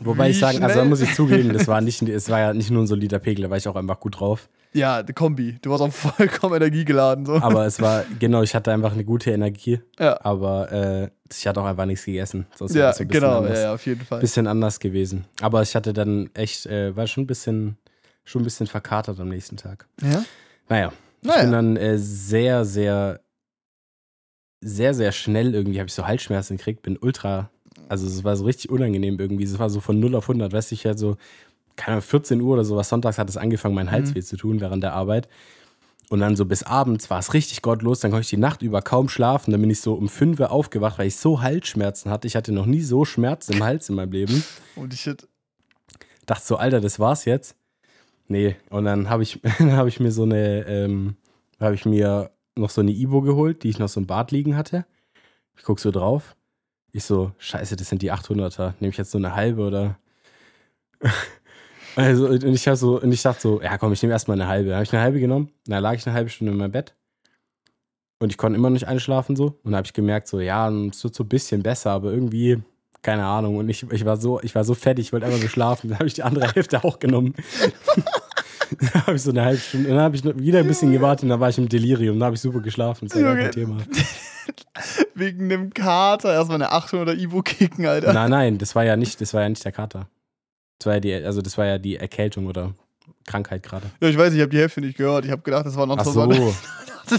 Wobei 0.00 0.26
Wie 0.26 0.30
ich 0.30 0.38
sagen, 0.38 0.56
also 0.58 0.68
da 0.68 0.72
schnell? 0.74 0.84
muss 0.86 1.00
ich 1.00 1.14
zugeben, 1.14 1.52
das 1.52 1.66
war 1.68 1.80
nicht, 1.80 2.02
es 2.02 2.28
war 2.28 2.40
ja 2.40 2.52
nicht 2.54 2.70
nur 2.70 2.82
ein 2.82 2.86
solider 2.86 3.18
Pegel, 3.18 3.44
da 3.44 3.50
war 3.50 3.56
ich 3.56 3.66
auch 3.68 3.76
einfach 3.76 3.98
gut 4.00 4.20
drauf. 4.20 4.48
ja, 4.72 5.02
die 5.02 5.12
Kombi. 5.12 5.58
Du 5.62 5.70
warst 5.70 5.82
auch 5.82 5.92
vollkommen 5.92 6.54
energiegeladen. 6.56 7.26
So. 7.26 7.34
Aber 7.36 7.66
es 7.66 7.80
war, 7.80 8.04
genau, 8.18 8.42
ich 8.42 8.54
hatte 8.54 8.72
einfach 8.72 8.92
eine 8.92 9.04
gute 9.04 9.30
Energie, 9.30 9.80
ja, 9.98 10.18
aber 10.24 10.70
äh, 10.72 11.10
ich 11.32 11.46
hatte 11.46 11.60
auch 11.60 11.64
einfach 11.66 11.86
nichts 11.86 12.04
gegessen. 12.04 12.46
Sonst 12.54 12.74
ja 12.74 12.92
so 12.92 13.02
ein 13.02 13.08
genau, 13.08 13.38
anders. 13.38 13.58
ja, 13.60 13.74
auf 13.74 13.84
jeden 13.86 14.04
Fall. 14.04 14.20
bisschen 14.20 14.46
anders 14.46 14.78
gewesen. 14.78 15.24
Aber 15.40 15.62
ich 15.62 15.74
hatte 15.74 15.92
dann 15.92 16.30
echt, 16.34 16.66
äh, 16.66 16.94
war 16.96 17.06
schon 17.06 17.24
ein 17.24 17.26
bisschen, 17.26 17.76
schon 18.24 18.42
ein 18.42 18.44
bisschen 18.44 18.66
verkatert 18.66 19.18
am 19.18 19.28
nächsten 19.28 19.56
Tag. 19.56 19.86
Ja? 20.02 20.24
Naja, 20.68 20.92
ich 21.22 21.28
Naja. 21.28 21.42
bin 21.42 21.52
dann 21.52 21.76
äh, 21.76 21.98
sehr, 21.98 22.64
sehr, 22.64 23.20
sehr, 24.60 24.94
sehr 24.94 25.12
schnell 25.12 25.54
irgendwie, 25.54 25.78
habe 25.78 25.88
ich 25.88 25.94
so 25.94 26.06
Halsschmerzen 26.06 26.56
gekriegt, 26.56 26.82
bin 26.82 26.96
ultra, 26.98 27.50
also 27.88 28.06
es 28.06 28.24
war 28.24 28.36
so 28.36 28.44
richtig 28.44 28.70
unangenehm 28.70 29.18
irgendwie. 29.18 29.44
Es 29.44 29.58
war 29.58 29.70
so 29.70 29.80
von 29.80 29.98
0 29.98 30.14
auf 30.14 30.28
100, 30.28 30.52
weißt 30.52 30.70
du, 30.70 30.74
ich 30.74 30.86
halt 30.86 30.98
so, 30.98 31.16
keine 31.76 31.96
Ahnung, 31.96 32.02
14 32.02 32.40
Uhr 32.40 32.54
oder 32.54 32.64
sowas, 32.64 32.88
sonntags 32.88 33.18
hat 33.18 33.28
es 33.28 33.36
angefangen, 33.36 33.74
meinen 33.74 33.90
Hals 33.90 34.10
Mhm. 34.10 34.14
weh 34.16 34.22
zu 34.22 34.36
tun 34.36 34.60
während 34.60 34.82
der 34.82 34.94
Arbeit. 34.94 35.28
Und 36.08 36.20
dann 36.20 36.36
so 36.36 36.44
bis 36.44 36.62
abends 36.62 37.10
war 37.10 37.18
es 37.18 37.34
richtig 37.34 37.62
gottlos, 37.62 37.98
dann 38.00 38.12
konnte 38.12 38.22
ich 38.22 38.30
die 38.30 38.36
Nacht 38.36 38.62
über 38.62 38.80
kaum 38.80 39.08
schlafen. 39.08 39.50
Dann 39.50 39.60
bin 39.60 39.70
ich 39.70 39.80
so 39.80 39.94
um 39.94 40.08
5 40.08 40.38
Uhr 40.38 40.52
aufgewacht, 40.52 40.98
weil 40.98 41.08
ich 41.08 41.16
so 41.16 41.42
Halsschmerzen 41.42 42.10
hatte. 42.10 42.28
Ich 42.28 42.36
hatte 42.36 42.52
noch 42.52 42.66
nie 42.66 42.82
so 42.82 43.04
Schmerzen 43.04 43.54
im 43.54 43.64
Hals 43.64 43.88
in 43.88 43.96
meinem 43.96 44.12
Leben 44.12 44.44
Und 44.76 44.94
ich 44.94 45.04
dachte 46.26 46.44
so, 46.46 46.56
Alter, 46.56 46.80
das 46.80 46.98
war's 46.98 47.24
jetzt. 47.24 47.56
Nee, 48.28 48.56
und 48.70 48.84
dann 48.84 49.08
habe 49.08 49.22
ich, 49.22 49.40
dann 49.58 49.72
hab 49.76 49.86
ich 49.86 50.00
mir 50.00 50.12
so 50.12 50.22
eine, 50.24 50.66
ähm, 50.66 51.16
habe 51.60 51.74
ich 51.74 51.84
mir 51.84 52.30
noch 52.56 52.70
so 52.70 52.80
eine 52.80 52.92
Ibo 52.92 53.22
geholt, 53.22 53.62
die 53.62 53.68
ich 53.70 53.78
noch 53.78 53.88
so 53.88 54.00
im 54.00 54.06
Bad 54.06 54.32
liegen 54.32 54.56
hatte. 54.56 54.86
Ich 55.56 55.62
guck 55.64 55.80
so 55.80 55.90
drauf. 55.90 56.36
Ich 56.96 57.04
so, 57.04 57.32
scheiße, 57.36 57.76
das 57.76 57.90
sind 57.90 58.00
die 58.00 58.10
800er. 58.10 58.72
Nehme 58.80 58.90
ich 58.90 58.96
jetzt 58.96 59.10
so 59.10 59.18
eine 59.18 59.34
halbe 59.36 59.62
oder? 59.62 59.98
Also, 61.94 62.26
und 62.26 62.44
ich, 62.44 62.68
hab 62.68 62.76
so, 62.76 63.00
und 63.00 63.10
ich 63.10 63.22
dachte 63.22 63.40
so, 63.40 63.62
ja 63.62 63.78
komm, 63.78 63.90
ich 63.94 64.02
nehme 64.02 64.12
erstmal 64.12 64.38
eine 64.38 64.50
halbe. 64.50 64.68
Dann 64.68 64.76
habe 64.76 64.84
ich 64.84 64.92
eine 64.92 65.00
halbe 65.02 65.18
genommen. 65.18 65.50
Dann 65.64 65.82
lag 65.82 65.94
ich 65.94 66.06
eine 66.06 66.14
halbe 66.14 66.28
Stunde 66.28 66.52
in 66.52 66.58
meinem 66.58 66.72
Bett. 66.72 66.94
Und 68.18 68.28
ich 68.28 68.36
konnte 68.36 68.58
immer 68.58 68.68
noch 68.68 68.74
nicht 68.74 68.86
einschlafen 68.86 69.34
so. 69.34 69.46
Und 69.46 69.72
dann 69.72 69.76
habe 69.76 69.86
ich 69.86 69.94
gemerkt, 69.94 70.28
so, 70.28 70.38
ja, 70.40 70.68
es 70.68 71.02
wird 71.04 71.14
so 71.14 71.24
ein 71.24 71.28
bisschen 71.28 71.62
besser, 71.62 71.92
aber 71.92 72.12
irgendwie, 72.12 72.62
keine 73.00 73.24
Ahnung. 73.24 73.56
Und 73.56 73.70
ich, 73.70 73.90
ich, 73.90 74.04
war, 74.04 74.18
so, 74.18 74.42
ich 74.42 74.54
war 74.54 74.64
so 74.64 74.74
fertig, 74.74 75.06
ich 75.06 75.12
wollte 75.14 75.24
einfach 75.24 75.40
nur 75.40 75.48
schlafen. 75.48 75.88
Dann 75.88 75.98
habe 75.98 76.06
ich 76.06 76.14
die 76.14 76.22
andere 76.22 76.52
Hälfte 76.54 76.84
auch 76.84 76.98
genommen. 76.98 77.34
dann 78.78 79.06
habe 79.06 79.16
ich 79.16 79.22
so 79.22 79.30
eine 79.30 79.42
halbe 79.42 79.60
Stunde. 79.60 79.88
Dann 79.88 80.00
habe 80.00 80.16
ich 80.16 80.24
wieder 80.24 80.58
ein 80.58 80.66
bisschen 80.66 80.92
gewartet 80.92 81.22
und 81.22 81.30
dann 81.30 81.40
war 81.40 81.48
ich 81.48 81.56
im 81.56 81.68
Delirium. 81.68 82.18
Dann 82.18 82.26
habe 82.26 82.36
ich 82.36 82.42
super 82.42 82.60
geschlafen. 82.60 83.08
Das 83.08 83.16
war 83.16 83.22
gar 83.22 83.36
kein 83.36 83.52
Thema. 83.52 83.78
Wegen 85.14 85.48
dem 85.48 85.72
Kater 85.72 86.32
erstmal 86.32 86.62
eine 86.62 86.72
800er 86.72 87.16
Ivo 87.16 87.42
kicken, 87.42 87.86
Alter. 87.86 88.12
Nein, 88.12 88.30
nein, 88.30 88.58
das 88.58 88.74
war 88.74 88.84
ja 88.84 88.96
nicht, 88.96 89.20
das 89.20 89.34
war 89.34 89.42
ja 89.42 89.48
nicht 89.48 89.64
der 89.64 89.72
Kater. 89.72 90.08
Das 90.78 90.86
war 90.86 90.94
ja 90.94 91.00
die, 91.00 91.14
also 91.14 91.42
das 91.42 91.56
war 91.56 91.66
ja 91.66 91.78
die 91.78 91.96
Erkältung 91.96 92.46
oder 92.46 92.74
Krankheit 93.26 93.62
gerade. 93.62 93.86
Ja, 94.00 94.08
ich 94.08 94.18
weiß, 94.18 94.32
ich 94.34 94.40
habe 94.40 94.50
die 94.50 94.58
Hälfte 94.58 94.80
nicht 94.80 94.96
gehört. 94.96 95.24
Ich 95.24 95.30
habe 95.30 95.42
gedacht, 95.42 95.66
das 95.66 95.76
war 95.76 95.86
noch 95.86 95.98
Ach 95.98 96.04
so. 96.04 96.30
so. 96.32 96.54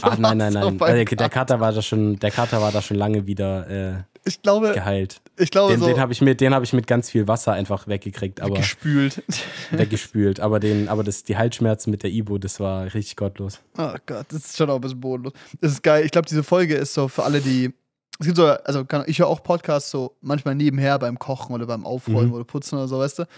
Ach 0.01 0.17
nein, 0.17 0.37
nein, 0.37 0.53
nein. 0.53 0.77
Also, 0.81 1.15
der 1.15 1.29
Kater 1.29 1.59
war 1.59 1.71
da 1.71 1.81
schon, 1.81 2.19
der 2.19 2.31
Kater 2.31 2.61
war 2.61 2.71
da 2.71 2.81
schon 2.81 2.97
lange 2.97 3.25
wieder 3.25 3.69
äh, 3.69 3.93
Ich 4.27 4.41
glaube, 4.41 4.73
geheilt. 4.73 5.21
ich 5.37 5.49
glaube 5.51 5.73
Den, 5.73 5.79
so 5.79 5.87
den 5.87 5.99
habe 5.99 6.11
ich 6.13 6.21
mit, 6.21 6.41
den 6.41 6.53
habe 6.53 6.65
ich 6.65 6.73
mit 6.73 6.85
ganz 6.85 7.09
viel 7.09 7.27
Wasser 7.27 7.53
einfach 7.53 7.87
weggekriegt, 7.87 8.41
aber 8.41 8.55
gespült. 8.55 9.23
weggespült. 9.71 10.39
Aber 10.39 10.59
den, 10.59 10.87
aber 10.89 11.03
das, 11.03 11.23
die 11.23 11.37
Halsschmerzen 11.37 11.91
mit 11.91 12.03
der 12.03 12.11
Ibo, 12.11 12.37
das 12.37 12.59
war 12.59 12.85
richtig 12.93 13.15
gottlos. 13.15 13.59
Oh 13.77 13.93
Gott, 14.05 14.25
das 14.29 14.45
ist 14.45 14.57
schon 14.57 14.69
auch 14.69 14.75
ein 14.75 14.81
bisschen 14.81 14.99
bodenlos. 14.99 15.33
Das 15.61 15.71
ist 15.71 15.83
geil. 15.83 16.05
Ich 16.05 16.11
glaube, 16.11 16.27
diese 16.27 16.43
Folge 16.43 16.75
ist 16.75 16.93
so 16.93 17.07
für 17.07 17.23
alle, 17.23 17.41
die. 17.41 17.73
Es 18.19 18.25
gibt 18.25 18.37
so, 18.37 18.47
also 18.47 18.83
kann, 18.83 19.03
ich 19.05 19.19
höre 19.19 19.27
auch 19.27 19.43
Podcasts 19.43 19.91
so 19.91 20.15
manchmal 20.21 20.55
nebenher 20.55 20.97
beim 20.97 21.19
Kochen 21.19 21.53
oder 21.53 21.67
beim 21.67 21.85
Aufräumen 21.85 22.29
Mhm. 22.29 22.33
oder 22.33 22.43
Putzen 22.45 22.75
oder 22.79 22.87
so, 22.87 22.97
weißt 22.97 23.19
du. 23.19 23.21
Und 23.23 23.29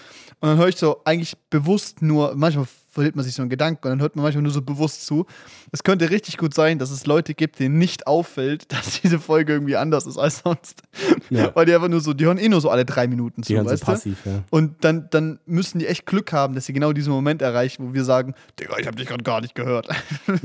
dann 0.50 0.58
höre 0.58 0.70
ich 0.70 0.78
so 0.78 1.02
eigentlich 1.04 1.36
bewusst 1.50 2.02
nur, 2.02 2.34
manchmal 2.36 2.66
verliert 2.90 3.16
man 3.16 3.24
sich 3.24 3.36
so 3.36 3.42
einen 3.42 3.50
Gedanken 3.50 3.86
und 3.86 3.92
dann 3.92 4.02
hört 4.02 4.16
man 4.16 4.24
manchmal 4.24 4.42
nur 4.42 4.52
so 4.52 4.62
bewusst 4.62 5.06
zu. 5.06 5.26
Es 5.72 5.84
könnte 5.84 6.10
richtig 6.10 6.38
gut 6.38 6.54
sein, 6.54 6.80
dass 6.80 6.90
es 6.92 7.06
Leute 7.06 7.34
gibt, 7.34 7.60
denen 7.60 7.78
nicht 7.78 8.08
auffällt, 8.08 8.72
dass 8.74 9.02
diese 9.02 9.20
Folge 9.20 9.54
irgendwie 9.54 9.76
anders 9.76 10.06
ist 10.06 10.18
als 10.18 10.40
sonst. 10.40 10.82
Ja. 11.30 11.56
Weil 11.56 11.66
die 11.66 11.74
einfach 11.74 11.88
nur 11.88 12.02
so, 12.02 12.14
die 12.14 12.26
hören 12.26 12.38
eh 12.38 12.50
nur 12.50 12.62
so 12.62 12.70
alle 12.70 12.86
drei 12.86 13.08
Minuten 13.08 13.44
zu, 13.44 13.48
Die 13.50 13.56
hören 13.58 13.68
so 13.68 13.74
weißt 13.74 13.84
du? 13.84 13.86
passiv, 13.86 14.18
ja. 14.26 14.44
Und 14.50 14.84
dann, 14.84 15.08
dann 15.12 15.40
müssen 15.46 15.80
die 15.80 15.88
echt 15.88 16.06
Glück 16.06 16.34
haben, 16.34 16.56
dass 16.56 16.66
sie 16.66 16.74
genau 16.74 16.92
diesen 16.94 17.14
Moment 17.14 17.42
erreichen, 17.42 17.88
wo 17.90 17.94
wir 17.94 18.04
sagen, 18.04 18.34
Digga, 18.60 18.78
ich 18.80 18.88
hab 18.88 18.96
dich 18.96 19.08
gerade 19.08 19.24
gar 19.24 19.42
nicht 19.42 19.56
gehört. 19.56 19.88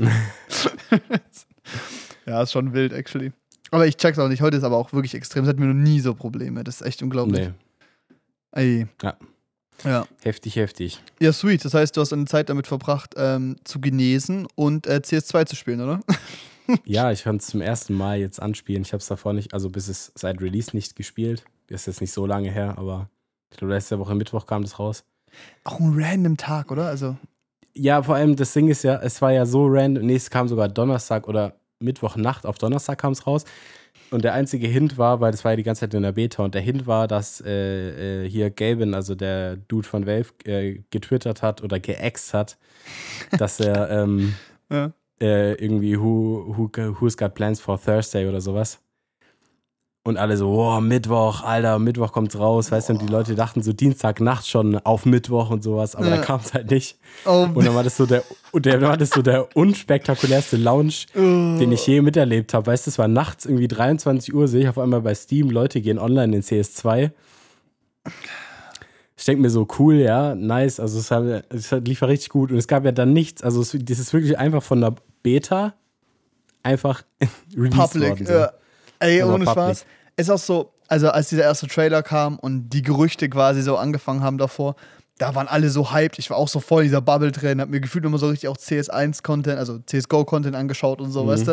Ja, 2.25 2.41
ist 2.41 2.51
schon 2.51 2.73
wild, 2.73 2.91
actually. 2.93 3.31
Aber 3.71 3.85
ich 3.87 3.97
check's 3.97 4.17
auch 4.19 4.27
nicht. 4.27 4.41
Heute 4.41 4.57
ist 4.57 4.63
aber 4.63 4.77
auch 4.77 4.93
wirklich 4.93 5.13
extrem. 5.15 5.43
Es 5.43 5.49
hat 5.49 5.59
mir 5.59 5.67
noch 5.67 5.73
nie 5.73 5.99
so 5.99 6.13
Probleme. 6.15 6.63
Das 6.63 6.81
ist 6.81 6.87
echt 6.87 7.03
unglaublich. 7.03 7.49
Nee. 7.49 7.53
Ey. 8.51 8.87
Ja. 9.01 9.15
Ja. 9.83 10.07
Heftig, 10.23 10.55
heftig. 10.55 11.01
Ja, 11.19 11.33
sweet. 11.33 11.65
Das 11.65 11.73
heißt, 11.73 11.95
du 11.95 12.01
hast 12.01 12.13
eine 12.13 12.25
Zeit 12.25 12.49
damit 12.49 12.67
verbracht, 12.67 13.13
ähm, 13.17 13.57
zu 13.63 13.79
genesen 13.79 14.47
und 14.55 14.87
äh, 14.87 15.01
CS2 15.03 15.45
zu 15.45 15.55
spielen, 15.55 15.81
oder? 15.81 15.99
Ja, 16.83 17.11
ich 17.11 17.23
kann 17.23 17.35
es 17.35 17.45
zum 17.45 17.61
ersten 17.61 17.93
Mal 17.93 18.17
jetzt 18.17 18.41
anspielen. 18.41 18.81
Ich 18.81 18.91
habe 18.91 18.99
es 18.99 19.05
davor 19.05 19.33
nicht, 19.33 19.53
also 19.53 19.69
bis 19.69 19.87
es 19.87 20.11
seit 20.15 20.41
Release 20.41 20.75
nicht 20.75 20.95
gespielt. 20.95 21.45
Ist 21.67 21.85
jetzt 21.85 22.01
nicht 22.01 22.11
so 22.11 22.25
lange 22.25 22.49
her, 22.49 22.79
aber 22.79 23.07
ich 23.51 23.57
glaube, 23.57 23.75
letzte 23.75 23.99
Woche 23.99 24.15
Mittwoch 24.15 24.47
kam 24.47 24.63
das 24.63 24.79
raus. 24.79 25.03
Auch 25.63 25.79
ein 25.79 25.93
random 25.95 26.37
Tag, 26.37 26.71
oder? 26.71 26.87
Also. 26.87 27.17
Ja, 27.73 28.01
vor 28.01 28.15
allem 28.15 28.35
das 28.35 28.53
Ding 28.53 28.67
ist 28.67 28.83
ja, 28.83 28.95
es 28.95 29.21
war 29.21 29.31
ja 29.31 29.45
so 29.45 29.67
random. 29.67 30.05
Nee, 30.05 30.15
es 30.15 30.29
kam 30.29 30.47
sogar 30.47 30.67
Donnerstag 30.67 31.27
oder 31.27 31.53
Mittwochnacht 31.79 32.45
auf 32.45 32.57
Donnerstag 32.57 32.97
kam 32.97 33.13
es 33.13 33.27
raus. 33.27 33.43
Und 34.15 34.23
der 34.23 34.33
einzige 34.33 34.65
Hint 34.67 34.97
war, 34.97 35.19
weil 35.19 35.31
das 35.33 35.43
war 35.43 35.51
ja 35.51 35.55
die 35.57 35.63
ganze 35.63 35.81
Zeit 35.81 35.93
in 35.93 36.01
der 36.03 36.13
Beta, 36.13 36.41
und 36.41 36.55
der 36.55 36.61
Hint 36.61 36.87
war, 36.87 37.05
dass 37.05 37.41
äh, 37.45 38.23
äh, 38.23 38.29
hier 38.29 38.49
Gaben, 38.49 38.93
also 38.93 39.13
der 39.13 39.57
Dude 39.57 39.85
von 39.85 40.05
Valve, 40.07 40.29
äh, 40.45 40.79
getwittert 40.89 41.41
hat 41.41 41.61
oder 41.61 41.81
geäxt 41.81 42.33
hat, 42.33 42.57
dass 43.37 43.59
er 43.59 43.89
ähm, 44.03 44.35
Ja. 44.71 44.93
äh, 45.19 45.55
irgendwie 45.55 45.97
who, 45.99 46.45
who, 46.55 46.71
Who's 47.01 47.17
Got 47.17 47.33
Plans 47.33 47.59
for 47.59 47.77
Thursday 47.77 48.25
oder 48.25 48.39
sowas. 48.39 48.79
Und 50.07 50.17
alle 50.17 50.37
so, 50.37 50.51
wow, 50.53 50.79
Mittwoch, 50.81 51.41
Alter, 51.43 51.79
Mittwoch 51.79 52.11
kommt's 52.11 52.37
raus. 52.37 52.71
Weißt 52.71 52.89
du, 52.89 52.93
und 52.93 53.01
die 53.01 53.07
Leute 53.07 53.33
dachten 53.33 53.63
so 53.63 53.73
Dienstagnacht 53.73 54.47
schon 54.47 54.77
auf 54.77 55.07
Mittwoch 55.07 55.49
und 55.49 55.63
sowas, 55.63 55.95
aber 55.95 56.05
Ja. 56.09 56.17
da 56.17 56.21
kam 56.21 56.41
es 56.41 56.53
halt 56.53 56.69
nicht. 56.69 56.99
Oh, 57.25 57.47
Und 57.55 57.65
dann 57.65 57.73
war 57.73 57.83
das 57.83 57.97
so 57.97 58.05
der, 58.05 58.21
und 58.51 58.67
der, 58.67 58.77
dann 58.77 58.87
war 58.89 58.97
das 58.97 59.09
so 59.09 59.23
der 59.23 59.47
unspektakulärste 59.57 60.57
Lounge, 60.57 60.93
den 61.15 61.71
ich 61.71 61.87
je 61.87 62.03
miterlebt 62.03 62.53
habe. 62.53 62.67
Weißt 62.67 62.85
du, 62.85 62.91
es 62.91 62.99
war 62.99 63.07
nachts 63.07 63.47
irgendwie 63.47 63.67
23 63.67 64.31
Uhr, 64.35 64.47
sehe 64.47 64.61
ich 64.61 64.69
auf 64.69 64.77
einmal 64.77 65.01
bei 65.01 65.15
Steam, 65.15 65.49
Leute 65.49 65.81
gehen 65.81 65.97
online 65.97 66.35
in 66.35 66.43
CS2. 66.43 67.09
Ich 69.17 69.25
denke 69.25 69.41
mir 69.41 69.49
so, 69.49 69.67
cool, 69.79 69.95
ja, 69.95 70.35
nice. 70.35 70.79
Also 70.79 70.99
es, 70.99 71.09
hat, 71.09 71.45
es 71.49 71.71
lief 71.71 72.01
ja 72.01 72.07
richtig 72.07 72.29
gut. 72.29 72.51
Und 72.51 72.57
es 72.57 72.67
gab 72.67 72.85
ja 72.85 72.91
dann 72.91 73.11
nichts. 73.11 73.41
Also 73.41 73.59
es, 73.61 73.75
das 73.79 73.97
ist 73.97 74.13
wirklich 74.13 74.37
einfach 74.37 74.61
von 74.61 74.81
der 74.81 74.93
Beta 75.23 75.73
einfach 76.61 77.01
released 77.57 77.75
Public. 77.93 78.09
worden. 78.11 78.25
So. 78.27 78.33
Ja. 78.33 78.51
Ey, 79.07 79.23
ohne 79.23 79.45
public. 79.45 79.51
Spaß. 79.77 79.85
Ist 80.17 80.29
auch 80.29 80.37
so, 80.39 80.71
also 80.87 81.09
als 81.09 81.29
dieser 81.29 81.43
erste 81.43 81.67
Trailer 81.67 82.03
kam 82.03 82.37
und 82.39 82.69
die 82.69 82.81
Gerüchte 82.81 83.29
quasi 83.29 83.61
so 83.61 83.77
angefangen 83.77 84.21
haben 84.23 84.37
davor, 84.37 84.75
da 85.17 85.33
waren 85.35 85.47
alle 85.47 85.69
so 85.69 85.91
hyped. 85.93 86.19
Ich 86.19 86.29
war 86.29 86.37
auch 86.37 86.47
so 86.47 86.59
voll 86.59 86.83
in 86.83 86.87
dieser 86.89 87.01
Bubble 87.01 87.31
drin, 87.31 87.61
hab 87.61 87.69
mir 87.69 87.79
gefühlt 87.79 88.03
immer 88.05 88.17
so 88.17 88.27
richtig 88.27 88.49
auch 88.49 88.57
CS1-Content, 88.57 89.57
also 89.57 89.79
CSGO-Content 89.79 90.55
angeschaut 90.55 90.99
und 91.01 91.11
so, 91.11 91.23
Mhm. 91.23 91.27
weißt 91.29 91.47
du? 91.47 91.51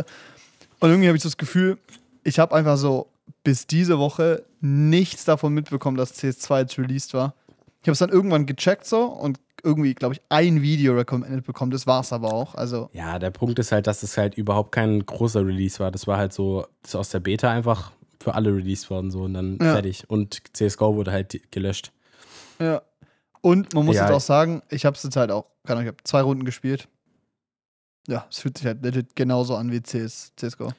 Und 0.80 0.90
irgendwie 0.90 1.08
habe 1.08 1.16
ich 1.16 1.22
so 1.22 1.28
das 1.28 1.36
Gefühl, 1.36 1.78
ich 2.24 2.38
habe 2.38 2.54
einfach 2.54 2.76
so 2.76 3.08
bis 3.44 3.66
diese 3.66 3.98
Woche 3.98 4.42
nichts 4.60 5.24
davon 5.24 5.52
mitbekommen, 5.54 5.96
dass 5.96 6.14
CS2 6.14 6.58
jetzt 6.60 6.78
released 6.78 7.14
war. 7.14 7.34
Ich 7.82 7.88
habe 7.88 7.92
es 7.92 7.98
dann 7.98 8.10
irgendwann 8.10 8.46
gecheckt 8.46 8.84
so 8.86 9.04
und 9.04 9.38
irgendwie, 9.62 9.94
glaube 9.94 10.14
ich, 10.14 10.20
ein 10.28 10.60
Video 10.62 10.94
recommended 10.94 11.44
bekommen. 11.44 11.70
Das 11.70 11.86
war 11.86 12.00
es 12.00 12.12
aber 12.12 12.32
auch. 12.32 12.54
Also, 12.54 12.90
Ja, 12.92 13.18
der 13.18 13.30
Punkt 13.30 13.58
ist 13.58 13.72
halt, 13.72 13.86
dass 13.86 14.02
es 14.02 14.16
halt 14.16 14.34
überhaupt 14.36 14.72
kein 14.72 15.04
großer 15.06 15.46
Release 15.46 15.78
war. 15.78 15.90
Das 15.90 16.06
war 16.06 16.18
halt 16.18 16.32
so, 16.32 16.66
das 16.82 16.90
ist 16.92 16.96
aus 16.96 17.08
der 17.10 17.20
Beta 17.20 17.50
einfach 17.50 17.92
für 18.20 18.34
alle 18.34 18.54
released 18.54 18.88
worden 18.90 19.10
so 19.10 19.22
und 19.22 19.34
dann 19.34 19.58
Ja. 19.60 19.72
fertig. 19.74 20.08
Und 20.08 20.42
CSGO 20.56 20.94
wurde 20.96 21.12
halt 21.12 21.50
gelöscht. 21.50 21.92
Ja. 22.60 22.82
Und 23.40 23.74
man 23.74 23.84
muss 23.84 23.96
Ja. 23.96 24.02
jetzt 24.04 24.14
auch 24.14 24.20
sagen, 24.20 24.62
ich 24.70 24.84
habe 24.84 24.96
es 24.96 25.02
jetzt 25.02 25.16
halt 25.16 25.30
auch, 25.32 25.46
keine 25.64 25.78
Ahnung, 25.80 25.82
ich 25.88 25.94
habe 25.94 26.04
zwei 26.04 26.20
Runden 26.22 26.44
gespielt. 26.44 26.86
Ja, 28.08 28.26
es 28.30 28.38
fühlt 28.38 28.58
sich 28.58 28.66
halt 28.66 28.82
legit 28.84 29.14
genauso 29.16 29.54
an 29.56 29.70
wie 29.70 29.80
CS, 29.80 30.32
CSGO. 30.36 30.72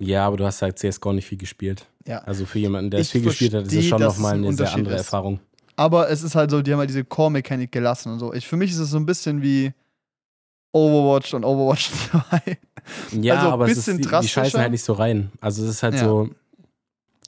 Ja, 0.00 0.26
aber 0.26 0.36
du 0.36 0.44
hast 0.44 0.62
halt 0.62 0.78
CSGO 0.78 1.12
nicht 1.12 1.26
viel 1.26 1.38
gespielt. 1.38 1.86
Ja. 2.06 2.18
Also 2.20 2.46
für 2.46 2.58
jemanden, 2.60 2.90
der 2.92 3.00
es 3.00 3.06
Ich 3.06 3.12
viel 3.12 3.22
gespielt 3.22 3.54
hat, 3.54 3.66
ist 3.66 3.72
es 3.74 3.84
schon 3.86 4.00
nochmal 4.00 4.34
es 4.36 4.40
ein 4.40 4.44
eine 4.46 4.56
sehr 4.56 4.72
andere 4.72 4.94
ist. 4.94 5.00
Erfahrung. 5.00 5.40
Aber 5.78 6.10
es 6.10 6.22
ist 6.24 6.34
halt 6.34 6.50
so, 6.50 6.60
die 6.60 6.72
haben 6.72 6.80
halt 6.80 6.90
diese 6.90 7.04
Core-Mechanik 7.04 7.70
gelassen 7.70 8.12
und 8.12 8.18
so. 8.18 8.32
Ich, 8.34 8.48
für 8.48 8.56
mich 8.56 8.72
ist 8.72 8.78
es 8.78 8.90
so 8.90 8.96
ein 8.96 9.06
bisschen 9.06 9.42
wie 9.42 9.72
Overwatch 10.72 11.34
und 11.34 11.44
Overwatch 11.44 11.90
2. 12.10 12.58
Ja, 13.20 13.36
Also 13.36 13.48
aber 13.50 13.64
es 13.66 13.72
ist, 13.72 13.76
bisschen 13.86 13.98
die, 13.98 14.08
die 14.22 14.28
scheißen 14.28 14.60
halt 14.60 14.72
nicht 14.72 14.82
so 14.82 14.92
rein. 14.94 15.30
Also 15.40 15.62
es 15.62 15.70
ist 15.70 15.82
halt 15.84 15.94
Ja. 15.94 16.00
so, 16.04 16.30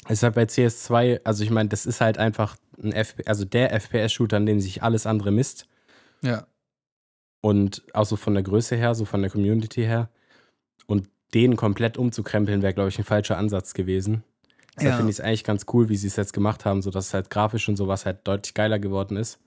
es 0.06 0.14
ist 0.18 0.22
halt 0.24 0.34
bei 0.34 0.42
CS2, 0.44 1.20
also 1.24 1.44
ich 1.44 1.50
meine, 1.50 1.68
das 1.68 1.86
ist 1.86 2.00
halt 2.00 2.18
einfach 2.18 2.56
ein 2.82 2.92
FP, 2.92 3.24
also 3.26 3.44
der 3.44 3.72
FPS-Shooter, 3.72 4.38
an 4.38 4.46
dem 4.46 4.60
sich 4.60 4.82
alles 4.82 5.06
andere 5.06 5.30
misst. 5.30 5.66
Ja. 6.22 6.46
Und 7.42 7.82
auch 7.94 8.04
so 8.06 8.16
von 8.16 8.34
der 8.34 8.42
Größe 8.42 8.74
her, 8.76 8.94
so 8.94 9.04
von 9.04 9.22
der 9.22 9.30
Community 9.30 9.82
her. 9.82 10.10
Und 10.86 11.08
den 11.34 11.54
komplett 11.56 11.96
umzukrempeln, 11.98 12.62
wäre, 12.62 12.74
glaube 12.74 12.88
ich, 12.88 12.98
ein 12.98 13.04
falscher 13.04 13.38
Ansatz 13.38 13.74
gewesen. 13.74 14.24
Deshalb 14.76 14.92
Ja. 14.92 14.96
finde 14.96 15.10
ich 15.10 15.18
es 15.18 15.24
eigentlich 15.24 15.44
ganz 15.44 15.66
cool, 15.72 15.88
wie 15.88 15.96
sie 15.96 16.06
es 16.06 16.16
jetzt 16.16 16.32
gemacht 16.32 16.64
haben, 16.64 16.82
sodass 16.82 17.08
es 17.08 17.14
halt 17.14 17.30
grafisch 17.30 17.68
und 17.68 17.76
sowas 17.76 18.06
halt 18.06 18.18
deutlich 18.24 18.54
geiler 18.54 18.78
geworden 18.78 19.16
ist. 19.16 19.38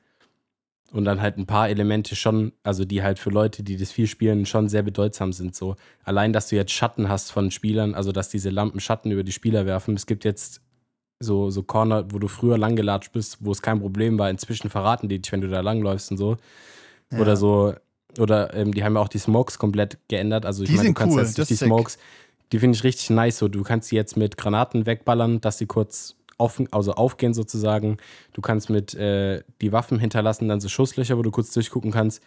Und 0.91 1.05
dann 1.05 1.21
halt 1.21 1.37
ein 1.37 1.47
paar 1.47 1.69
Elemente 1.69 2.15
schon, 2.15 2.51
also 2.61 2.85
die 2.85 3.01
halt 3.01 3.17
für 3.17 3.31
Leute, 3.31 3.63
die 3.63 3.77
das 3.77 3.91
viel 3.91 4.05
spielen, 4.05 4.45
schon 4.45 4.69
sehr 4.69 4.83
bedeutsam 4.83 5.33
sind. 5.33 5.55
So 5.55 5.75
allein, 6.03 6.33
dass 6.33 6.49
du 6.49 6.55
jetzt 6.55 6.71
Schatten 6.71 7.09
hast 7.09 7.31
von 7.31 7.49
Spielern, 7.49 7.95
also 7.95 8.11
dass 8.11 8.29
diese 8.29 8.51
Lampen 8.51 8.79
Schatten 8.79 9.09
über 9.09 9.23
die 9.23 9.31
Spieler 9.31 9.65
werfen. 9.65 9.95
Es 9.95 10.05
gibt 10.05 10.23
jetzt 10.23 10.61
so, 11.19 11.49
so 11.49 11.63
Corner, 11.63 12.05
wo 12.11 12.19
du 12.19 12.27
früher 12.27 12.59
langgelatscht 12.59 13.11
bist, 13.11 13.37
wo 13.39 13.51
es 13.51 13.61
kein 13.63 13.79
Problem 13.79 14.19
war. 14.19 14.29
Inzwischen 14.29 14.69
verraten 14.69 15.09
die 15.09 15.19
dich, 15.19 15.31
wenn 15.31 15.41
du 15.41 15.47
da 15.47 15.61
langläufst 15.61 16.11
und 16.11 16.17
so. 16.17 16.37
Ja. 17.11 17.19
Oder 17.19 17.37
so, 17.37 17.73
oder 18.19 18.53
ähm, 18.53 18.73
die 18.73 18.83
haben 18.83 18.95
ja 18.95 19.01
auch 19.01 19.07
die 19.07 19.17
Smokes 19.17 19.57
komplett 19.57 19.97
geändert. 20.09 20.45
Also 20.45 20.63
ich 20.63 20.71
meine, 20.71 20.89
du 20.89 20.93
kannst 20.93 21.15
cool, 21.15 21.23
jetzt 21.23 21.37
die 21.37 21.53
ist 21.53 21.59
sick. 21.59 21.97
Die 22.53 22.59
finde 22.59 22.77
ich 22.77 22.83
richtig 22.83 23.09
nice. 23.09 23.39
So, 23.39 23.47
du 23.47 23.63
kannst 23.63 23.89
sie 23.89 23.95
jetzt 23.95 24.15
mit 24.15 24.37
Granaten 24.37 24.85
wegballern, 24.85 25.41
dass 25.41 25.57
sie 25.57 25.65
kurz 25.65 26.15
auf, 26.37 26.61
also 26.71 26.93
aufgehen 26.93 27.33
sozusagen. 27.33 27.97
Du 28.33 28.41
kannst 28.41 28.69
mit 28.69 28.93
äh, 28.93 29.43
die 29.59 29.71
Waffen 29.71 29.97
hinterlassen, 29.97 30.47
dann 30.47 30.61
so 30.61 30.69
Schusslöcher, 30.69 31.17
wo 31.17 31.23
du 31.23 31.31
kurz 31.31 31.51
durchgucken 31.51 31.91
kannst. 31.91 32.21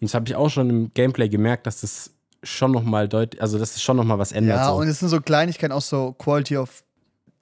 Und 0.00 0.04
das 0.04 0.14
habe 0.14 0.26
ich 0.26 0.34
auch 0.34 0.48
schon 0.48 0.70
im 0.70 0.94
Gameplay 0.94 1.28
gemerkt, 1.28 1.66
dass 1.66 1.82
das 1.82 2.10
schon 2.42 2.72
nochmal 2.72 3.06
deutlich, 3.08 3.40
also 3.42 3.58
dass 3.58 3.76
es 3.76 3.82
schon 3.82 3.98
nochmal 3.98 4.18
was 4.18 4.32
ändert. 4.32 4.56
Ja, 4.56 4.68
so. 4.68 4.76
und 4.76 4.88
es 4.88 4.98
sind 5.00 5.10
so 5.10 5.20
Kleinigkeiten, 5.20 5.72
auch 5.72 5.82
so 5.82 6.12
Quality 6.12 6.56
of 6.56 6.82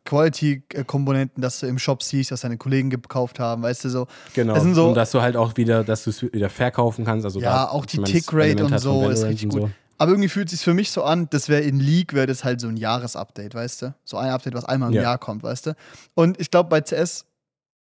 Quality-Komponenten, 0.05 1.41
dass 1.41 1.61
du 1.61 1.67
im 1.67 1.79
Shop 1.79 2.03
siehst, 2.03 2.31
was 2.31 2.43
deine 2.43 2.59
Kollegen 2.59 2.91
gekauft 2.91 3.39
haben, 3.39 3.63
weißt 3.63 3.85
du 3.85 3.89
so. 3.89 4.07
genau. 4.35 4.59
so- 4.75 4.89
und 4.89 4.95
dass 4.95 5.13
du 5.13 5.23
halt 5.23 5.37
auch 5.37 5.57
wieder, 5.57 5.83
dass 5.83 6.05
du 6.05 6.11
es 6.11 6.21
wieder 6.23 6.51
verkaufen 6.51 7.05
kannst. 7.05 7.25
Also 7.25 7.41
Ja, 7.41 7.67
da- 7.67 7.69
auch 7.71 7.87
die 7.87 7.99
Tickrate 8.03 8.65
und 8.65 8.79
so 8.81 9.09
ist 9.09 9.25
richtig 9.25 9.49
gut. 9.51 9.71
Aber 9.99 10.11
irgendwie 10.13 10.29
fühlt 10.29 10.47
es 10.49 10.53
sich 10.59 10.65
für 10.65 10.75
mich 10.75 10.91
so 10.91 11.03
an, 11.05 11.29
das 11.31 11.49
wäre 11.49 11.63
in 11.63 11.79
League, 11.81 12.13
wäre 12.15 12.27
das 12.27 12.45
halt 12.45 12.61
so 12.61 12.69
ein 12.69 12.77
Jahresupdate, 12.77 13.55
weißt 13.55 13.83
du? 13.83 13.95
So 14.05 14.17
ein 14.17 14.31
Update, 14.31 14.55
was 14.55 14.65
einmal 14.65 14.89
im 14.91 14.97
Ja. 14.97 15.03
Jahr 15.03 15.19
kommt, 15.19 15.43
weißt 15.43 15.67
du? 15.67 15.77
Und 16.15 16.41
ich 16.41 16.51
glaube, 16.51 16.69
bei 16.69 16.81
CS, 16.81 17.25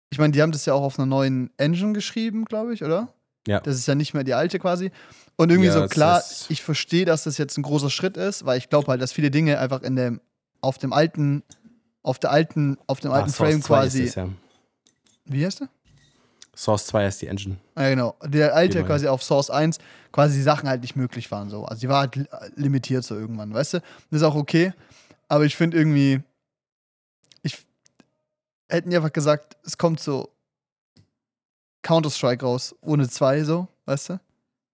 ich 0.09 0.17
meine, 0.17 0.31
die 0.31 0.41
haben 0.41 0.51
das 0.51 0.65
ja 0.65 0.73
auch 0.73 0.81
auf 0.83 0.97
einer 0.97 1.05
neuen 1.05 1.49
Engine 1.57 1.93
geschrieben, 1.93 2.45
glaube 2.45 2.73
ich, 2.73 2.83
oder? 2.83 3.13
Ja. 3.47 3.59
Das 3.61 3.75
ist 3.75 3.87
ja 3.87 3.95
nicht 3.95 4.13
mehr 4.13 4.23
die 4.23 4.33
alte 4.33 4.59
quasi. 4.59 4.91
Und 5.35 5.49
irgendwie 5.49 5.67
Ja, 5.67 5.73
so 5.73 5.87
klar, 5.87 6.23
ich 6.49 6.61
verstehe, 6.63 7.05
dass 7.05 7.23
das 7.23 7.37
jetzt 7.37 7.57
ein 7.57 7.63
großer 7.63 7.89
Schritt 7.89 8.17
ist, 8.17 8.45
weil 8.45 8.57
ich 8.57 8.69
glaube 8.69 8.87
halt, 8.87 9.01
dass 9.01 9.11
viele 9.11 9.31
Dinge 9.31 9.59
einfach 9.59 9.81
in 9.81 9.95
dem, 9.95 10.21
auf 10.61 10.77
dem 10.77 10.93
alten, 10.93 11.43
auf 12.01 12.19
der 12.19 12.31
alten, 12.31 12.77
auf 12.87 12.99
dem 12.99 13.11
Ah, 13.11 13.15
alten 13.15 13.29
Source 13.31 13.49
Frame 13.51 13.61
2 13.61 13.75
quasi. 13.75 14.03
Es, 14.03 14.15
ja. 14.15 14.29
Wie 15.25 15.45
heißt 15.45 15.61
der? 15.61 15.69
Source 16.59 16.87
2 16.87 17.05
ist 17.05 17.21
die 17.21 17.27
Engine. 17.27 17.55
Ja, 17.77 17.89
genau. 17.89 18.15
Der 18.25 18.53
alte 18.53 18.79
neue. 18.79 18.87
quasi 18.87 19.07
auf 19.07 19.23
Source 19.23 19.49
1, 19.49 19.77
quasi 20.11 20.35
die 20.35 20.41
Sachen 20.43 20.67
halt 20.67 20.81
nicht 20.81 20.95
möglich 20.97 21.31
waren 21.31 21.49
so. 21.49 21.63
Also 21.63 21.79
die 21.79 21.87
war 21.89 21.99
halt 22.01 22.15
li- 22.17 22.27
limitiert 22.55 23.03
so 23.05 23.15
irgendwann, 23.15 23.53
weißt 23.53 23.75
du? 23.75 23.79
Das 24.11 24.21
ist 24.21 24.23
auch 24.23 24.35
okay. 24.35 24.73
Aber 25.29 25.45
ich 25.45 25.55
finde 25.55 25.77
irgendwie, 25.77 26.21
ich 27.43 27.65
hätten 28.67 28.89
die 28.89 28.97
einfach 28.97 29.13
gesagt, 29.13 29.55
es 29.65 29.77
kommt 29.77 30.01
so 30.01 30.29
Counter-Strike 31.81 32.45
raus, 32.45 32.75
ohne 32.81 33.07
zwei 33.07 33.43
so, 33.43 33.67
weißt 33.85 34.09
du? 34.09 34.19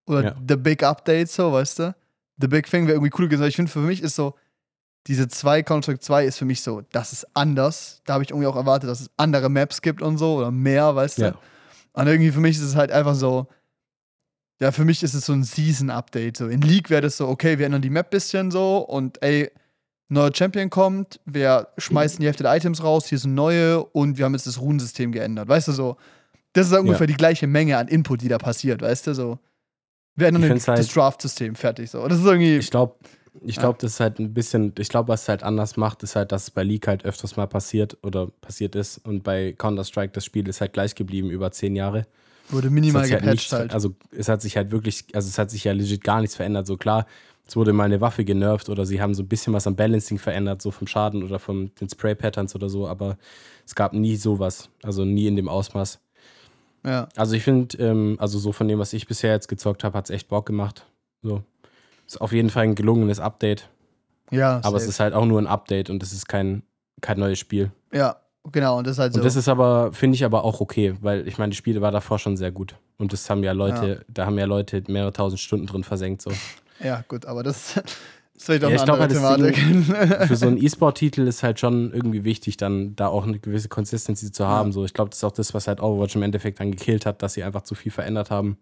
Oder 0.07 0.23
Ja. 0.23 0.35
The 0.47 0.55
Big 0.55 0.83
Update 0.83 1.29
so, 1.29 1.51
weißt 1.51 1.79
du? 1.79 1.95
The 2.39 2.47
Big 2.47 2.69
Thing 2.69 2.87
wäre 2.87 2.97
irgendwie 2.97 3.11
cool 3.17 3.27
gewesen. 3.27 3.41
Aber 3.43 3.47
ich 3.47 3.55
finde, 3.55 3.71
für 3.71 3.79
mich 3.79 4.01
ist 4.01 4.15
so, 4.15 4.33
diese 5.07 5.27
zwei 5.27 5.61
Counter-Strike 5.61 5.99
2 5.99 6.25
ist 6.25 6.37
für 6.37 6.45
mich 6.45 6.61
so, 6.63 6.81
das 6.91 7.13
ist 7.13 7.27
anders. 7.35 8.01
Da 8.05 8.13
habe 8.15 8.23
ich 8.23 8.31
irgendwie 8.31 8.47
auch 8.47 8.55
erwartet, 8.55 8.89
dass 8.89 9.01
es 9.01 9.09
andere 9.17 9.49
Maps 9.49 9.81
gibt 9.81 10.01
und 10.01 10.17
so 10.17 10.37
oder 10.37 10.49
mehr, 10.51 10.95
weißt 10.95 11.19
du? 11.19 11.21
Ja. 11.21 11.35
Und 11.95 12.07
irgendwie 12.07 12.31
für 12.31 12.39
mich 12.41 12.57
ist 12.57 12.63
es 12.63 12.75
halt 12.75 12.91
einfach 12.91 13.15
so, 13.15 13.47
ja, 14.61 14.71
für 14.71 14.85
mich 14.85 15.03
ist 15.03 15.13
es 15.13 15.25
so 15.25 15.33
ein 15.33 15.43
Season-Update. 15.43 16.37
So 16.37 16.47
in 16.47 16.61
League 16.61 16.89
wäre 16.89 17.01
das 17.01 17.17
so, 17.17 17.27
okay, 17.27 17.57
wir 17.59 17.65
ändern 17.65 17.81
die 17.81 17.89
Map 17.89 18.09
bisschen 18.09 18.51
so 18.51 18.77
und 18.79 19.21
ey, 19.21 19.51
neuer 20.07 20.31
Champion 20.33 20.69
kommt, 20.69 21.19
wir 21.25 21.69
schmeißen 21.77 22.19
die 22.19 22.27
Hälfte 22.27 22.43
der 22.43 22.55
Items 22.55 22.83
raus, 22.83 23.07
hier 23.07 23.17
sind 23.17 23.33
neue 23.33 23.83
und 23.83 24.17
wir 24.17 24.25
haben 24.25 24.33
jetzt 24.33 24.47
das 24.47 24.59
Runensystem 24.61 25.11
geändert. 25.11 25.47
Weißt 25.47 25.67
du 25.67 25.71
so, 25.71 25.97
das 26.53 26.67
ist 26.67 26.73
halt 26.73 26.83
ungefähr 26.83 27.07
die 27.07 27.15
gleiche 27.15 27.47
Menge 27.47 27.77
an 27.77 27.87
Input, 27.87 28.21
die 28.21 28.27
da 28.29 28.37
passiert, 28.37 28.81
weißt 28.81 29.07
du 29.07 29.13
so. 29.15 29.39
Wir 30.15 30.27
ändern 30.27 30.43
Ich 30.43 30.49
das, 30.49 30.67
halt- 30.69 30.79
das 30.79 30.87
Draft-System 30.89 31.55
fertig 31.55 31.89
so. 31.91 32.07
Das 32.07 32.19
ist 32.19 32.25
irgendwie. 32.25 32.55
Ich 32.57 32.71
glaube, 32.71 32.95
ich 33.41 33.57
glaube, 33.57 33.77
das 33.81 33.93
ist 33.93 33.99
halt 33.99 34.19
ein 34.19 34.33
bisschen, 34.33 34.73
ich 34.77 34.89
glaube, 34.89 35.09
was 35.09 35.23
es 35.23 35.29
halt 35.29 35.43
anders 35.43 35.77
macht, 35.77 36.03
ist 36.03 36.15
halt, 36.15 36.31
dass 36.31 36.43
es 36.43 36.51
bei 36.51 36.63
League 36.63 36.87
halt 36.87 37.05
öfters 37.05 37.35
mal 37.37 37.47
passiert 37.47 37.97
oder 38.03 38.27
passiert 38.41 38.75
ist 38.75 38.99
und 38.99 39.23
bei 39.23 39.53
Counter-Strike 39.53 40.13
das 40.13 40.25
Spiel 40.25 40.47
ist 40.47 40.61
halt 40.61 40.73
gleich 40.73 40.95
geblieben 40.95 41.29
über 41.29 41.51
zehn 41.51 41.75
Jahre. 41.75 42.05
wurde 42.49 42.69
minimal 42.69 43.01
halt 43.01 43.11
gepatcht 43.11 43.31
nichts, 43.31 43.51
halt. 43.51 43.73
Also 43.73 43.95
es 44.11 44.29
hat 44.29 44.41
sich 44.41 44.57
halt 44.57 44.71
wirklich, 44.71 45.05
also 45.13 45.27
es 45.27 45.37
hat 45.37 45.51
sich 45.51 45.63
ja 45.63 45.73
legit 45.73 46.03
gar 46.03 46.21
nichts 46.21 46.35
verändert. 46.35 46.67
So 46.67 46.77
klar, 46.77 47.05
es 47.47 47.55
wurde 47.55 47.73
mal 47.73 47.83
eine 47.83 48.01
Waffe 48.01 48.25
genervt 48.25 48.69
oder 48.69 48.85
sie 48.85 49.01
haben 49.01 49.13
so 49.13 49.23
ein 49.23 49.27
bisschen 49.27 49.53
was 49.53 49.67
am 49.67 49.75
Balancing 49.75 50.17
verändert, 50.17 50.61
so 50.61 50.71
vom 50.71 50.87
Schaden 50.87 51.23
oder 51.23 51.39
von 51.39 51.71
den 51.79 51.89
Spray-Patterns 51.89 52.55
oder 52.55 52.69
so, 52.69 52.87
aber 52.87 53.17
es 53.65 53.75
gab 53.75 53.93
nie 53.93 54.15
sowas, 54.15 54.69
also 54.83 55.05
nie 55.05 55.27
in 55.27 55.35
dem 55.35 55.49
Ausmaß. 55.49 55.99
Ja. 56.83 57.09
Also 57.15 57.35
ich 57.35 57.43
finde, 57.43 57.77
ähm, 57.77 58.15
also 58.19 58.37
so 58.39 58.51
von 58.51 58.67
dem, 58.67 58.79
was 58.79 58.93
ich 58.93 59.07
bisher 59.07 59.31
jetzt 59.31 59.47
gezockt 59.47 59.83
habe, 59.83 59.97
hat 59.97 60.05
es 60.05 60.11
echt 60.11 60.27
Bock 60.27 60.45
gemacht. 60.45 60.85
So. 61.21 61.43
Ist 62.07 62.21
auf 62.21 62.31
jeden 62.31 62.49
Fall 62.49 62.63
ein 62.63 62.75
gelungenes 62.75 63.19
Update, 63.19 63.69
Ja, 64.31 64.59
aber 64.63 64.77
es 64.77 64.83
safe. 64.83 64.89
ist 64.89 64.99
halt 64.99 65.13
auch 65.13 65.25
nur 65.25 65.39
ein 65.41 65.47
Update 65.47 65.89
und 65.89 66.03
es 66.03 66.13
ist 66.13 66.27
kein, 66.27 66.63
kein 67.01 67.19
neues 67.19 67.39
Spiel. 67.39 67.71
Ja, 67.91 68.17
genau. 68.51 68.77
Und 68.77 68.85
das 68.87 68.93
ist 68.93 68.99
halt 68.99 69.13
so. 69.13 69.19
Und 69.19 69.25
das 69.25 69.35
ist 69.35 69.47
aber, 69.47 69.91
finde 69.93 70.15
ich 70.15 70.23
aber 70.25 70.43
auch 70.43 70.61
okay, 70.61 70.95
weil 71.01 71.27
ich 71.27 71.37
meine, 71.37 71.51
die 71.51 71.57
Spiele 71.57 71.81
war 71.81 71.91
davor 71.91 72.19
schon 72.19 72.37
sehr 72.37 72.51
gut. 72.51 72.75
Und 72.97 73.11
das 73.13 73.29
haben 73.29 73.43
ja 73.43 73.51
Leute, 73.53 74.05
da 74.07 74.25
haben 74.25 74.37
ja 74.37 74.45
Leute 74.45 74.83
mehrere 74.87 75.13
tausend 75.13 75.39
Stunden 75.39 75.65
drin 75.65 75.83
versenkt. 75.83 76.21
So. 76.21 76.31
ja, 76.83 77.03
gut, 77.07 77.25
aber 77.25 77.41
das 77.43 77.77
ist 78.35 78.45
vielleicht 78.45 78.63
auch 78.65 78.69
Ja, 78.69 78.75
ich 78.75 78.83
glaub 78.85 78.99
andere 78.99 79.19
das 79.19 79.35
Thematik. 79.35 80.27
Für 80.27 80.35
so 80.35 80.47
einen 80.47 80.57
E-Sport-Titel 80.63 81.21
ist 81.27 81.41
halt 81.41 81.59
schon 81.59 81.91
irgendwie 81.91 82.23
wichtig, 82.23 82.57
dann 82.57 82.95
da 82.95 83.07
auch 83.07 83.23
eine 83.25 83.39
gewisse 83.39 83.67
Consistency 83.69 84.31
zu 84.31 84.47
haben. 84.47 84.71
So, 84.71 84.85
ich 84.85 84.93
glaube, 84.93 85.09
das 85.09 85.19
ist 85.19 85.23
auch 85.23 85.31
das, 85.31 85.53
was 85.55 85.67
halt 85.67 85.81
Overwatch 85.81 86.15
im 86.15 86.21
Endeffekt 86.23 86.59
dann 86.59 86.69
gekillt 86.71 87.05
hat, 87.05 87.21
dass 87.23 87.33
sie 87.33 87.43
einfach 87.43 87.63
zu 87.63 87.73
viel 87.75 87.91
verändert 87.91 88.29
haben. 88.29 88.57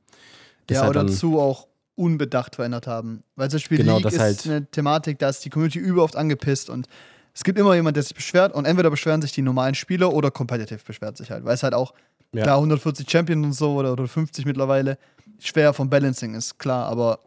Das 0.67 0.77
ja, 0.77 0.81
halt 0.83 0.91
oder 0.91 1.03
dazu 1.03 1.39
auch 1.39 1.67
unbedacht 1.95 2.55
verändert 2.55 2.87
haben. 2.87 3.23
Weil 3.35 3.49
zum 3.49 3.57
Beispiel 3.57 3.77
Genau, 3.77 3.95
League 3.95 4.03
das 4.03 4.13
ist 4.13 4.19
halt- 4.19 4.45
eine 4.45 4.65
Thematik, 4.65 5.19
da 5.19 5.29
ist 5.29 5.43
die 5.45 5.49
Community 5.49 5.79
überoft 5.79 6.15
angepisst 6.15 6.69
und 6.69 6.87
es 7.33 7.43
gibt 7.43 7.57
immer 7.59 7.73
jemand, 7.75 7.95
der 7.97 8.03
sich 8.03 8.15
beschwert 8.15 8.53
und 8.53 8.65
entweder 8.65 8.89
beschweren 8.89 9.21
sich 9.21 9.31
die 9.31 9.41
normalen 9.41 9.75
Spieler 9.75 10.13
oder 10.13 10.31
Competitive 10.31 10.79
beschwert 10.85 11.17
sich 11.17 11.31
halt, 11.31 11.45
weil 11.45 11.53
es 11.55 11.63
halt 11.63 11.73
auch 11.73 11.93
Ja. 12.31 12.43
klar 12.43 12.59
140 12.59 13.09
Champions 13.09 13.45
und 13.45 13.53
so 13.53 13.73
oder 13.75 13.89
150 13.91 14.45
mittlerweile 14.45 14.97
schwer 15.39 15.73
vom 15.73 15.89
Balancing 15.89 16.33
ist, 16.35 16.57
klar, 16.57 16.87
aber 16.87 17.19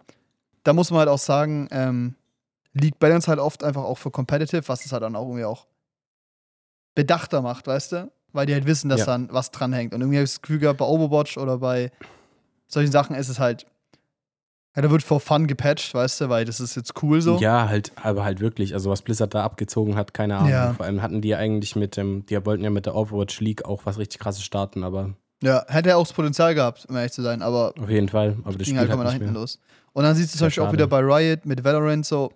da 0.65 0.73
muss 0.73 0.91
man 0.91 1.01
halt 1.01 1.09
auch 1.09 1.19
sagen, 1.19 1.69
ähm, 1.71 2.15
League 2.73 2.99
Balance 2.99 3.29
halt 3.29 3.39
oft 3.39 3.63
einfach 3.65 3.85
auch 3.85 3.99
für 3.99 4.11
Competitive, 4.11 4.67
was 4.67 4.85
es 4.85 4.93
halt 4.93 5.03
dann 5.03 5.15
auch 5.17 5.27
irgendwie 5.27 5.45
auch 5.45 5.67
bedachter 6.95 7.43
macht, 7.43 7.67
weißt 7.67 7.93
du? 7.93 8.11
Weil 8.33 8.47
die 8.47 8.53
halt 8.55 8.67
wissen, 8.67 8.89
dass 8.89 9.01
Ja. 9.01 9.07
dann 9.07 9.29
was 9.33 9.51
dranhängt. 9.51 9.95
Und 9.95 10.01
irgendwie 10.01 10.19
habe 10.19 10.25
ich 10.25 10.33
das 10.33 10.43
Gefühl 10.43 10.59
gehabt, 10.59 10.79
bei 10.79 10.85
Overwatch 10.85 11.39
oder 11.39 11.59
bei 11.59 11.91
solchen 12.67 12.93
Sachen 12.93 13.15
ist 13.17 13.29
es 13.29 13.39
halt, 13.39 13.67
ja, 14.77 14.83
da 14.83 14.91
wird 14.91 15.03
for 15.03 15.21
fun 15.21 15.47
gepatcht, 15.47 15.95
weißt 15.95 16.21
du, 16.21 16.29
weil 16.29 16.45
das 16.45 16.61
ist 16.61 16.77
jetzt 16.77 17.03
cool 17.03 17.23
so. 17.23 17.39
Ja, 17.39 17.69
halt, 17.69 17.93
aber 17.97 18.25
halt 18.25 18.41
wirklich. 18.41 18.75
Also, 18.75 18.91
was 18.91 19.01
Blizzard 19.01 19.35
da 19.35 19.43
abgezogen 19.43 19.97
hat, 19.97 20.13
keine 20.13 20.37
Ahnung. 20.37 20.51
Ja. 20.51 20.75
Vor 20.75 20.85
allem 20.85 21.01
hatten 21.01 21.23
die 21.23 21.35
eigentlich 21.35 21.77
mit 21.77 21.97
dem, 21.97 22.27
die 22.27 22.45
wollten 22.45 22.63
ja 22.63 22.69
mit 22.71 22.85
der 22.85 22.95
Overwatch 22.95 23.41
League 23.41 23.65
auch 23.65 23.87
was 23.87 23.99
richtig 23.99 24.21
krasses 24.21 24.45
starten, 24.45 24.85
aber 24.85 25.15
Ja, 25.43 25.65
hätte 25.69 25.91
er 25.91 25.99
auch 25.99 26.07
das 26.07 26.13
Potenzial 26.13 26.55
gehabt, 26.55 26.87
um 26.89 26.97
ehrlich 26.97 27.13
zu 27.13 27.23
sein, 27.23 27.43
aber 27.43 27.75
auf 27.79 27.91
jeden 27.91 28.09
Fall. 28.09 28.37
Aber 28.45 28.57
das 28.57 28.67
ging 28.67 28.77
Spiel 28.77 28.79
halt 28.79 28.91
immer 28.91 29.05
nach 29.05 29.13
nicht 29.13 29.21
hinten 29.21 29.33
mehr. 29.33 29.41
los. 29.41 29.59
Und 29.93 30.05
dann 30.05 30.15
siehst 30.15 30.35
du 30.35 30.39
zum 30.39 30.47
Beispiel 30.47 30.63
auch 30.65 30.73
wieder 30.73 30.87
bei 30.87 31.01
Riot 31.01 31.47
mit 31.47 31.65
Valorant 31.65 32.05
so, 32.05 32.31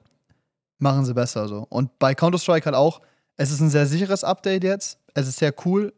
machen 0.79 1.05
sie 1.05 1.15
besser 1.15 1.47
so. 1.49 1.67
Und 1.69 1.99
bei 1.99 2.15
Counter-Strike 2.15 2.65
halt 2.65 2.77
auch, 2.77 3.01
es 3.37 3.51
ist 3.51 3.61
ein 3.61 3.71
sehr 3.71 3.87
sicheres 3.87 4.25
Update 4.25 4.65
jetzt, 4.65 4.99
es 5.15 5.29
ist 5.29 5.39
sehr 5.39 5.55
cool, 5.65 5.93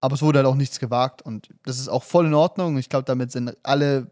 aber 0.00 0.14
es 0.14 0.22
wurde 0.22 0.38
halt 0.38 0.46
auch 0.46 0.54
nichts 0.54 0.78
gewagt 0.78 1.20
und 1.22 1.48
das 1.64 1.78
ist 1.78 1.88
auch 1.88 2.02
voll 2.02 2.26
in 2.26 2.34
Ordnung. 2.34 2.78
Ich 2.78 2.88
glaube, 2.88 3.04
damit 3.04 3.30
sind 3.32 3.56
alle, 3.62 4.10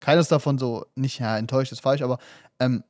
keines 0.00 0.28
davon 0.28 0.58
so, 0.58 0.86
nicht, 0.96 1.20
ja, 1.20 1.36
enttäuscht 1.38 1.72
ist 1.72 1.80
falsch, 1.82 2.02
aber 2.02 2.18
ähm, 2.58 2.82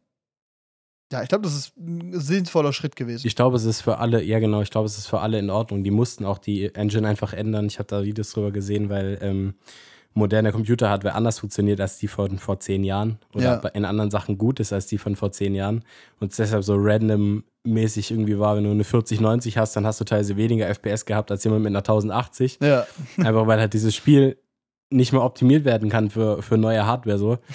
ja, 1.12 1.22
ich 1.22 1.28
glaube, 1.28 1.42
das 1.42 1.54
ist 1.56 1.76
ein 1.76 2.12
sinnvoller 2.20 2.72
Schritt 2.72 2.94
gewesen. 2.94 3.26
Ich 3.26 3.34
glaube, 3.34 3.56
es 3.56 3.64
ist 3.64 3.80
für 3.80 3.98
alle, 3.98 4.22
ja 4.22 4.38
genau, 4.38 4.62
ich 4.62 4.70
glaube, 4.70 4.86
es 4.86 4.96
ist 4.96 5.08
für 5.08 5.20
alle 5.20 5.40
in 5.40 5.50
Ordnung. 5.50 5.82
Die 5.82 5.90
mussten 5.90 6.24
auch 6.24 6.38
die 6.38 6.72
Engine 6.74 7.08
einfach 7.08 7.32
ändern. 7.32 7.66
Ich 7.66 7.78
habe 7.80 7.88
da 7.88 8.04
Videos 8.04 8.30
drüber 8.30 8.52
gesehen, 8.52 8.90
weil 8.90 9.18
ähm, 9.20 9.54
moderne 10.14 10.52
Computerhardware 10.52 11.14
anders 11.16 11.40
funktioniert 11.40 11.80
als 11.80 11.98
die 11.98 12.06
von 12.06 12.38
vor 12.38 12.60
zehn 12.60 12.84
Jahren 12.84 13.18
oder 13.34 13.60
Ja. 13.62 13.68
in 13.70 13.84
anderen 13.84 14.10
Sachen 14.12 14.38
gut 14.38 14.60
ist 14.60 14.72
als 14.72 14.86
die 14.86 14.98
von 14.98 15.16
vor 15.16 15.32
zehn 15.32 15.54
Jahren 15.56 15.84
und 16.20 16.30
es 16.30 16.36
deshalb 16.36 16.62
so 16.62 16.74
random-mäßig 16.76 18.10
irgendwie 18.10 18.38
war, 18.38 18.56
wenn 18.56 18.64
du 18.64 18.70
eine 18.70 18.84
4090 18.84 19.58
hast, 19.58 19.74
dann 19.76 19.86
hast 19.86 20.00
du 20.00 20.04
teilweise 20.04 20.36
weniger 20.36 20.68
FPS 20.72 21.04
gehabt 21.06 21.30
als 21.30 21.42
jemand 21.44 21.62
mit 21.62 21.70
einer 21.70 21.78
1080. 21.80 22.58
ja, 22.60 22.86
Einfach 23.18 23.46
weil 23.46 23.58
halt 23.60 23.72
dieses 23.74 23.94
Spiel 23.94 24.36
nicht 24.90 25.12
mehr 25.12 25.22
optimiert 25.22 25.64
werden 25.64 25.88
kann 25.88 26.10
für, 26.10 26.42
für 26.42 26.58
neue 26.58 26.86
Hardware 26.86 27.18
so. 27.18 27.38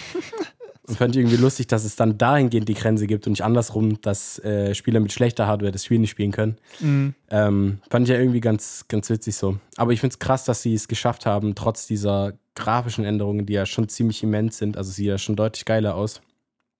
Und 0.88 0.98
fand 0.98 1.16
ich 1.16 1.22
irgendwie 1.22 1.38
lustig, 1.38 1.66
dass 1.66 1.84
es 1.84 1.96
dann 1.96 2.18
dahingehend 2.20 2.70
die 2.70 2.76
Grenze 2.76 3.08
gibt 3.08 3.26
und 3.26 3.32
nicht 3.32 3.44
andersrum, 3.44 4.00
dass 4.02 4.38
äh, 4.40 4.76
Spieler 4.76 5.00
mit 5.00 5.12
schlechter 5.12 5.48
Hardware 5.48 5.72
das 5.72 5.84
Spiel 5.84 5.98
nicht 5.98 6.12
spielen 6.12 6.32
können. 6.32 6.58
mhm. 6.80 7.16
Ähm, 7.32 7.80
fand 7.90 8.08
ich 8.08 8.14
ja 8.14 8.20
irgendwie 8.20 8.40
ganz, 8.40 8.86
ganz 8.88 9.10
witzig 9.10 9.36
so. 9.36 9.58
Aber 9.78 9.94
ich 9.94 10.00
finde 10.00 10.14
es 10.14 10.20
krass, 10.20 10.46
dass 10.46 10.62
sie 10.62 10.76
es 10.76 10.88
geschafft 10.88 11.26
haben, 11.26 11.56
trotz 11.56 11.88
dieser 11.88 12.34
grafischen 12.54 13.04
Änderungen, 13.04 13.48
die 13.48 13.54
ja 13.54 13.66
schon 13.66 13.90
ziemlich 13.90 14.22
immens 14.22 14.60
sind, 14.60 14.78
also 14.78 14.92
sieht 14.92 15.08
ja 15.08 15.18
schon 15.18 15.36
deutlich 15.36 15.66
geiler 15.66 15.96
aus, 15.96 16.22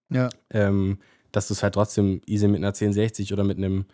ja, 0.10 0.30
ähm, 0.52 1.00
dass 1.32 1.48
du 1.48 1.56
es 1.56 1.64
halt 1.64 1.74
trotzdem 1.74 2.22
easy 2.28 2.48
mit 2.48 2.58
einer 2.58 2.68
1060 2.68 3.34
oder 3.34 3.44
mit 3.44 3.58
einem 3.58 3.86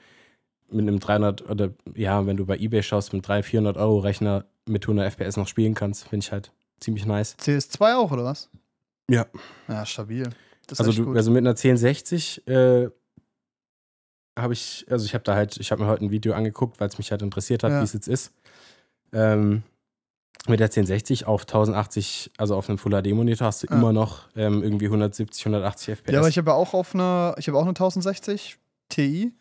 mit 0.69 0.87
einem 0.87 0.99
300 0.99 1.49
oder 1.49 1.71
ja, 1.95 2.25
wenn 2.25 2.37
du 2.37 2.45
bei 2.45 2.57
eBay 2.57 2.83
schaust, 2.83 3.13
mit 3.13 3.27
300, 3.27 3.45
400 3.45 3.77
Euro 3.77 3.99
Rechner 3.99 4.45
mit 4.67 4.83
100 4.83 5.13
FPS 5.13 5.37
noch 5.37 5.47
spielen 5.47 5.73
kannst, 5.73 6.07
finde 6.07 6.23
ich 6.25 6.31
halt 6.31 6.51
ziemlich 6.79 7.05
nice. 7.05 7.35
CS2 7.39 7.95
auch, 7.95 8.11
oder 8.11 8.23
was? 8.23 8.49
Ja. 9.09 9.25
Ja, 9.67 9.85
stabil. 9.85 10.29
Also, 10.77 10.91
du, 10.91 11.13
also 11.13 11.31
mit 11.31 11.39
einer 11.39 11.49
1060 11.51 12.47
äh, 12.47 12.89
habe 14.39 14.53
ich, 14.53 14.85
also 14.89 15.05
ich 15.05 15.13
habe 15.13 15.23
da 15.23 15.35
halt, 15.35 15.57
ich 15.57 15.71
habe 15.71 15.83
mir 15.83 15.89
heute 15.89 16.05
ein 16.05 16.11
Video 16.11 16.33
angeguckt, 16.33 16.79
weil 16.79 16.87
es 16.87 16.97
mich 16.97 17.11
halt 17.11 17.21
interessiert 17.21 17.63
hat, 17.63 17.71
Ja. 17.71 17.79
wie 17.81 17.83
es 17.83 17.93
jetzt 17.93 18.07
ist. 18.07 18.31
Ähm, 19.11 19.63
mit 20.47 20.59
der 20.59 20.67
1060 20.67 21.27
auf 21.27 21.41
1080, 21.41 22.31
also 22.37 22.55
auf 22.55 22.69
einem 22.69 22.77
Full 22.77 22.93
HD 22.93 23.13
Monitor 23.13 23.47
hast 23.47 23.61
du 23.63 23.67
Ja. 23.67 23.75
immer 23.75 23.91
noch 23.93 24.29
ähm, 24.35 24.63
irgendwie 24.63 24.85
170, 24.85 25.45
180 25.45 25.89
FPS. 25.97 26.13
Ja, 26.13 26.19
aber 26.19 26.29
ich 26.29 26.37
habe 26.37 26.49
ja 26.51 26.55
auch 26.55 26.73
auf 26.73 26.95
einer, 26.95 27.35
ich 27.37 27.47
habe 27.47 27.57
auch 27.57 27.61
eine 27.63 27.71
1060 27.71 28.57
Ti 28.89 29.33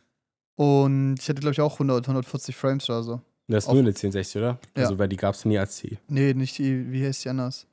und 0.57 1.16
ich 1.21 1.29
hatte 1.29 1.41
glaube 1.41 1.53
ich 1.53 1.61
auch 1.61 1.75
100, 1.75 2.07
140 2.09 2.55
Frames 2.57 2.91
oder 2.91 3.03
so. 3.03 3.21
Das 3.57 3.64
ist 3.64 3.70
nur 3.70 3.78
eine 3.80 3.88
1060, 3.88 4.36
oder? 4.36 4.59
Ja. 4.76 4.82
Also 4.84 4.98
weil 4.98 5.09
die 5.09 5.16
gab 5.16 5.34
es 5.34 5.44
nie 5.44 5.59
als 5.59 5.76
T. 5.78 5.98
Nee, 6.09 6.34
nicht 6.34 6.59
die, 6.59 6.90
wie 6.92 7.05
heißt 7.05 7.24
die 7.24 7.28
anders? 7.30 7.66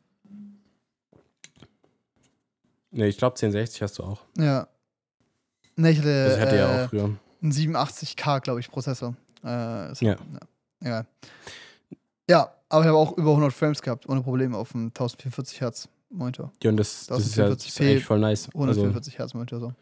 Nee, 2.91 3.07
ich 3.07 3.17
glaube 3.17 3.35
1060 3.35 3.81
hast 3.81 3.99
du 3.99 4.03
auch. 4.03 4.21
Ja. 4.37 4.67
Nee, 5.75 5.91
ich 5.91 5.99
hatte, 5.99 6.25
Das 6.29 6.39
hatte 6.39 6.55
äh, 6.55 6.59
ja 6.59 6.85
auch 6.85 6.89
früher. 6.89 7.03
einen 7.41 7.51
87K, 7.51 8.39
glaube 8.41 8.59
ich, 8.59 8.69
Prozessor. 8.71 9.15
Äh, 9.43 9.91
ist- 9.91 10.01
Ja. 10.01 10.15
ja. 10.83 11.05
Ja, 12.29 12.51
aber 12.69 12.81
ich 12.81 12.87
habe 12.87 12.97
auch 12.97 13.17
über 13.17 13.31
100 13.31 13.53
Frames 13.53 13.81
gehabt, 13.81 14.07
ohne 14.09 14.21
Probleme 14.21 14.57
auf 14.57 14.73
einem 14.73 14.87
1044 14.87 15.61
Hertz 15.61 15.87
Monitor. 16.09 16.51
Ja, 16.63 16.71
und 16.71 16.77
das, 16.77 17.05
das 17.07 17.19
ist 17.25 17.35
ja 17.35 17.49
das 17.49 17.65
ist 17.65 17.77
1040p, 17.79 17.83
eigentlich 17.91 18.05
voll 18.05 18.19
nice. 18.19 18.45
Also, 18.47 18.57
144 18.59 19.17
Hertz 19.19 19.33
Monitor 19.33 19.59
so. 19.59 19.73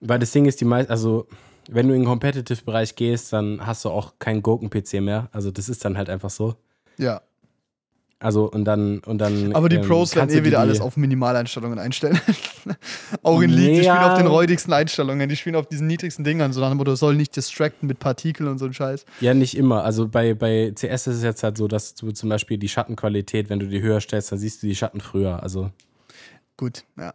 Weil 0.00 0.18
das 0.18 0.30
Ding 0.32 0.44
ist, 0.46 0.60
die 0.60 0.64
meisten, 0.64 0.90
also 0.92 1.26
wenn 1.72 1.88
du 1.88 1.94
in 1.94 2.00
den 2.02 2.06
Competitive-Bereich 2.08 2.96
gehst, 2.96 3.32
dann 3.32 3.64
hast 3.66 3.84
du 3.84 3.90
auch 3.90 4.14
keinen 4.18 4.42
Gurken-PC 4.42 5.00
mehr. 5.00 5.28
Also 5.32 5.50
das 5.50 5.68
ist 5.68 5.84
dann 5.84 5.96
halt 5.96 6.08
einfach 6.10 6.30
so. 6.30 6.54
Ja. 6.98 7.22
Also 8.22 8.50
und 8.50 8.66
dann 8.66 8.98
und 8.98 9.16
dann. 9.16 9.54
Aber 9.54 9.70
die 9.70 9.76
ähm, 9.76 9.82
Pros 9.86 10.14
werden 10.14 10.28
eh 10.28 10.34
wieder 10.44 10.48
die- 10.50 10.56
alles 10.56 10.80
auf 10.82 10.98
Minimaleinstellungen 10.98 11.78
einstellen. 11.78 12.20
auch 13.22 13.40
in 13.40 13.48
League, 13.48 13.76
die 13.76 13.84
spielen 13.84 13.96
auf 13.96 14.18
den 14.18 14.26
räudigsten 14.26 14.74
Einstellungen, 14.74 15.26
die 15.26 15.36
spielen 15.36 15.56
auf 15.56 15.66
diesen 15.66 15.86
niedrigsten 15.86 16.22
Dingern, 16.22 16.52
so 16.52 16.60
nach 16.60 16.68
dem 16.68 16.76
Motto, 16.76 16.94
soll 16.96 17.16
nicht 17.16 17.34
distracten 17.34 17.86
mit 17.88 17.98
Partikeln 17.98 18.50
und 18.50 18.58
so 18.58 18.66
ein 18.66 18.74
Scheiß. 18.74 19.06
Ja, 19.22 19.32
nicht 19.32 19.56
immer. 19.56 19.84
Also 19.84 20.06
bei, 20.06 20.34
bei 20.34 20.70
CS 20.74 21.06
ist 21.06 21.16
es 21.16 21.22
jetzt 21.22 21.42
halt 21.42 21.56
so, 21.56 21.66
dass 21.66 21.94
du 21.94 22.10
zum 22.12 22.28
Beispiel 22.28 22.58
die 22.58 22.68
Schattenqualität, 22.68 23.48
wenn 23.48 23.58
du 23.58 23.66
die 23.68 23.80
höher 23.80 24.02
stellst, 24.02 24.30
dann 24.32 24.38
siehst 24.38 24.62
du 24.62 24.66
die 24.66 24.76
Schatten 24.76 25.00
früher. 25.00 25.42
Also, 25.42 25.70
Gut, 26.58 26.84
ja. 26.98 27.14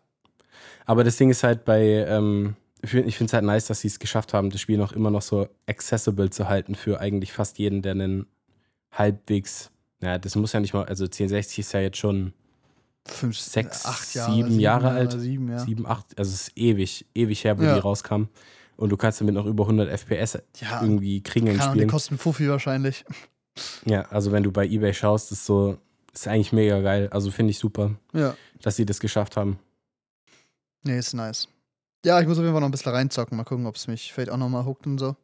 aber 0.88 1.04
das 1.04 1.18
Ding 1.18 1.30
ist 1.30 1.44
halt 1.44 1.66
bei, 1.66 1.84
ähm, 2.10 2.56
ich 2.94 3.18
finde 3.18 3.26
es 3.30 3.34
halt 3.34 3.44
nice, 3.44 3.66
dass 3.68 3.82
sie 3.82 3.88
es 3.88 4.00
geschafft 4.00 4.34
haben, 4.34 4.50
das 4.50 4.62
Spiel 4.62 4.78
noch 4.78 4.92
immer 4.94 5.12
noch 5.12 5.22
so 5.22 5.48
accessible 5.68 6.30
zu 6.30 6.48
halten 6.50 6.76
für 6.76 7.00
eigentlich 7.00 7.34
fast 7.34 7.58
jeden, 7.60 7.82
der 7.82 7.92
einen 7.94 8.28
halbwegs, 8.92 9.72
naja, 10.00 10.18
das 10.18 10.36
muss 10.36 10.54
ja 10.54 10.60
nicht 10.60 10.74
mal, 10.74 10.86
also 10.86 11.06
1060 11.06 11.60
ist 11.60 11.74
ja 11.74 11.80
jetzt 11.82 11.98
schon 11.98 12.34
Fünf, 13.08 13.38
Sechs, 13.38 13.86
acht 13.86 14.16
Jahre, 14.16 14.34
sieben 14.34 14.60
Jahre 14.60 14.90
alt. 14.90 15.12
Sieben, 15.12 15.52
ja. 15.52 15.60
sieben, 15.60 15.86
acht, 15.86 16.18
also 16.18 16.30
es 16.34 16.48
ist 16.48 16.58
ewig, 16.58 17.06
ewig 17.14 17.44
her, 17.44 17.60
wo 17.60 17.64
Ja. 17.64 17.76
die 17.76 17.80
rauskam. 17.80 18.24
Und 18.78 18.90
du 18.90 18.98
kannst 18.98 19.22
damit 19.22 19.36
noch 19.36 19.46
über 19.46 19.66
100 19.68 19.88
FPS 19.90 20.40
Ja, 20.60 20.82
irgendwie 20.82 21.22
kriegen 21.22 21.46
Keine 21.46 21.62
Ahnung, 21.62 21.78
die 21.78 21.86
kosten 21.88 22.18
Fuffi 22.18 22.50
wahrscheinlich. 22.50 23.06
Ja, 23.86 24.02
also 24.10 24.32
wenn 24.32 24.42
du 24.44 24.52
bei 24.52 24.66
Ebay 24.68 24.94
schaust, 24.94 25.32
ist 25.32 25.46
so, 25.46 25.78
ist 26.14 26.28
eigentlich 26.28 26.52
mega 26.52 26.82
geil. 26.82 27.08
Also 27.12 27.30
finde 27.30 27.52
ich 27.52 27.60
super, 27.60 27.92
Ja. 28.12 28.36
dass 28.62 28.76
sie 28.76 28.86
das 28.88 29.00
geschafft 29.00 29.38
haben. 29.38 29.60
Nee, 30.84 30.98
ist 30.98 31.14
nice. 31.14 31.48
Ja, 32.06 32.22
ich 32.22 32.28
muss 32.28 32.38
auf 32.38 32.44
jeden 32.44 32.54
Fall 32.54 32.62
noch 32.62 32.68
ein 32.68 32.72
bisschen 32.72 32.92
reinzocken. 32.92 33.36
Mal 33.36 33.46
gucken, 33.46 33.66
ob 33.66 33.76
es 33.76 33.88
mich 33.88 34.14
vielleicht 34.14 34.30
auch 34.30 34.38
nochmal 34.38 34.64
hookt 34.64 34.86
und 34.86 35.00
so. 35.00 35.16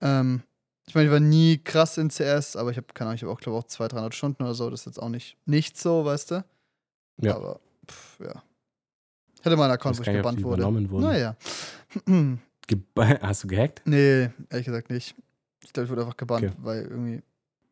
Ähm, 0.00 0.40
ich 0.86 0.94
meine, 0.94 1.06
ich 1.08 1.12
war 1.12 1.18
nie 1.18 1.58
krass 1.58 1.98
in 1.98 2.10
CS, 2.10 2.54
aber 2.54 2.70
ich 2.70 2.76
habe, 2.76 2.86
keine 2.94 3.08
Ahnung, 3.08 3.16
ich 3.16 3.22
habe 3.22 3.32
auch, 3.32 3.40
glaube 3.40 3.58
ich, 3.58 3.64
auch 3.64 3.66
200, 3.66 3.92
300 3.94 4.14
Stunden 4.14 4.42
oder 4.44 4.54
so. 4.54 4.70
Das 4.70 4.80
ist 4.82 4.86
jetzt 4.86 5.02
auch 5.02 5.08
nicht, 5.08 5.36
nicht 5.46 5.76
so, 5.76 6.04
weißt 6.04 6.30
du? 6.30 6.44
Ja. 7.20 7.34
Aber, 7.34 7.58
pff, 7.90 8.20
ja. 8.20 8.40
Ich 9.34 9.44
hatte 9.44 9.56
mal 9.56 9.64
einen 9.64 9.72
Account, 9.72 9.98
wo 9.98 10.02
ich 10.02 10.08
gebannt 10.12 10.42
wurde. 10.44 10.70
Naja. 11.00 11.36
Hast 13.20 13.42
du 13.42 13.48
gehackt? 13.48 13.82
nee, 13.84 14.30
ehrlich 14.50 14.66
gesagt 14.66 14.90
nicht. 14.90 15.16
Ich 15.64 15.72
glaube, 15.72 15.86
ich 15.86 15.90
wurde 15.90 16.02
einfach 16.02 16.16
gebannt, 16.16 16.44
Okay. 16.44 16.54
weil 16.58 16.82
irgendwie. 16.82 17.22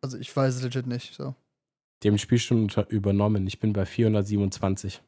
Also, 0.01 0.18
ich 0.18 0.35
weiß 0.35 0.57
es 0.57 0.62
legit 0.62 0.89
nicht. 0.89 1.14
So. 1.14 1.37
Die 2.03 2.09
haben 2.09 2.16
die 2.16 2.20
Spielstunden 2.20 2.85
übernommen. 2.89 3.47
Ich 3.47 3.61
bin 3.61 3.72
bei 3.72 3.87
427. 3.87 5.01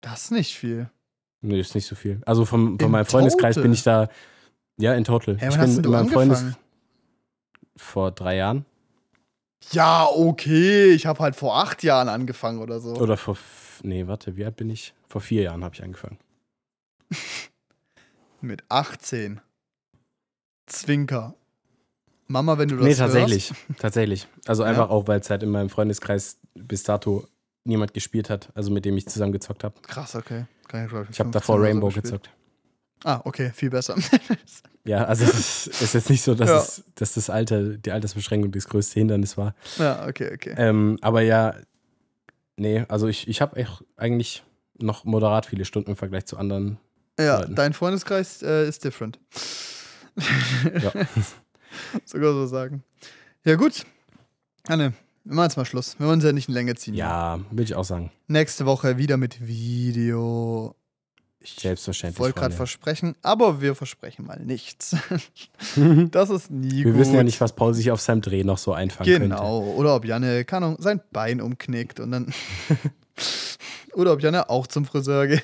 Das 0.00 0.24
ist 0.24 0.30
nicht 0.30 0.56
viel. 0.56 0.88
Nee, 1.42 1.60
ist 1.60 1.74
nicht 1.74 1.86
so 1.86 1.94
viel. 1.96 2.20
Also 2.24 2.44
vom, 2.44 2.78
von 2.78 2.86
In 2.86 2.90
meinem 2.92 3.04
Freundeskreis 3.04 3.56
total? 3.56 3.62
bin 3.64 3.72
ich 3.72 3.82
da, 3.82 4.08
ja, 4.78 4.94
in 4.94 5.04
total. 5.04 5.36
Hä, 5.38 5.48
ich 5.48 5.58
bin 5.58 5.82
du 5.82 5.90
meinem 5.90 6.08
Freundes 6.08 6.44
vor 7.76 8.10
drei 8.12 8.36
Jahren 8.36 8.64
Ja, 9.72 10.06
okay. 10.06 10.90
Ich 10.92 11.04
habe 11.06 11.18
halt 11.20 11.34
vor 11.36 11.58
acht 11.58 11.82
Jahren 11.82 12.08
angefangen 12.08 12.60
oder 12.60 12.80
so. 12.80 12.94
oder 12.94 13.16
vor, 13.16 13.36
nee, 13.82 14.06
warte, 14.06 14.36
wie 14.36 14.44
alt 14.44 14.56
bin 14.56 14.70
ich? 14.70 14.94
Vor 15.08 15.20
vier 15.20 15.42
Jahren 15.42 15.64
habe 15.64 15.74
ich 15.74 15.82
angefangen. 15.82 16.18
Mit 18.40 18.62
18. 18.68 19.40
Zwinker. 20.66 21.34
Mama, 22.28 22.56
wenn 22.58 22.68
du 22.68 22.76
das 22.76 22.84
Nee, 22.84 22.88
hörst. 22.90 23.00
tatsächlich. 23.00 23.52
Tatsächlich. 23.78 24.26
Also 24.46 24.62
Ja? 24.62 24.70
einfach 24.70 24.88
auch, 24.90 25.06
weil 25.06 25.20
es 25.20 25.28
halt 25.28 25.42
in 25.42 25.50
meinem 25.50 25.68
Freundeskreis 25.68 26.38
bis 26.54 26.82
dato 26.82 27.26
niemand 27.64 27.94
gespielt 27.94 28.28
hat, 28.30 28.50
also 28.54 28.70
mit 28.70 28.84
dem 28.84 28.96
ich 28.96 29.06
zusammen 29.08 29.32
gezockt 29.32 29.64
habe. 29.64 29.74
Krass, 29.82 30.14
okay. 30.16 30.46
Kann 30.68 30.88
glaub 30.88 31.08
Ich 31.10 31.18
habe 31.20 31.30
15 31.30 31.32
davor 31.32 31.56
so 31.58 31.62
Rainbow 31.62 31.86
gespielt. 31.88 32.04
gezockt. 32.04 32.30
Ah, 33.04 33.20
okay, 33.24 33.50
viel 33.54 33.70
besser. 33.70 33.96
Ja, 34.84 35.04
also 35.04 35.22
es 35.24 35.68
ist, 35.68 35.80
ist 35.80 35.94
jetzt 35.94 36.10
nicht 36.10 36.22
so, 36.22 36.34
dass, 36.34 36.48
Ja. 36.50 36.58
es, 36.58 36.82
dass 36.96 37.14
das 37.14 37.30
Alter, 37.30 37.76
die 37.78 37.92
Altersbeschränkung 37.92 38.50
das 38.50 38.66
größte 38.66 38.98
Hindernis 38.98 39.36
war. 39.36 39.54
ja, 39.78 40.08
okay, 40.08 40.32
okay. 40.34 40.54
Ähm, 40.56 40.98
aber 41.02 41.22
ja, 41.22 41.54
nee, 42.56 42.84
also 42.88 43.06
ich, 43.06 43.28
ich 43.28 43.40
habe 43.40 43.64
eigentlich 43.96 44.42
noch 44.80 45.04
moderat 45.04 45.46
viele 45.46 45.64
Stunden 45.64 45.90
im 45.90 45.96
Vergleich 45.96 46.26
zu 46.26 46.36
anderen. 46.36 46.78
Ja, 47.16 47.38
Leuten. 47.42 47.54
dein 47.54 47.74
Freundeskreis 47.74 48.42
äh, 48.42 48.66
ist 48.68 48.82
different. 48.82 49.20
Ja. 50.82 50.92
Sogar 52.04 52.32
so 52.32 52.46
sagen. 52.46 52.82
Ja, 53.44 53.54
gut. 53.54 53.84
Anne, 54.66 54.94
wir 55.24 55.34
machen 55.34 55.44
jetzt 55.46 55.56
mal 55.56 55.64
Schluss. 55.64 55.98
Wir 55.98 56.06
wollen 56.06 56.16
uns 56.16 56.24
ja 56.24 56.32
nicht 56.32 56.48
in 56.48 56.54
Länge 56.54 56.74
ziehen. 56.74 56.94
Ja, 56.94 57.40
würde 57.50 57.62
ich 57.64 57.74
auch 57.74 57.84
sagen. 57.84 58.10
Nächste 58.28 58.66
Woche 58.66 58.98
wieder 58.98 59.16
mit 59.16 59.46
Video. 59.46 60.74
Ich 61.44 61.56
Selbstverständlich. 61.58 62.20
wollte 62.20 62.38
gerade 62.38 62.54
versprechen, 62.54 63.16
aber 63.22 63.60
wir 63.60 63.74
versprechen 63.74 64.24
mal 64.26 64.38
nichts. 64.38 64.96
das 66.12 66.30
ist 66.30 66.50
nie 66.52 66.84
Wir 66.84 66.92
gut. 66.92 67.00
wissen 67.00 67.14
ja 67.14 67.24
nicht, 67.24 67.40
was 67.40 67.52
Paul 67.56 67.74
sich 67.74 67.90
auf 67.90 68.00
seinem 68.00 68.20
Dreh 68.20 68.44
noch 68.44 68.58
so 68.58 68.72
einfangen 68.72 69.10
könnte. 69.10 69.28
Genau. 69.28 69.60
Oder 69.60 69.96
ob 69.96 70.04
Janne, 70.04 70.44
keine 70.44 70.66
Ahnung, 70.66 70.78
sein 70.80 71.00
Bein 71.10 71.40
umknickt 71.40 71.98
und 71.98 72.12
dann. 72.12 72.32
Oder 73.94 74.12
ob 74.12 74.22
Janne 74.22 74.48
auch 74.50 74.66
zum 74.68 74.84
Friseur 74.84 75.26
geht. 75.28 75.42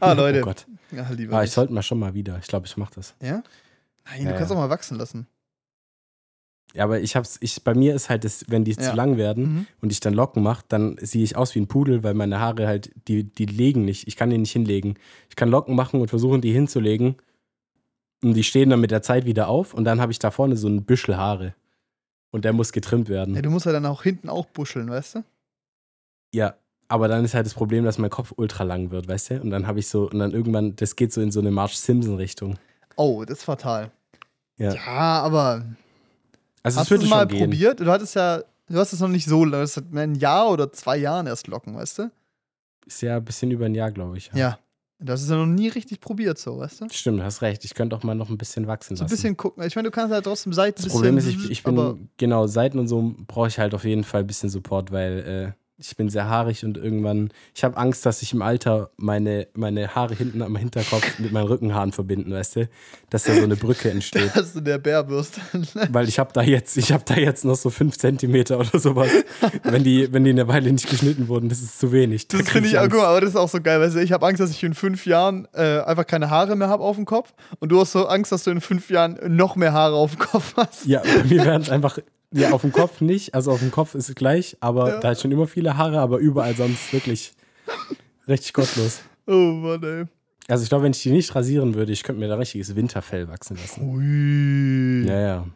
ah, 0.00 0.12
Leute. 0.12 0.40
Oh 0.42 0.44
Gott. 0.44 0.66
Ja, 0.92 1.04
Ah, 1.04 1.12
ich 1.12 1.18
nicht. 1.28 1.52
sollte 1.52 1.72
mal 1.72 1.82
schon 1.82 1.98
mal 1.98 2.14
wieder. 2.14 2.38
Ich 2.38 2.46
glaube, 2.46 2.66
ich 2.66 2.76
mache 2.76 2.92
das. 2.96 3.14
Ja? 3.22 3.42
Nein, 4.04 4.22
Ja, 4.24 4.32
du 4.32 4.36
kannst 4.36 4.50
ja. 4.50 4.56
auch 4.56 4.60
mal 4.60 4.70
wachsen 4.70 4.98
lassen. 4.98 5.26
Ja, 6.74 6.84
aber 6.84 7.00
ich 7.00 7.16
hab's, 7.16 7.36
ich, 7.40 7.64
bei 7.64 7.74
mir 7.74 7.94
ist 7.94 8.10
halt, 8.10 8.24
das, 8.24 8.44
wenn 8.48 8.64
die 8.64 8.72
Ja. 8.72 8.78
zu 8.90 8.94
lang 8.96 9.16
werden 9.16 9.44
Mhm. 9.54 9.66
und 9.80 9.90
ich 9.92 10.00
dann 10.00 10.14
Locken 10.14 10.42
mache, 10.42 10.64
dann 10.68 10.96
sehe 11.00 11.24
ich 11.24 11.36
aus 11.36 11.54
wie 11.54 11.60
ein 11.60 11.66
Pudel, 11.66 12.04
weil 12.04 12.14
meine 12.14 12.38
Haare 12.40 12.66
halt, 12.68 12.92
die, 13.08 13.24
die 13.24 13.46
legen 13.46 13.84
nicht. 13.84 14.06
Ich 14.06 14.16
kann 14.16 14.30
die 14.30 14.38
nicht 14.38 14.52
hinlegen. 14.52 14.94
Ich 15.28 15.36
kann 15.36 15.48
Locken 15.50 15.74
machen 15.74 16.00
und 16.00 16.08
versuchen, 16.08 16.40
die 16.40 16.52
hinzulegen. 16.52 17.16
Und 18.22 18.34
die 18.34 18.44
stehen 18.44 18.70
dann 18.70 18.80
mit 18.80 18.90
der 18.90 19.02
Zeit 19.02 19.24
wieder 19.24 19.48
auf 19.48 19.74
und 19.74 19.84
dann 19.84 20.00
habe 20.00 20.12
ich 20.12 20.18
da 20.18 20.30
vorne 20.30 20.56
so 20.56 20.68
ein 20.68 20.84
Büschel 20.84 21.16
Haare. 21.16 21.54
Und 22.30 22.44
der 22.44 22.52
muss 22.52 22.70
getrimmt 22.72 23.08
werden. 23.08 23.34
Ja, 23.34 23.42
du 23.42 23.50
musst 23.50 23.66
ja 23.66 23.72
dann 23.72 23.86
auch 23.86 24.02
hinten 24.04 24.28
auch 24.28 24.46
buscheln, 24.46 24.88
weißt 24.88 25.16
du? 25.16 25.24
Ja, 26.32 26.54
aber 26.86 27.08
dann 27.08 27.24
ist 27.24 27.34
halt 27.34 27.46
das 27.46 27.54
Problem, 27.54 27.84
dass 27.84 27.98
mein 27.98 28.10
Kopf 28.10 28.32
ultra 28.36 28.62
lang 28.62 28.90
wird, 28.92 29.08
weißt 29.08 29.30
du? 29.30 29.40
Und 29.40 29.50
dann 29.50 29.66
habe 29.66 29.80
ich 29.80 29.88
so, 29.88 30.08
und 30.08 30.18
dann 30.20 30.30
irgendwann, 30.32 30.76
das 30.76 30.94
geht 30.94 31.12
so 31.12 31.20
in 31.20 31.32
so 31.32 31.40
eine 31.40 31.50
Marge 31.50 31.74
Simpson-Richtung. 31.74 32.56
Oh, 32.96 33.24
das 33.24 33.38
ist 33.38 33.44
fatal. 33.44 33.90
Ja. 34.58 34.74
Ja, 34.74 35.22
aber 35.22 35.64
Also 36.62 36.80
hast 36.80 36.90
es 36.90 36.98
du 36.98 37.04
es 37.04 37.10
mal 37.10 37.26
gehen. 37.26 37.40
probiert? 37.50 37.80
Du 37.80 37.86
hattest 37.86 38.14
ja, 38.14 38.42
du 38.68 38.78
hast 38.78 38.92
es 38.92 39.00
noch 39.00 39.08
nicht 39.08 39.26
so 39.26 39.44
lange, 39.44 39.62
das 39.62 39.76
hat 39.76 39.84
ein 39.92 40.14
Jahr 40.14 40.50
oder 40.50 40.70
zwei 40.72 40.96
Jahren 40.98 41.26
erst 41.26 41.46
Locken, 41.46 41.74
weißt 41.74 41.98
du? 42.00 42.10
Ist 42.86 43.02
ja 43.02 43.16
ein 43.16 43.24
bisschen 43.24 43.50
über 43.50 43.66
ein 43.66 43.74
Jahr, 43.74 43.90
glaube 43.90 44.16
ich. 44.18 44.30
Ja. 44.34 44.58
Das 45.02 45.22
ist 45.22 45.30
ja 45.30 45.36
noch 45.36 45.46
nie 45.46 45.68
richtig 45.68 46.00
probiert, 46.00 46.38
so, 46.38 46.58
weißt 46.58 46.82
du? 46.82 46.86
Stimmt, 46.92 47.22
hast 47.22 47.40
recht. 47.40 47.64
Ich 47.64 47.72
könnte 47.72 47.96
auch 47.96 48.02
mal 48.02 48.14
noch 48.14 48.28
ein 48.28 48.36
bisschen 48.36 48.66
wachsen 48.66 48.96
So 48.96 49.04
ein 49.04 49.06
lassen. 49.06 49.16
bisschen 49.16 49.36
gucken. 49.36 49.62
Ich 49.64 49.74
meine, 49.74 49.88
du 49.88 49.90
kannst 49.92 50.12
halt 50.12 50.24
trotzdem 50.24 50.52
Seiten 50.52 50.76
das 50.76 50.86
ein 50.86 50.90
Problem 50.92 51.16
ist, 51.16 51.26
ich, 51.26 51.50
ich 51.50 51.62
bin, 51.62 52.10
genau, 52.18 52.46
Seiten 52.46 52.78
und 52.78 52.86
so 52.86 53.14
brauche 53.26 53.48
ich 53.48 53.58
halt 53.58 53.72
auf 53.72 53.84
jeden 53.84 54.04
Fall 54.04 54.20
ein 54.20 54.26
bisschen 54.26 54.50
Support, 54.50 54.92
weil 54.92 55.54
äh, 55.56 55.59
ich 55.80 55.96
bin 55.96 56.08
sehr 56.08 56.28
haarig 56.28 56.64
und 56.64 56.76
irgendwann, 56.76 57.30
ich 57.54 57.64
habe 57.64 57.76
Angst, 57.76 58.04
dass 58.04 58.22
ich 58.22 58.32
im 58.32 58.42
Alter 58.42 58.90
meine, 58.96 59.48
meine 59.54 59.94
Haare 59.94 60.14
hinten 60.14 60.42
am 60.42 60.56
Hinterkopf 60.56 61.18
mit 61.18 61.32
meinen 61.32 61.46
Rückenhaaren 61.46 61.92
verbinden, 61.92 62.32
weißt 62.32 62.56
du? 62.56 62.68
Dass 63.08 63.24
da 63.24 63.34
so 63.34 63.42
eine 63.42 63.56
Brücke 63.56 63.90
entsteht. 63.90 64.30
hast 64.34 64.54
du 64.54 64.60
der 64.60 64.78
Bärbürste. 64.78 65.40
weil 65.90 66.08
ich 66.08 66.18
habe 66.18 66.32
da 66.32 66.42
jetzt, 66.42 66.76
ich 66.76 66.92
habe 66.92 67.04
da 67.06 67.14
jetzt 67.14 67.44
noch 67.44 67.56
so 67.56 67.70
fünf 67.70 67.96
Zentimeter 67.96 68.58
oder 68.58 68.78
sowas. 68.78 69.10
wenn 69.62 69.82
die, 69.82 70.12
wenn 70.12 70.24
die 70.24 70.30
eine 70.30 70.48
Weile 70.48 70.70
nicht 70.70 70.88
geschnitten 70.88 71.28
wurden, 71.28 71.48
das 71.48 71.60
ist 71.60 71.78
zu 71.78 71.92
wenig. 71.92 72.28
Da 72.28 72.38
Das 72.38 72.50
finde 72.50 72.68
ich, 72.68 72.74
mal, 72.74 72.88
aber 72.88 73.20
das 73.20 73.30
ist 73.30 73.36
auch 73.36 73.48
so 73.48 73.60
geil, 73.60 73.80
weißt 73.80 73.96
du, 73.96 74.02
ich 74.02 74.12
habe 74.12 74.26
Angst, 74.26 74.40
dass 74.40 74.50
ich 74.50 74.62
in 74.62 74.74
fünf 74.74 75.06
Jahren 75.06 75.48
äh, 75.52 75.80
einfach 75.80 76.06
keine 76.06 76.30
Haare 76.30 76.56
mehr 76.56 76.68
habe 76.68 76.84
auf 76.84 76.96
dem 76.96 77.06
Kopf 77.06 77.32
und 77.58 77.70
du 77.70 77.80
hast 77.80 77.92
so 77.92 78.06
Angst, 78.06 78.32
dass 78.32 78.44
du 78.44 78.50
in 78.50 78.60
fünf 78.60 78.90
Jahren 78.90 79.18
noch 79.28 79.56
mehr 79.56 79.72
Haare 79.72 79.94
auf 79.94 80.16
dem 80.16 80.20
Kopf 80.20 80.54
hast. 80.56 80.86
Ja, 80.86 81.00
bei 81.02 81.24
mir 81.24 81.44
werden 81.44 81.62
es 81.62 81.70
einfach, 81.70 81.98
ja, 82.32 82.50
auf 82.52 82.60
dem 82.62 82.72
Kopf 82.72 83.00
nicht. 83.00 83.34
Also 83.34 83.50
auf 83.52 83.60
dem 83.60 83.70
Kopf 83.70 83.94
ist 83.94 84.08
es 84.08 84.14
gleich, 84.14 84.56
aber 84.60 84.88
Ja. 84.88 85.00
da 85.00 85.08
hat 85.10 85.20
schon 85.20 85.30
immer 85.32 85.46
viele 85.46 85.76
Haare, 85.76 86.00
aber 86.00 86.18
überall 86.18 86.54
sonst 86.54 86.92
wirklich 86.92 87.32
richtig 88.28 88.52
gottlos. 88.52 89.00
Oh 89.26 89.32
Mann, 89.32 89.82
ey. 89.82 90.04
Also 90.48 90.62
ich 90.64 90.68
glaube, 90.68 90.84
wenn 90.84 90.92
ich 90.92 91.02
die 91.02 91.10
nicht 91.12 91.34
rasieren 91.34 91.74
würde, 91.74 91.92
ich 91.92 92.02
könnte 92.02 92.20
mir 92.20 92.28
da 92.28 92.34
richtiges 92.36 92.74
Winterfell 92.74 93.28
wachsen 93.28 93.56
lassen. 93.56 93.88
Ui. 93.88 95.08
Ja, 95.08 95.20
ja. 95.20 95.46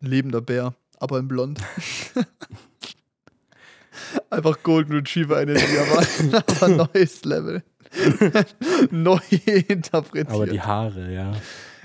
Lebender 0.00 0.40
Bär, 0.40 0.74
aber 0.98 1.18
in 1.18 1.28
blond. 1.28 1.60
Einfach 4.30 4.62
Golden 4.62 4.92
Retriever 4.94 5.40
Energie, 5.40 5.78
aber, 5.78 6.04
aber 6.60 6.88
neues 6.92 7.24
Level. 7.24 7.62
Neu 8.90 9.18
interpretiert. 9.68 10.30
Aber 10.34 10.46
die 10.46 10.60
Haare, 10.60 11.12
ja. 11.12 11.32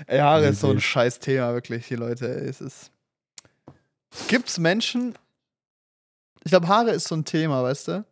Ey, 0.06 0.18
Haare 0.18 0.48
ist 0.48 0.60
so 0.60 0.70
ein 0.70 0.80
scheiß 0.80 1.20
Thema, 1.20 1.52
wirklich, 1.54 1.86
die 1.86 1.94
Leute. 1.94 2.26
Ey, 2.42 2.48
es 2.48 2.60
ist. 2.60 2.90
Gibt's 4.28 4.58
Menschen. 4.58 5.14
Ich 6.44 6.50
glaube, 6.50 6.68
Haare 6.68 6.90
ist 6.90 7.08
so 7.08 7.14
ein 7.14 7.24
Thema, 7.24 7.62
weißt 7.62 7.88
du? 7.88 8.04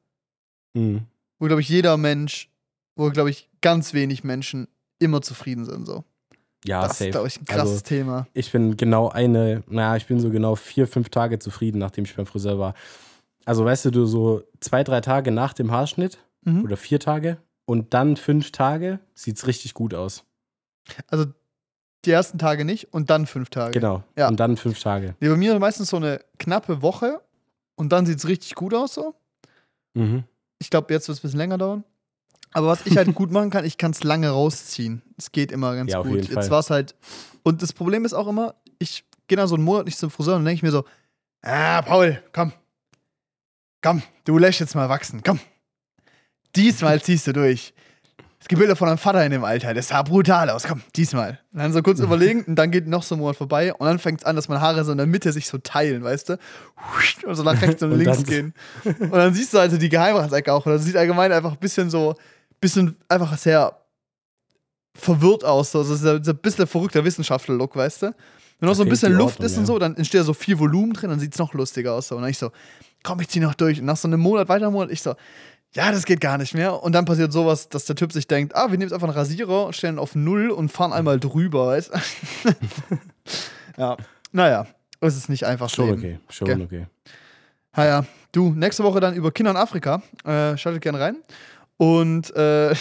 Mhm. 0.74 1.02
Wo, 1.38 1.46
glaube 1.46 1.60
ich, 1.60 1.68
jeder 1.68 1.96
Mensch, 1.96 2.50
wo, 2.96 3.10
glaube 3.10 3.30
ich, 3.30 3.48
ganz 3.60 3.94
wenig 3.94 4.24
Menschen 4.24 4.68
immer 4.98 5.22
zufrieden 5.22 5.64
sind. 5.64 5.86
So. 5.86 6.04
Ja, 6.64 6.82
das 6.82 6.92
ist, 6.92 6.98
safe. 6.98 7.10
glaube 7.10 7.28
ich, 7.28 7.40
ein 7.40 7.44
krasses 7.44 7.70
Also, 7.70 7.84
Thema. 7.84 8.26
Ich 8.34 8.50
bin 8.52 8.76
genau 8.76 9.08
eine, 9.08 9.62
naja, 9.68 9.96
ich 9.96 10.06
bin 10.06 10.20
so 10.20 10.30
genau 10.30 10.56
vier, 10.56 10.86
fünf 10.86 11.08
Tage 11.08 11.38
zufrieden, 11.38 11.78
nachdem 11.78 12.04
ich 12.04 12.14
beim 12.16 12.26
Friseur 12.26 12.58
war. 12.58 12.74
Also 13.44 13.64
weißt 13.64 13.86
du, 13.86 13.90
du 13.90 14.04
so 14.04 14.42
zwei, 14.60 14.84
drei 14.84 15.00
Tage 15.00 15.30
nach 15.30 15.52
dem 15.54 15.70
Haarschnitt 15.70 16.18
Mhm. 16.44 16.62
oder 16.62 16.76
vier 16.76 17.00
Tage 17.00 17.38
und 17.64 17.94
dann 17.94 18.16
fünf 18.16 18.52
Tage 18.52 19.00
sieht's 19.14 19.48
richtig 19.48 19.74
gut 19.74 19.92
aus. 19.92 20.24
Also 21.08 21.26
die 22.04 22.10
ersten 22.10 22.38
Tage 22.38 22.64
nicht 22.64 22.92
und 22.92 23.10
dann 23.10 23.26
fünf 23.26 23.50
Tage. 23.50 23.72
Genau. 23.72 24.04
Ja. 24.16 24.28
Und 24.28 24.38
dann 24.38 24.56
fünf 24.56 24.80
Tage. 24.80 25.14
Nee, 25.20 25.28
bei 25.28 25.36
mir 25.36 25.58
meistens 25.58 25.90
so 25.90 25.96
eine 25.96 26.20
knappe 26.38 26.82
Woche 26.82 27.20
und 27.74 27.90
dann 27.90 28.06
sieht 28.06 28.18
es 28.18 28.28
richtig 28.28 28.54
gut 28.54 28.74
aus 28.74 28.94
so. 28.94 29.14
Mhm. 29.94 30.24
Ich 30.58 30.70
glaube, 30.70 30.92
jetzt 30.92 31.08
wird 31.08 31.16
es 31.16 31.20
ein 31.20 31.26
bisschen 31.26 31.38
länger 31.38 31.58
dauern. 31.58 31.84
Aber 32.52 32.68
was 32.68 32.86
ich 32.86 32.96
halt 32.96 33.12
gut 33.14 33.30
machen 33.30 33.50
kann, 33.50 33.64
ich 33.64 33.78
kann 33.78 33.90
es 33.90 34.04
lange 34.04 34.30
rausziehen. 34.30 35.02
Es 35.16 35.32
geht 35.32 35.52
immer 35.52 35.74
ganz 35.74 35.90
Ja, 35.92 36.02
gut. 36.02 36.28
Jetzt 36.28 36.50
war 36.50 36.60
es 36.60 36.70
halt. 36.70 36.94
Und 37.42 37.62
das 37.62 37.72
Problem 37.72 38.04
ist 38.04 38.14
auch 38.14 38.28
immer, 38.28 38.54
ich 38.78 39.04
gehe 39.26 39.36
dann 39.36 39.48
so 39.48 39.54
einen 39.56 39.64
Monat 39.64 39.86
nicht 39.86 39.98
zum 39.98 40.10
Friseur 40.10 40.34
und 40.34 40.40
dann 40.40 40.46
denke 40.46 40.56
ich 40.58 40.62
mir 40.62 40.70
so: 40.70 40.84
Ah, 41.42 41.82
Paul, 41.82 42.22
komm. 42.32 42.52
Komm, 43.82 44.02
du 44.24 44.38
lässt 44.38 44.60
jetzt 44.60 44.74
mal 44.74 44.88
wachsen. 44.88 45.22
Komm. 45.24 45.40
Diesmal 46.56 47.00
ziehst 47.00 47.26
du 47.26 47.32
durch. 47.32 47.74
Es 48.40 48.46
gibt 48.46 48.60
Bilder 48.60 48.76
von 48.76 48.86
deinem 48.86 48.98
Vater 48.98 49.24
in 49.24 49.32
dem 49.32 49.42
Alter, 49.42 49.74
das 49.74 49.88
sah 49.88 50.02
brutal 50.02 50.48
aus. 50.50 50.62
Komm, 50.62 50.80
diesmal. 50.94 51.40
Und 51.52 51.58
dann 51.58 51.72
so 51.72 51.82
kurz 51.82 51.98
überlegen 51.98 52.44
und 52.44 52.54
dann 52.54 52.70
geht 52.70 52.86
noch 52.86 53.02
so 53.02 53.16
ein 53.16 53.18
Monat 53.18 53.36
vorbei 53.36 53.74
und 53.74 53.84
dann 53.84 53.98
fängt 53.98 54.20
es 54.20 54.24
an, 54.24 54.36
dass 54.36 54.48
meine 54.48 54.60
Haare 54.60 54.84
so 54.84 54.92
in 54.92 54.98
der 54.98 55.08
Mitte 55.08 55.32
sich 55.32 55.48
so 55.48 55.58
teilen, 55.58 56.04
weißt 56.04 56.28
du? 56.30 56.38
Und 57.26 57.34
so 57.34 57.42
nach 57.42 57.60
rechts 57.60 57.82
und, 57.82 57.92
Und 57.92 57.98
links 57.98 58.24
gehen. 58.24 58.54
Und 58.84 59.12
dann 59.12 59.34
siehst 59.34 59.54
du 59.54 59.58
also 59.58 59.76
die 59.76 59.88
Geheimratsecke 59.88 60.52
auch. 60.52 60.64
Und 60.64 60.72
das 60.72 60.84
sieht 60.84 60.96
allgemein 60.96 61.32
einfach 61.32 61.52
ein 61.52 61.58
bisschen 61.58 61.90
so, 61.90 62.14
bisschen 62.60 62.96
einfach 63.08 63.36
sehr 63.36 63.76
verwirrt 64.94 65.44
aus. 65.44 65.72
So. 65.72 65.80
Also 65.80 65.94
dieser, 65.94 66.20
dieser 66.20 66.34
bisschen 66.34 66.66
verrückter 66.66 67.04
Wissenschaftler-Look, 67.04 67.74
weißt 67.74 68.02
du? 68.02 68.14
Wenn 68.60 68.68
noch 68.68 68.74
so 68.74 68.82
ein 68.82 68.88
bisschen 68.88 69.12
Luft 69.12 69.34
Ordnung, 69.34 69.46
ist 69.46 69.56
und 69.56 69.62
ja. 69.62 69.66
so, 69.66 69.78
dann 69.78 69.96
entsteht 69.96 70.20
da 70.20 70.24
so 70.24 70.34
viel 70.34 70.58
Volumen 70.58 70.92
drin, 70.92 71.10
dann 71.10 71.20
sieht 71.20 71.32
es 71.32 71.38
noch 71.38 71.54
lustiger 71.54 71.94
aus. 71.94 72.08
So. 72.08 72.16
Und 72.16 72.22
dann 72.22 72.30
ich 72.30 72.38
so, 72.38 72.50
komm, 73.02 73.20
ich 73.20 73.28
zieh 73.28 73.40
noch 73.40 73.54
durch. 73.54 73.80
Und 73.80 73.86
nach 73.86 73.96
so 73.96 74.08
einem 74.08 74.20
Monat, 74.20 74.48
weiter 74.48 74.70
Monat, 74.70 74.90
ich 74.90 75.02
so, 75.02 75.14
ja, 75.74 75.92
das 75.92 76.04
geht 76.04 76.20
gar 76.20 76.38
nicht 76.38 76.54
mehr. 76.54 76.82
Und 76.82 76.92
dann 76.92 77.04
passiert 77.04 77.32
sowas, 77.32 77.68
dass 77.68 77.84
der 77.84 77.96
Typ 77.96 78.12
sich 78.12 78.26
denkt, 78.26 78.54
ah, 78.56 78.66
wir 78.66 78.70
nehmen 78.70 78.82
jetzt 78.82 78.92
einfach 78.92 79.08
einen 79.08 79.16
Rasierer 79.16 79.66
und 79.66 79.76
stellen 79.76 79.98
auf 79.98 80.14
Null 80.14 80.50
und 80.50 80.70
fahren 80.70 80.92
einmal 80.92 81.20
drüber, 81.20 81.68
weißt 81.68 81.92
du? 81.92 82.54
ja, 83.76 83.96
naja, 84.32 84.66
es 85.00 85.16
ist 85.16 85.28
nicht 85.28 85.44
einfach 85.44 85.68
Schon 85.68 85.86
Leben. 85.86 85.98
okay. 85.98 86.18
Schon 86.30 86.46
Gell? 86.46 86.62
okay. 86.62 86.86
Naja, 87.76 88.04
du, 88.32 88.50
nächste 88.50 88.82
Woche 88.82 89.00
dann 89.00 89.14
über 89.14 89.30
Kinder 89.30 89.52
in 89.52 89.56
Afrika. 89.56 90.02
Äh, 90.24 90.56
schaltet 90.56 90.82
gerne 90.82 91.00
rein. 91.00 91.16
Und 91.76 92.34
äh, 92.34 92.74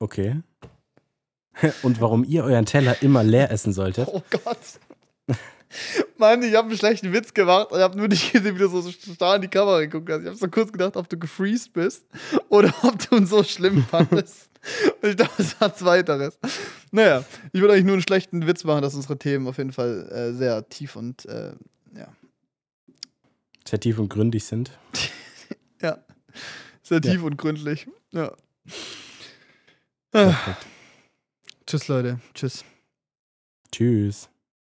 Okay. 0.00 0.40
Und 1.82 2.00
warum 2.00 2.24
ihr 2.24 2.42
euren 2.42 2.64
Teller 2.64 3.02
immer 3.02 3.22
leer 3.22 3.52
essen 3.52 3.72
solltet. 3.72 4.08
oh 4.12 4.22
Gott. 4.30 5.36
Mann, 6.18 6.42
ich 6.42 6.54
habe 6.54 6.68
einen 6.68 6.76
schlechten 6.76 7.12
Witz 7.12 7.32
gemacht 7.32 7.70
und 7.72 7.80
habe 7.80 7.96
nur 7.96 8.08
nicht 8.08 8.32
gesehen, 8.32 8.54
wie 8.56 8.58
du 8.58 8.68
so 8.68 8.90
starr 8.90 9.36
in 9.36 9.42
die 9.42 9.48
Kamera 9.48 9.80
geguckt 9.80 10.10
hast. 10.10 10.20
Ich 10.20 10.26
habe 10.26 10.36
so 10.36 10.48
kurz 10.48 10.72
gedacht, 10.72 10.96
ob 10.96 11.08
du 11.08 11.18
gefreezed 11.18 11.72
bist 11.72 12.04
oder 12.48 12.74
ob 12.82 12.98
du 12.98 13.16
ihn 13.16 13.26
so 13.26 13.42
schlimm 13.42 13.84
fandest. 13.90 14.50
und 15.00 15.08
ich 15.08 15.16
dachte, 15.16 15.42
es 15.42 15.60
war 15.60 15.74
zweiteres. 15.74 16.38
Naja, 16.90 17.24
ich 17.52 17.60
würde 17.60 17.74
eigentlich 17.74 17.86
nur 17.86 17.94
einen 17.94 18.02
schlechten 18.02 18.46
Witz 18.46 18.64
machen, 18.64 18.82
dass 18.82 18.94
unsere 18.94 19.18
Themen 19.18 19.46
auf 19.46 19.58
jeden 19.58 19.72
Fall 19.72 20.08
äh, 20.10 20.32
sehr 20.32 20.68
tief 20.68 20.96
und 20.96 21.24
äh, 21.26 21.52
ja. 21.96 22.08
Sehr 23.66 23.80
tief 23.80 23.98
und 23.98 24.08
gründig 24.08 24.44
sind. 24.44 24.72
ja. 25.82 25.98
Sehr 26.82 27.00
tief 27.00 27.20
ja. 27.20 27.22
und 27.22 27.36
gründlich. 27.36 27.86
Ja. 28.12 28.34
Tschüss, 31.66 31.86
Leute. 31.86 32.18
Tschüss. 32.34 32.64
Tschüss. 33.70 34.29